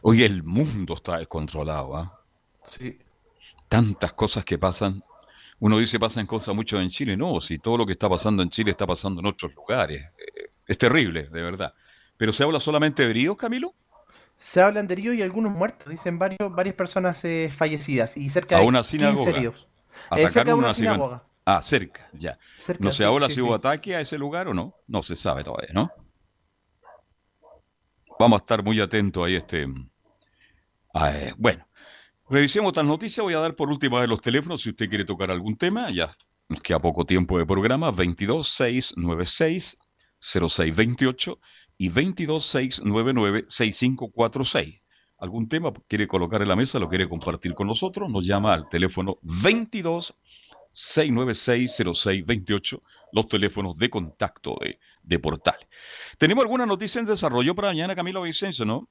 Hoy 0.02 0.22
el 0.22 0.42
mundo 0.42 0.94
está 0.94 1.18
descontrolado, 1.18 1.96
¿ah? 1.96 2.20
Sí. 2.64 2.98
Tantas 3.68 4.12
cosas 4.12 4.44
que 4.44 4.58
pasan. 4.58 5.02
Uno 5.58 5.78
dice 5.78 5.98
pasan 6.00 6.26
cosas 6.26 6.54
mucho 6.54 6.80
en 6.80 6.88
Chile. 6.88 7.16
No, 7.16 7.40
si 7.40 7.58
todo 7.58 7.76
lo 7.76 7.86
que 7.86 7.92
está 7.92 8.08
pasando 8.08 8.42
en 8.42 8.50
Chile 8.50 8.70
está 8.70 8.86
pasando 8.86 9.20
en 9.20 9.26
otros 9.26 9.54
lugares. 9.54 10.02
Eh, 10.02 10.50
es 10.66 10.78
terrible, 10.78 11.24
de 11.24 11.42
verdad. 11.42 11.74
¿Pero 12.16 12.32
se 12.32 12.42
habla 12.42 12.60
solamente 12.60 13.04
de 13.04 13.10
heridos, 13.10 13.36
Camilo? 13.36 13.74
Se 14.36 14.62
hablan 14.62 14.86
de 14.86 14.94
heridos 14.94 15.16
y 15.16 15.22
algunos 15.22 15.52
muertos. 15.52 15.88
Dicen 15.88 16.18
varios, 16.18 16.50
varias 16.50 16.74
personas 16.74 17.22
eh, 17.24 17.50
fallecidas 17.52 18.16
y 18.16 18.30
cerca 18.30 18.58
de 18.58 18.66
una 18.66 18.82
15 18.82 19.30
heridos. 19.30 19.68
Eh, 20.16 20.28
cerca 20.28 20.50
de 20.50 20.54
una, 20.54 20.72
sinagoga. 20.72 21.22
Ah, 21.44 21.60
cerca, 21.62 22.08
ya. 22.12 22.38
no 22.78 22.92
sé 22.92 23.04
ahora 23.04 23.28
si 23.28 23.40
hubo 23.40 23.54
ataque 23.54 23.96
a 23.96 24.00
ese 24.00 24.16
lugar 24.16 24.48
o 24.48 24.54
no. 24.54 24.74
No 24.86 25.02
se 25.02 25.16
sabe 25.16 25.44
todavía, 25.44 25.70
¿no? 25.74 25.90
Vamos 28.20 28.38
a 28.38 28.42
estar 28.42 28.62
muy 28.62 28.78
atentos 28.78 29.24
ahí 29.24 29.36
este... 29.36 29.66
bueno, 31.38 31.66
revisemos 32.28 32.68
otras 32.68 32.84
noticias. 32.84 33.24
Voy 33.24 33.32
a 33.32 33.38
dar 33.38 33.56
por 33.56 33.70
última 33.70 33.98
vez 33.98 34.10
los 34.10 34.20
teléfonos 34.20 34.60
si 34.60 34.68
usted 34.68 34.90
quiere 34.90 35.06
tocar 35.06 35.30
algún 35.30 35.56
tema. 35.56 35.88
Ya 35.88 36.14
nos 36.46 36.60
queda 36.60 36.78
poco 36.80 37.06
tiempo 37.06 37.38
de 37.38 37.46
programa. 37.46 37.90
22696 37.90 39.78
0628 40.20 41.40
y 41.78 41.88
22699 41.88 43.46
6546. 43.48 44.82
¿Algún 45.16 45.48
tema 45.48 45.72
quiere 45.88 46.06
colocar 46.06 46.42
en 46.42 46.48
la 46.48 46.56
mesa? 46.56 46.78
¿Lo 46.78 46.90
quiere 46.90 47.08
compartir 47.08 47.54
con 47.54 47.68
nosotros? 47.68 48.10
Nos 48.10 48.26
llama 48.26 48.52
al 48.52 48.68
teléfono 48.68 49.16
22 49.22 50.14
696 50.74 51.74
0628, 51.74 52.82
los 53.12 53.28
teléfonos 53.28 53.78
de 53.78 53.88
contacto 53.88 54.58
de, 54.60 54.78
de 55.02 55.18
Portal. 55.18 55.56
Tenemos 56.18 56.42
alguna 56.42 56.66
noticia 56.66 56.98
en 56.98 57.06
desarrollo 57.06 57.54
para 57.54 57.68
mañana, 57.68 57.94
Camilo 57.94 58.22
Vicencio, 58.22 58.64
¿no? 58.64 58.88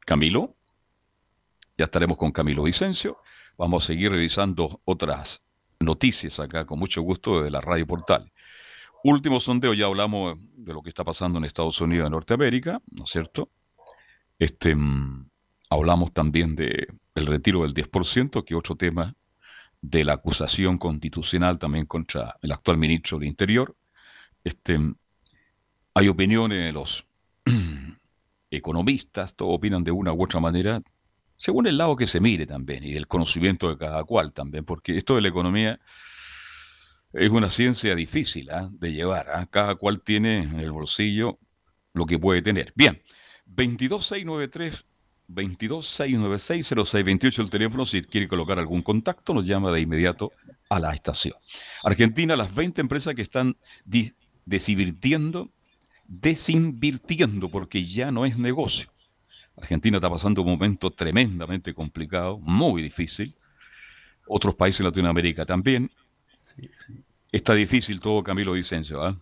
Camilo. 0.00 0.54
Ya 1.76 1.86
estaremos 1.86 2.16
con 2.16 2.32
Camilo 2.32 2.62
Vicencio. 2.62 3.18
Vamos 3.58 3.84
a 3.84 3.86
seguir 3.88 4.10
revisando 4.10 4.80
otras 4.84 5.42
noticias 5.80 6.40
acá 6.40 6.64
con 6.64 6.78
mucho 6.78 7.02
gusto 7.02 7.42
de 7.42 7.50
la 7.50 7.60
Radio 7.60 7.86
Portal. 7.86 8.32
Último 9.04 9.40
sondeo, 9.40 9.74
ya 9.74 9.86
hablamos 9.86 10.38
de 10.56 10.72
lo 10.72 10.82
que 10.82 10.88
está 10.88 11.04
pasando 11.04 11.38
en 11.38 11.44
Estados 11.44 11.80
Unidos 11.80 12.08
y 12.08 12.10
Norteamérica, 12.10 12.80
¿no 12.90 13.04
es 13.04 13.10
cierto? 13.10 13.50
Este, 14.38 14.74
mm, 14.74 15.28
hablamos 15.70 16.12
también 16.12 16.56
de 16.56 16.88
el 17.14 17.26
retiro 17.26 17.62
del 17.62 17.74
10%, 17.74 18.44
que 18.44 18.54
otro 18.54 18.76
tema 18.76 19.14
de 19.88 20.04
la 20.04 20.14
acusación 20.14 20.78
constitucional 20.78 21.58
también 21.58 21.86
contra 21.86 22.36
el 22.42 22.52
actual 22.52 22.76
ministro 22.76 23.18
de 23.18 23.26
Interior. 23.26 23.76
Este, 24.42 24.78
hay 25.94 26.08
opiniones 26.08 26.64
de 26.64 26.72
los 26.72 27.06
economistas, 28.50 29.36
todos 29.36 29.54
opinan 29.54 29.84
de 29.84 29.92
una 29.92 30.12
u 30.12 30.24
otra 30.24 30.40
manera, 30.40 30.82
según 31.36 31.68
el 31.68 31.78
lado 31.78 31.94
que 31.94 32.08
se 32.08 32.18
mire 32.18 32.46
también 32.46 32.82
y 32.82 32.94
del 32.94 33.06
conocimiento 33.06 33.68
de 33.68 33.78
cada 33.78 34.02
cual 34.04 34.32
también, 34.32 34.64
porque 34.64 34.96
esto 34.96 35.14
de 35.14 35.22
la 35.22 35.28
economía 35.28 35.78
es 37.12 37.30
una 37.30 37.48
ciencia 37.48 37.94
difícil 37.94 38.50
¿ah? 38.50 38.68
de 38.72 38.92
llevar. 38.92 39.30
¿ah? 39.30 39.46
Cada 39.48 39.76
cual 39.76 40.02
tiene 40.02 40.38
en 40.38 40.58
el 40.58 40.72
bolsillo 40.72 41.38
lo 41.92 42.06
que 42.06 42.18
puede 42.18 42.42
tener. 42.42 42.72
Bien, 42.74 43.00
22693 43.46 44.84
226960628 45.28 47.40
el 47.40 47.50
teléfono 47.50 47.84
si 47.84 48.02
quiere 48.02 48.28
colocar 48.28 48.58
algún 48.58 48.82
contacto 48.82 49.34
nos 49.34 49.46
llama 49.46 49.72
de 49.72 49.80
inmediato 49.80 50.32
a 50.68 50.80
la 50.80 50.94
estación. 50.94 51.34
Argentina, 51.82 52.36
las 52.36 52.54
20 52.54 52.80
empresas 52.80 53.14
que 53.14 53.22
están 53.22 53.56
desinvirtiendo, 54.44 55.50
desinvirtiendo 56.06 57.48
porque 57.48 57.84
ya 57.84 58.10
no 58.10 58.26
es 58.26 58.38
negocio. 58.38 58.90
Argentina 59.56 59.96
está 59.96 60.10
pasando 60.10 60.42
un 60.42 60.48
momento 60.48 60.90
tremendamente 60.90 61.74
complicado, 61.74 62.38
muy 62.38 62.82
difícil. 62.82 63.34
Otros 64.28 64.54
países 64.54 64.78
de 64.78 64.84
Latinoamérica 64.84 65.46
también. 65.46 65.90
Está 67.32 67.54
difícil 67.54 68.00
todo, 68.00 68.22
Camilo 68.22 68.52
Vicencio. 68.52 69.02
¿ah? 69.02 69.18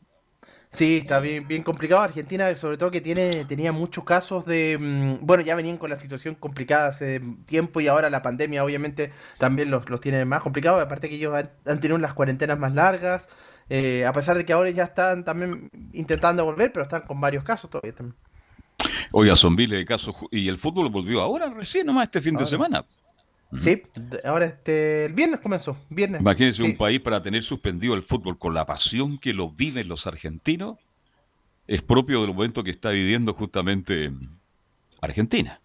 Sí, 0.75 0.97
está 0.97 1.20
bien, 1.20 1.47
bien 1.47 1.62
complicado. 1.62 2.03
Argentina, 2.03 2.57
sobre 2.57 2.77
todo 2.77 2.91
que 2.91 3.01
tiene, 3.01 3.45
tenía 3.45 3.70
muchos 3.70 4.03
casos 4.03 4.45
de, 4.45 4.77
mm, 4.77 5.25
bueno, 5.25 5.45
ya 5.45 5.55
venían 5.55 5.77
con 5.77 5.89
la 5.89 5.95
situación 5.95 6.35
complicada 6.35 6.89
hace 6.89 7.20
tiempo 7.47 7.81
y 7.81 7.87
ahora 7.87 8.11
la 8.11 8.22
pandemia 8.22 8.64
obviamente 8.64 9.12
también 9.39 9.70
los, 9.70 9.89
los 9.89 10.01
tiene 10.01 10.25
más 10.25 10.43
complicados. 10.43 10.83
Aparte 10.83 11.09
que 11.09 11.14
ellos 11.14 11.33
han, 11.33 11.79
tenido 11.79 11.95
unas 11.95 12.12
cuarentenas 12.12 12.59
más 12.59 12.75
largas, 12.75 13.29
eh, 13.68 14.05
a 14.05 14.12
pesar 14.12 14.37
de 14.37 14.45
que 14.45 14.53
ahora 14.53 14.68
ya 14.70 14.83
están 14.83 15.22
también 15.22 15.70
intentando 15.93 16.45
volver, 16.45 16.72
pero 16.72 16.83
están 16.83 17.03
con 17.03 17.20
varios 17.20 17.45
casos 17.45 17.70
todavía 17.70 17.95
también. 17.95 18.16
Oiga, 19.12 19.37
son 19.37 19.55
miles 19.55 19.79
de 19.79 19.85
casos. 19.85 20.16
Y 20.33 20.49
el 20.49 20.59
fútbol 20.59 20.89
volvió 20.89 21.20
ahora, 21.20 21.51
recién 21.51 21.87
nomás 21.87 22.07
este 22.07 22.20
fin 22.20 22.35
de 22.35 22.47
semana. 22.47 22.85
Sí, 23.55 23.83
ahora 24.25 24.47
este, 24.47 25.07
el 25.07 25.13
viernes 25.13 25.41
comenzó. 25.41 25.77
Viernes. 25.89 26.21
Imagínense 26.21 26.63
un 26.63 26.77
país 26.77 27.01
para 27.01 27.23
tener 27.23 27.43
suspendido 27.43 27.95
el 27.95 28.03
fútbol 28.03 28.39
con 28.39 28.55
la 28.55 28.67
pasión 28.67 29.19
que 29.19 29.33
lo 29.33 29.51
viven 29.51 29.89
los 29.89 30.07
argentinos. 30.07 30.79
Es 31.67 31.83
propio 31.83 32.21
del 32.23 32.35
momento 32.35 32.63
que 32.63 32.71
está 32.71 32.91
viviendo 32.91 33.35
justamente 33.35 34.13
Argentina. 35.01 35.61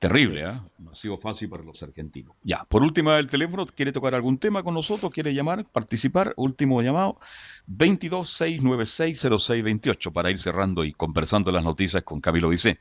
Terrible, 0.00 0.42
¿eh? 0.42 0.60
No 0.78 0.90
ha 0.92 0.96
sido 0.96 1.18
fácil 1.18 1.50
para 1.50 1.62
los 1.62 1.82
argentinos. 1.82 2.34
Ya, 2.42 2.64
por 2.64 2.82
última 2.82 3.18
el 3.18 3.28
teléfono, 3.28 3.66
¿quiere 3.66 3.92
tocar 3.92 4.14
algún 4.14 4.38
tema 4.38 4.62
con 4.62 4.72
nosotros? 4.72 5.12
¿Quiere 5.12 5.34
llamar, 5.34 5.66
participar? 5.66 6.32
Último 6.36 6.80
llamado, 6.80 7.20
226960628 7.68 10.10
para 10.10 10.30
ir 10.30 10.38
cerrando 10.38 10.84
y 10.84 10.94
conversando 10.94 11.52
las 11.52 11.62
noticias 11.62 12.02
con 12.02 12.22
Camilo 12.22 12.48
Vicé. 12.48 12.78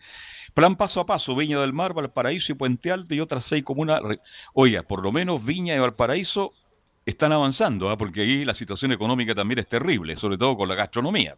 Plan 0.54 0.76
paso 0.76 1.00
a 1.00 1.06
paso, 1.06 1.36
Viña 1.36 1.60
del 1.62 1.74
Mar, 1.74 1.94
Valparaíso 1.94 2.52
y 2.52 2.56
Puente 2.56 2.92
Alto 2.92 3.14
y 3.14 3.20
otras 3.20 3.46
seis 3.46 3.64
comunas. 3.64 4.02
Oiga, 4.54 4.84
por 4.84 5.04
lo 5.04 5.12
menos 5.12 5.44
Viña 5.44 5.76
y 5.76 5.80
Valparaíso 5.80 6.54
están 7.06 7.32
avanzando, 7.32 7.90
¿ah? 7.90 7.98
porque 7.98 8.22
ahí 8.22 8.46
la 8.46 8.54
situación 8.54 8.92
económica 8.92 9.34
también 9.34 9.60
es 9.60 9.68
terrible, 9.68 10.16
sobre 10.16 10.38
todo 10.38 10.58
con 10.58 10.70
la 10.70 10.76
gastronomía. 10.76 11.38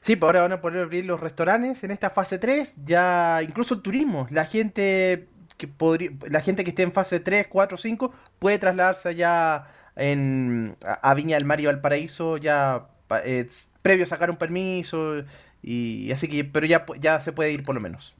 Sí, 0.00 0.16
pues 0.16 0.28
ahora 0.28 0.42
van 0.42 0.52
a 0.52 0.60
poder 0.60 0.80
abrir 0.80 1.04
los 1.04 1.20
restaurantes 1.20 1.84
en 1.84 1.92
esta 1.92 2.10
fase 2.10 2.38
3, 2.38 2.84
ya 2.84 3.40
incluso 3.42 3.74
el 3.74 3.82
turismo. 3.82 4.26
La 4.30 4.46
gente 4.46 5.28
que 5.56 5.68
podría, 5.68 6.10
la 6.28 6.40
gente 6.40 6.64
que 6.64 6.70
esté 6.70 6.82
en 6.82 6.92
fase 6.92 7.20
3, 7.20 7.46
4, 7.48 7.76
5 7.76 8.12
puede 8.38 8.58
trasladarse 8.58 9.10
allá 9.10 9.68
en, 9.94 10.76
a 10.82 11.14
Viña 11.14 11.36
del 11.36 11.44
Mar 11.44 11.60
y 11.60 11.66
Valparaíso 11.66 12.36
ya 12.36 12.88
eh, 13.24 13.46
previo 13.82 14.04
a 14.04 14.08
sacar 14.08 14.30
un 14.30 14.36
permiso 14.36 15.22
y 15.62 16.10
así 16.10 16.28
que 16.28 16.44
pero 16.44 16.66
ya 16.66 16.84
ya 16.98 17.20
se 17.20 17.32
puede 17.32 17.52
ir 17.52 17.62
por 17.62 17.74
lo 17.74 17.80
menos. 17.80 18.16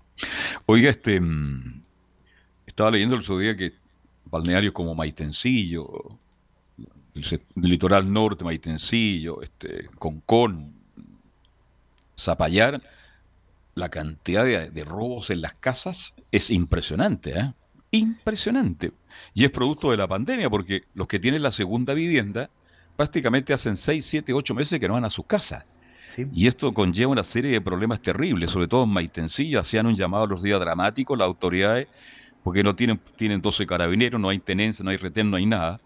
Oiga, 0.67 0.91
este 0.91 1.21
mm, 1.21 1.83
estaba 2.67 2.91
leyendo 2.91 3.15
el 3.15 3.23
otro 3.23 3.39
día 3.39 3.57
que 3.57 3.73
balnearios 4.25 4.73
como 4.73 4.95
Maitencillo, 4.95 6.19
el, 7.15 7.43
litoral 7.57 8.11
norte, 8.11 8.45
Maitencillo, 8.45 9.43
este, 9.43 9.89
Concón, 9.99 10.73
Zapallar, 12.19 12.83
la 13.75 13.89
cantidad 13.89 14.45
de, 14.45 14.85
robos 14.85 15.31
en 15.31 15.41
las 15.41 15.55
casas 15.55 16.15
es 16.31 16.51
impresionante, 16.51 17.39
¿eh? 17.39 17.53
Impresionante. 17.91 18.93
Y 19.35 19.45
es 19.45 19.51
producto 19.51 19.91
de 19.91 19.99
la 19.99 20.09
pandemia, 20.09 20.49
porque 20.49 20.85
los 20.95 21.07
que 21.07 21.19
tienen 21.19 21.43
la 21.43 21.51
segunda 21.51 21.93
vivienda 21.93 22.49
prácticamente 22.97 23.53
hacen 23.53 23.77
6, 23.77 24.05
7, 24.05 24.33
8 24.33 24.55
meses 24.55 24.81
que 24.81 24.89
no 24.89 24.95
van 24.95 25.05
a 25.05 25.11
sus 25.11 25.27
casas. 25.27 25.65
Y 26.33 26.47
esto 26.47 26.73
conlleva 26.73 27.13
una 27.13 27.25
serie 27.25 27.51
de 27.51 27.61
problemas 27.61 28.01
terribles, 28.01 28.51
sobre 28.51 28.69
todo 28.69 28.85
en 28.85 28.91
Maitencillo, 28.91 29.61
hacían 29.61 29.87
un 29.87 29.95
llamado 29.95 30.25
a 30.25 30.27
los 30.27 30.43
días 30.43 30.61
dramáticos 30.61 31.19
las 31.19 31.27
autoridades, 31.27 31.89
porque 32.43 32.63
no 32.63 32.75
tienen, 32.75 33.01
tienen 33.17 33.41
12 33.41 33.67
carabineros, 33.67 34.21
no 34.21 34.29
hay 34.29 34.39
tenencia, 34.39 34.85
no 34.85 34.91
hay 34.91 34.97
retén, 34.97 35.31
no 35.31 35.37
hay 35.37 35.47
nada. 35.47 35.81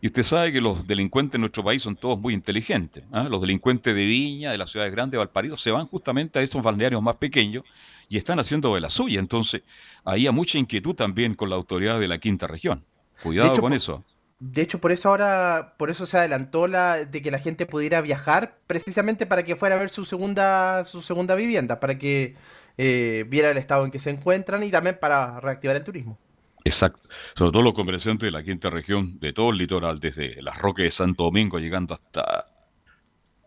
Y 0.00 0.06
usted 0.06 0.22
sabe 0.22 0.52
que 0.52 0.60
los 0.60 0.86
delincuentes 0.86 1.34
en 1.34 1.40
nuestro 1.40 1.64
país 1.64 1.82
son 1.82 1.96
todos 1.96 2.18
muy 2.18 2.32
inteligentes. 2.32 3.02
¿ah? 3.10 3.24
Los 3.24 3.40
delincuentes 3.40 3.94
de 3.94 4.06
Viña, 4.06 4.52
de 4.52 4.58
las 4.58 4.70
ciudades 4.70 4.92
grandes, 4.92 5.12
de 5.12 5.18
Valparaíso, 5.18 5.56
se 5.56 5.72
van 5.72 5.86
justamente 5.86 6.38
a 6.38 6.42
esos 6.42 6.62
balnearios 6.62 7.02
más 7.02 7.16
pequeños 7.16 7.64
y 8.08 8.16
están 8.16 8.38
haciendo 8.38 8.74
de 8.74 8.80
la 8.80 8.90
suya. 8.90 9.18
Entonces, 9.18 9.62
hay 10.04 10.30
mucha 10.30 10.56
inquietud 10.56 10.94
también 10.94 11.34
con 11.34 11.50
la 11.50 11.56
autoridad 11.56 11.98
de 11.98 12.06
la 12.06 12.18
quinta 12.18 12.46
región. 12.46 12.84
Cuidado 13.22 13.60
con 13.60 13.72
eso. 13.72 14.04
De 14.40 14.62
hecho, 14.62 14.80
por 14.80 14.92
eso 14.92 15.08
ahora, 15.08 15.74
por 15.78 15.90
eso 15.90 16.06
se 16.06 16.16
adelantó 16.16 16.68
la 16.68 17.04
de 17.04 17.22
que 17.22 17.30
la 17.30 17.40
gente 17.40 17.66
pudiera 17.66 18.00
viajar, 18.00 18.58
precisamente 18.66 19.26
para 19.26 19.42
que 19.42 19.56
fuera 19.56 19.74
a 19.74 19.78
ver 19.78 19.90
su 19.90 20.04
segunda, 20.04 20.84
su 20.84 21.00
segunda 21.02 21.34
vivienda, 21.34 21.80
para 21.80 21.98
que 21.98 22.36
eh, 22.76 23.24
viera 23.28 23.50
el 23.50 23.58
estado 23.58 23.84
en 23.84 23.90
que 23.90 23.98
se 23.98 24.10
encuentran 24.10 24.62
y 24.62 24.70
también 24.70 24.98
para 25.00 25.40
reactivar 25.40 25.76
el 25.76 25.84
turismo. 25.84 26.18
Exacto. 26.64 27.08
Sobre 27.36 27.50
todo 27.50 27.62
los 27.62 27.72
comerciantes 27.72 28.26
de 28.26 28.30
la 28.30 28.44
quinta 28.44 28.70
región, 28.70 29.18
de 29.18 29.32
todo 29.32 29.50
el 29.50 29.58
litoral, 29.58 29.98
desde 29.98 30.40
las 30.42 30.56
Roques 30.58 30.84
de 30.84 30.90
Santo 30.92 31.24
Domingo 31.24 31.58
llegando 31.58 31.94
hasta 31.94 32.46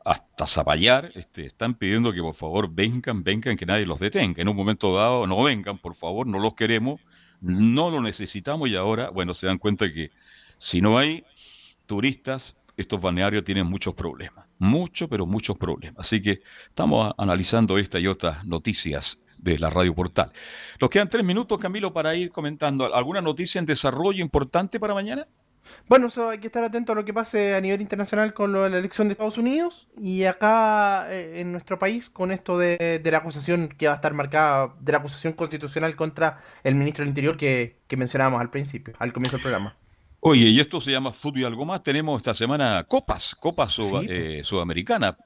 hasta 0.04 0.48
Zapallar, 0.48 1.12
este, 1.16 1.46
están 1.46 1.76
pidiendo 1.76 2.12
que 2.12 2.22
por 2.22 2.34
favor 2.34 2.70
vengan, 2.70 3.24
vengan, 3.24 3.56
que 3.56 3.66
nadie 3.66 3.86
los 3.86 4.00
detenga. 4.00 4.42
En 4.42 4.50
un 4.50 4.56
momento 4.56 4.96
dado, 4.96 5.28
no 5.28 5.44
vengan, 5.44 5.78
por 5.78 5.96
favor, 5.96 6.26
no 6.26 6.40
los 6.40 6.56
queremos, 6.56 7.02
no 7.40 7.90
lo 7.90 8.02
necesitamos 8.02 8.70
y 8.70 8.76
ahora, 8.76 9.10
bueno, 9.10 9.34
se 9.34 9.48
dan 9.48 9.58
cuenta 9.58 9.92
que 9.92 10.12
si 10.62 10.80
no 10.80 11.00
hay 11.00 11.26
turistas, 11.88 12.56
estos 12.78 13.02
balnearios 13.02 13.44
tienen 13.44 13.66
muchos 13.66 13.96
problemas, 13.96 14.46
muchos, 14.60 15.10
pero 15.10 15.26
muchos 15.26 15.58
problemas. 15.58 16.06
Así 16.06 16.22
que 16.22 16.42
estamos 16.70 17.12
analizando 17.18 17.80
esta 17.80 18.00
y 18.00 18.06
otras 18.06 18.46
noticias 18.46 19.20
de 19.40 19.58
la 19.58 19.72
Radio 19.72 19.96
Portal. 19.96 20.32
Nos 20.80 20.92
quedan 20.92 21.10
tres 21.10 21.26
minutos, 21.26 21.58
Camilo, 21.58 21.92
para 21.92 22.14
ir 22.14 22.30
comentando. 22.30 22.94
¿Alguna 22.94 23.22
noticia 23.22 23.58
en 23.58 23.66
desarrollo 23.66 24.22
importante 24.22 24.80
para 24.80 24.94
mañana? 24.94 25.28
Bueno, 25.88 26.08
eso 26.08 26.30
hay 26.30 26.38
que 26.38 26.46
estar 26.46 26.64
atento 26.64 26.92
a 26.92 26.96
lo 26.96 27.06
que 27.06 27.14
pase 27.14 27.56
a 27.56 27.62
nivel 27.62 27.82
internacional 27.82 28.32
con 28.36 28.52
lo 28.52 28.64
de 28.64 28.70
la 28.70 28.78
elección 28.78 29.08
de 29.08 29.14
Estados 29.14 29.40
Unidos 29.40 29.90
y 29.98 30.26
acá 30.26 31.12
eh, 31.12 31.42
en 31.42 31.52
nuestro 31.52 31.80
país 31.80 32.12
con 32.12 32.32
esto 32.32 32.60
de, 32.60 33.02
la 33.04 33.18
acusación 33.18 33.68
que 33.68 33.88
va 33.88 33.94
a 33.94 33.96
estar 33.96 34.14
marcada, 34.14 34.76
de 34.80 34.92
la 34.92 35.00
acusación 35.00 35.34
constitucional 35.34 35.96
contra 35.96 36.44
el 36.64 36.76
ministro 36.76 37.02
del 37.02 37.10
Interior 37.10 37.36
que, 37.36 37.80
mencionábamos 37.98 38.42
al 38.42 38.52
principio, 38.52 38.94
al 39.00 39.12
comienzo 39.12 39.38
del 39.38 39.42
programa. 39.42 39.76
Oye, 40.22 40.46
y 40.46 40.60
esto 40.60 40.80
se 40.80 40.92
llama 40.92 41.12
fútbol 41.12 41.42
y 41.42 41.44
algo 41.44 41.66
más. 41.66 41.84
Tenemos 41.84 42.18
esta 42.18 42.34
semana 42.34 42.84
copas, 42.88 43.36
copas 43.36 43.76
eh, 44.08 44.42
sudamericana. 44.44 45.18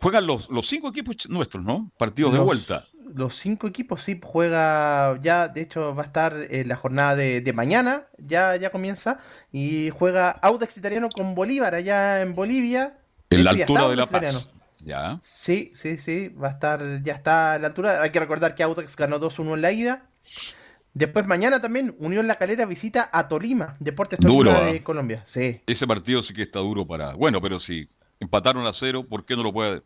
juegan 0.00 0.26
los, 0.26 0.50
los 0.50 0.66
cinco 0.66 0.88
equipos 0.88 1.28
nuestros, 1.28 1.62
¿no? 1.62 1.92
Partidos 1.96 2.32
de 2.32 2.38
vuelta 2.40 2.82
los 3.14 3.34
cinco 3.34 3.66
equipos 3.66 4.02
sí 4.02 4.20
juega 4.22 5.18
ya, 5.20 5.48
de 5.48 5.62
hecho 5.62 5.94
va 5.94 6.02
a 6.02 6.06
estar 6.06 6.34
en 6.50 6.68
la 6.68 6.76
jornada 6.76 7.16
de, 7.16 7.52
mañana, 7.52 8.06
ya, 8.18 8.56
ya 8.56 8.70
comienza, 8.70 9.18
y 9.52 9.90
juega 9.90 10.30
Audax 10.30 10.76
Italiano 10.78 11.08
con 11.08 11.34
Bolívar 11.34 11.74
allá 11.74 12.22
en 12.22 12.34
Bolivia. 12.34 12.98
En 13.30 13.44
la 13.44 13.50
altura 13.50 13.88
de 13.88 13.96
La 13.96 14.06
Paz. 14.06 14.48
Ya. 14.82 15.18
Sí, 15.22 15.70
sí, 15.74 15.98
sí, 15.98 16.28
va 16.28 16.48
a 16.48 16.50
estar, 16.52 17.02
ya 17.02 17.12
está 17.12 17.54
a 17.54 17.58
la 17.58 17.66
altura. 17.68 18.02
Hay 18.02 18.10
que 18.10 18.20
recordar 18.20 18.54
que 18.54 18.62
Audax 18.62 18.96
ganó 18.96 19.20
2-1 19.20 19.54
en 19.54 19.60
la 19.60 19.72
ida. 19.72 20.09
Después 20.92 21.26
mañana 21.26 21.60
también 21.60 21.94
Unión 21.98 22.26
La 22.26 22.36
Calera 22.36 22.66
visita 22.66 23.08
a 23.12 23.28
Tolima, 23.28 23.76
Deportes 23.78 24.18
Tolima 24.18 24.60
de. 24.60 24.82
Colombia. 24.82 25.22
Sí. 25.24 25.60
Ese 25.66 25.86
partido 25.86 26.22
sí 26.22 26.34
que 26.34 26.42
está 26.42 26.58
duro 26.58 26.86
para. 26.86 27.14
Bueno, 27.14 27.40
pero 27.40 27.60
si 27.60 27.88
empataron 28.18 28.66
a 28.66 28.72
cero, 28.72 29.06
¿por 29.08 29.24
qué 29.24 29.36
no 29.36 29.42
lo 29.42 29.52
puede 29.52 29.82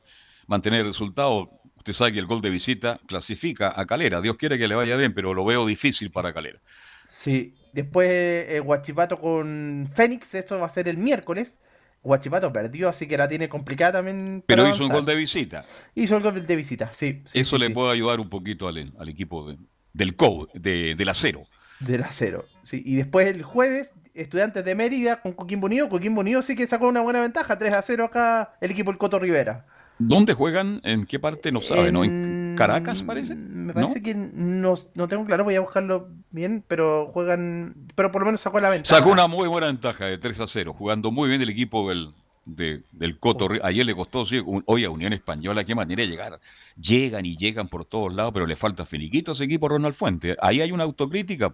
mantener 0.46 0.80
el 0.80 0.86
resultado? 0.86 1.50
Usted 1.76 1.92
sabe 1.92 2.12
que 2.14 2.18
el 2.18 2.26
gol 2.26 2.40
de 2.40 2.48
visita 2.48 3.00
clasifica 3.06 3.72
a 3.78 3.84
Calera. 3.86 4.22
Dios 4.22 4.36
quiere 4.38 4.56
que 4.56 4.66
le 4.66 4.74
vaya 4.74 4.96
bien, 4.96 5.12
pero 5.12 5.34
lo 5.34 5.44
veo 5.44 5.66
difícil 5.66 6.10
para 6.10 6.32
Calera. 6.32 6.60
Sí. 7.06 7.54
Después 7.74 8.08
eh, 8.08 8.60
Guachipato 8.60 9.20
con 9.20 9.88
Fénix, 9.92 10.34
esto 10.34 10.58
va 10.58 10.66
a 10.66 10.70
ser 10.70 10.88
el 10.88 10.96
miércoles. 10.96 11.60
Guachipato 12.04 12.52
perdió, 12.52 12.90
así 12.90 13.08
que 13.08 13.16
la 13.16 13.26
tiene 13.28 13.48
complicada 13.48 13.92
también. 13.94 14.44
Pero 14.46 14.68
hizo 14.68 14.84
un 14.84 14.92
gol 14.92 15.06
de 15.06 15.16
visita. 15.16 15.64
Hizo 15.94 16.16
el 16.16 16.22
gol 16.22 16.46
de 16.46 16.56
visita, 16.56 16.90
sí. 16.92 17.22
Eso 17.32 17.58
le 17.58 17.70
puede 17.70 17.92
ayudar 17.92 18.20
un 18.20 18.28
poquito 18.28 18.68
al, 18.68 19.08
equipo 19.08 19.54
del 19.94 20.14
COU, 20.16 20.48
de, 20.52 20.94
del 20.96 21.08
acero. 21.08 21.40
Del 21.80 22.02
acero, 22.02 22.44
sí. 22.62 22.82
Y 22.84 22.96
después 22.96 23.34
el 23.34 23.42
jueves, 23.42 23.94
Estudiantes 24.14 24.64
de 24.64 24.74
Mérida 24.74 25.20
con 25.20 25.32
Coquimbo 25.32 25.66
Unido. 25.66 25.88
Coquimbo 25.88 26.20
Unido 26.20 26.42
sí 26.42 26.54
que 26.54 26.66
sacó 26.66 26.88
una 26.88 27.00
buena 27.00 27.20
ventaja, 27.20 27.58
3 27.58 27.72
a 27.72 27.82
0 27.82 28.04
acá 28.04 28.54
el 28.60 28.70
equipo 28.70 28.90
del 28.90 28.98
Coto 28.98 29.18
Rivera. 29.18 29.66
¿Dónde 29.98 30.34
juegan? 30.34 30.80
¿En 30.84 31.06
qué 31.06 31.20
parte? 31.20 31.52
No 31.52 31.60
sabe, 31.60 31.92
¿no? 31.92 32.04
¿En 32.04 32.56
Caracas 32.58 33.02
parece? 33.02 33.34
Me 33.36 33.72
parece 33.72 34.02
que 34.02 34.14
no, 34.14 34.74
no, 34.94 35.08
tengo 35.08 35.24
claro, 35.24 35.44
voy 35.44 35.54
a 35.54 35.60
buscarlo 35.60 36.08
bien, 36.30 36.64
pero 36.66 37.06
juegan, 37.12 37.74
pero 37.94 38.10
por 38.10 38.22
lo 38.22 38.26
menos 38.26 38.40
sacó 38.40 38.60
la 38.60 38.70
ventaja. 38.70 38.96
Sacó 38.96 39.12
una 39.12 39.28
muy 39.28 39.46
buena 39.46 39.68
ventaja 39.68 40.06
de 40.06 40.18
3 40.18 40.40
a 40.40 40.46
0, 40.48 40.74
jugando 40.76 41.12
muy 41.12 41.28
bien 41.28 41.42
el 41.42 41.48
equipo 41.48 41.88
del, 41.88 42.12
del 42.44 43.18
Coto. 43.18 43.48
Ayer 43.62 43.84
le 43.86 43.94
costó, 43.94 44.24
hoy 44.66 44.84
a 44.84 44.90
Unión 44.90 45.12
Española, 45.12 45.64
qué 45.64 45.74
manera 45.74 46.02
de 46.02 46.08
llegar. 46.08 46.40
Llegan 46.76 47.26
y 47.26 47.36
llegan 47.36 47.68
por 47.68 47.84
todos 47.84 48.12
lados, 48.12 48.32
pero 48.32 48.46
le 48.46 48.56
falta 48.56 48.84
finiquito 48.84 49.32
a 49.32 49.34
ese 49.34 49.44
equipo 49.44 49.68
Ronald 49.68 49.94
Fuente. 49.94 50.36
Ahí 50.40 50.60
hay 50.60 50.72
una 50.72 50.84
autocrítica. 50.84 51.52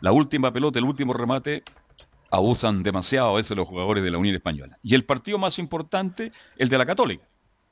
La 0.00 0.12
última 0.12 0.52
pelota, 0.52 0.78
el 0.78 0.84
último 0.84 1.12
remate, 1.12 1.62
abusan 2.30 2.82
demasiado 2.82 3.28
a 3.28 3.34
veces 3.34 3.56
los 3.56 3.68
jugadores 3.68 4.02
de 4.02 4.10
la 4.10 4.18
Unión 4.18 4.34
Española. 4.34 4.78
Y 4.82 4.94
el 4.94 5.04
partido 5.04 5.38
más 5.38 5.58
importante, 5.58 6.32
el 6.56 6.68
de 6.68 6.78
la 6.78 6.86
Católica 6.86 7.24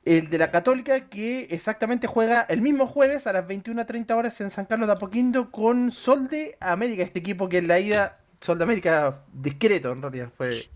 el 0.03 0.29
de 0.29 0.37
la 0.37 0.51
Católica 0.51 1.09
que 1.09 1.47
exactamente 1.51 2.07
juega 2.07 2.41
el 2.49 2.61
mismo 2.61 2.87
jueves 2.87 3.27
a 3.27 3.33
las 3.33 3.47
21.30 3.47 4.15
horas 4.15 4.41
en 4.41 4.49
San 4.49 4.65
Carlos 4.65 4.87
de 4.87 4.93
Apoquindo 4.93 5.51
con 5.51 5.91
Sol 5.91 6.27
de 6.27 6.57
América, 6.59 7.03
este 7.03 7.19
equipo 7.19 7.47
que 7.47 7.59
en 7.59 7.67
la 7.67 7.79
ida, 7.79 8.19
Sol 8.39 8.57
de 8.57 8.63
América 8.63 9.23
discreto 9.31 9.91
en 9.91 10.01
realidad 10.01 10.29
fue. 10.35 10.69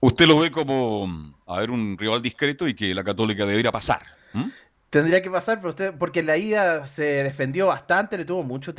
Usted 0.00 0.26
lo 0.26 0.38
ve 0.38 0.50
como, 0.50 1.34
a 1.46 1.58
ver, 1.60 1.70
un 1.70 1.96
rival 1.98 2.22
discreto 2.22 2.68
y 2.68 2.74
que 2.74 2.94
la 2.94 3.02
Católica 3.02 3.44
debería 3.44 3.72
pasar. 3.72 4.02
Tendría 4.90 5.20
que 5.20 5.30
pasar, 5.30 5.58
pero 5.58 5.70
usted, 5.70 5.94
porque 5.98 6.20
en 6.20 6.26
la 6.26 6.38
ida 6.38 6.86
se 6.86 7.22
defendió 7.22 7.66
bastante, 7.66 8.16
le 8.16 8.24
tuvo 8.24 8.42
mucho 8.42 8.72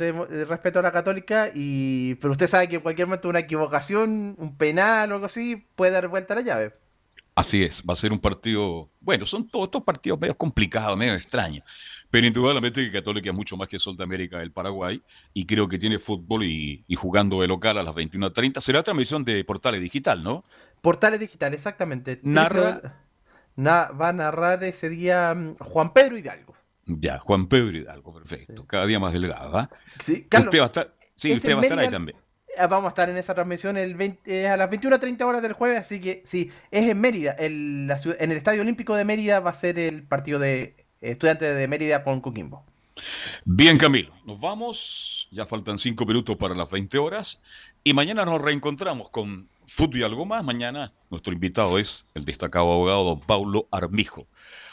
respeto 0.48 0.80
a 0.80 0.82
la 0.82 0.90
Católica, 0.90 1.50
y 1.54 2.16
pero 2.16 2.32
usted 2.32 2.48
sabe 2.48 2.68
que 2.68 2.76
en 2.76 2.82
cualquier 2.82 3.06
momento 3.06 3.28
una 3.28 3.40
equivocación, 3.40 4.34
un 4.36 4.56
penal 4.56 5.12
o 5.12 5.14
algo 5.14 5.26
así, 5.26 5.64
puede 5.76 5.92
dar 5.92 6.08
vuelta 6.08 6.34
a 6.34 6.38
la 6.38 6.42
llave. 6.42 6.72
Así 7.36 7.62
es, 7.62 7.82
va 7.88 7.94
a 7.94 7.96
ser 7.96 8.12
un 8.12 8.18
partido, 8.18 8.90
bueno, 9.00 9.24
son 9.24 9.48
todos 9.48 9.66
estos 9.66 9.84
partidos 9.84 10.18
medio 10.18 10.36
complicados, 10.36 10.98
medio 10.98 11.14
extraños, 11.14 11.64
pero 12.10 12.26
indudablemente 12.26 12.84
que 12.84 12.90
Católica 12.90 13.30
es 13.30 13.36
mucho 13.36 13.56
más 13.56 13.68
que 13.68 13.78
Sol 13.78 13.96
de 13.96 14.02
América 14.02 14.38
del 14.38 14.50
Paraguay 14.50 15.00
y 15.32 15.46
creo 15.46 15.68
que 15.68 15.78
tiene 15.78 16.00
fútbol 16.00 16.44
y, 16.44 16.84
jugando 16.96 17.40
de 17.40 17.46
local 17.46 17.78
a 17.78 17.84
las 17.84 17.94
21.30. 17.94 18.60
Será 18.60 18.82
transmisión 18.82 19.24
de 19.24 19.44
Portales 19.44 19.80
Digital, 19.80 20.24
¿no? 20.24 20.44
Portales 20.80 21.20
Digital, 21.20 21.54
exactamente. 21.54 22.20
Narra... 22.22 22.96
va 23.56 24.08
a 24.08 24.12
narrar 24.12 24.64
ese 24.64 24.88
día 24.88 25.34
mm, 25.34 25.56
Juan 25.58 25.92
Pedro 25.92 26.16
Hidalgo. 26.16 26.54
Ya, 26.86 27.18
Juan 27.18 27.48
Pedro 27.48 27.76
Hidalgo, 27.76 28.14
perfecto. 28.14 28.66
Cada 28.66 28.86
día 28.86 28.98
más 28.98 29.12
delgado, 29.12 29.56
¿ah? 29.56 29.70
Sí, 30.00 30.26
Carlos. 30.28 30.48
Usted 30.48 30.60
va 30.60 30.64
a 30.64 30.66
estar, 30.66 30.94
sí, 31.16 31.32
usted 31.32 31.54
va 31.54 31.60
a 31.60 31.62
estar 31.62 31.78
ahí 31.78 31.90
también. 31.90 32.18
Vamos 32.58 32.86
a 32.86 32.88
estar 32.88 33.08
en 33.08 33.16
esa 33.16 33.34
transmisión 33.34 33.76
el 33.76 33.96
eh, 34.26 34.48
a 34.48 34.56
las 34.56 34.68
21.30 34.70 35.22
horas 35.22 35.40
del 35.40 35.52
jueves, 35.52 35.78
así 35.80 36.00
que 36.00 36.20
sí, 36.24 36.50
es 36.70 36.88
en 36.88 37.00
Mérida, 37.00 37.32
el, 37.32 37.88
en 38.18 38.30
el 38.30 38.36
Estadio 38.36 38.62
Olímpico 38.62 38.96
de 38.96 39.04
Mérida 39.04 39.40
va 39.40 39.50
a 39.50 39.54
ser 39.54 39.78
el 39.78 40.02
partido 40.02 40.38
de 40.40 40.74
Estudiantes 41.00 41.56
de 41.56 41.68
Mérida 41.68 42.02
con 42.02 42.20
Coquimbo. 42.20 42.64
Bien, 43.44 43.78
Camilo, 43.78 44.12
nos 44.26 44.40
vamos. 44.40 45.28
Ya 45.30 45.46
faltan 45.46 45.78
cinco 45.78 46.04
minutos 46.04 46.36
para 46.36 46.54
las 46.54 46.70
20 46.70 46.98
horas. 46.98 47.40
Y 47.82 47.94
mañana 47.94 48.24
nos 48.24 48.40
reencontramos 48.40 49.10
con 49.10 49.48
Fútbol 49.70 50.00
y 50.00 50.02
algo 50.02 50.26
más. 50.26 50.42
Mañana 50.44 50.92
nuestro 51.10 51.32
invitado 51.32 51.78
es 51.78 52.04
el 52.14 52.24
destacado 52.24 52.72
abogado 52.72 53.04
don 53.04 53.20
Paulo 53.20 53.68
Armijo. 53.70 54.26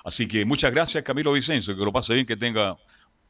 Así 0.04 0.28
que 0.28 0.44
muchas 0.44 0.72
gracias, 0.72 1.04
Camilo 1.04 1.34
Vicencio. 1.34 1.78
Que 1.78 1.86
lo 1.86 1.94
pase 1.94 2.16
bien, 2.16 2.26
que 2.26 2.36
tenga 2.36 2.78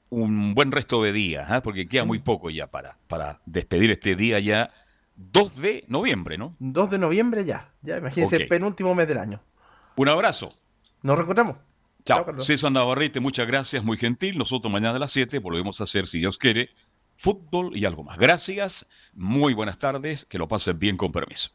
un 0.10 0.56
buen 0.56 0.72
resto 0.72 1.04
de 1.04 1.12
día, 1.12 1.46
¿eh? 1.52 1.62
porque 1.62 1.84
queda 1.84 2.06
muy 2.06 2.20
poco 2.20 2.50
ya 2.50 2.68
para, 2.68 2.98
para 3.10 3.42
despedir 3.46 3.92
este 3.92 4.16
día 4.16 4.40
ya 4.40 4.72
2 5.18 5.58
de 5.58 5.84
noviembre, 5.90 6.38
¿no? 6.38 6.56
2 6.60 6.92
de 6.92 6.98
noviembre 6.98 7.44
ya, 7.44 7.74
ya 7.82 7.98
imagínense, 7.98 8.38
el 8.38 8.48
penúltimo 8.48 8.96
mes 8.96 9.08
del 9.10 9.18
año. 9.18 9.42
Un 9.98 10.08
abrazo. 10.08 10.54
Nos 11.02 11.18
recordamos. 11.18 11.58
Chao. 12.06 12.26
César 12.40 12.72
Navarrete, 12.72 13.20
muchas 13.20 13.46
gracias, 13.46 13.84
muy 13.84 13.98
gentil. 13.98 14.38
Nosotros 14.38 14.72
mañana 14.72 14.96
a 14.96 15.00
las 15.00 15.12
7 15.12 15.40
volvemos 15.40 15.82
a 15.82 15.84
hacer, 15.84 16.08
si 16.08 16.20
Dios 16.20 16.38
quiere, 16.38 16.70
fútbol 17.18 17.76
y 17.76 17.86
algo 17.86 18.04
más. 18.04 18.18
Gracias, 18.18 18.86
muy 19.14 19.54
buenas 19.54 19.80
tardes, 19.80 20.26
que 20.26 20.38
lo 20.38 20.48
pasen 20.48 20.80
bien 20.80 20.98
con 20.98 21.12
permiso. 21.12 21.50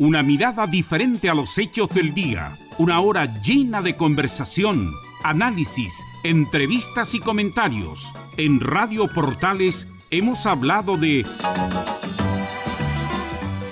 Una 0.00 0.22
mirada 0.22 0.66
diferente 0.68 1.28
a 1.28 1.34
los 1.34 1.58
hechos 1.58 1.88
del 1.90 2.14
día. 2.14 2.56
Una 2.78 3.00
hora 3.00 3.42
llena 3.42 3.82
de 3.82 3.96
conversación, 3.96 4.92
análisis, 5.24 5.92
entrevistas 6.22 7.14
y 7.14 7.20
comentarios. 7.20 8.12
En 8.36 8.60
Radio 8.60 9.08
Portales 9.08 9.88
hemos 10.10 10.46
hablado 10.46 10.96
de 10.96 11.26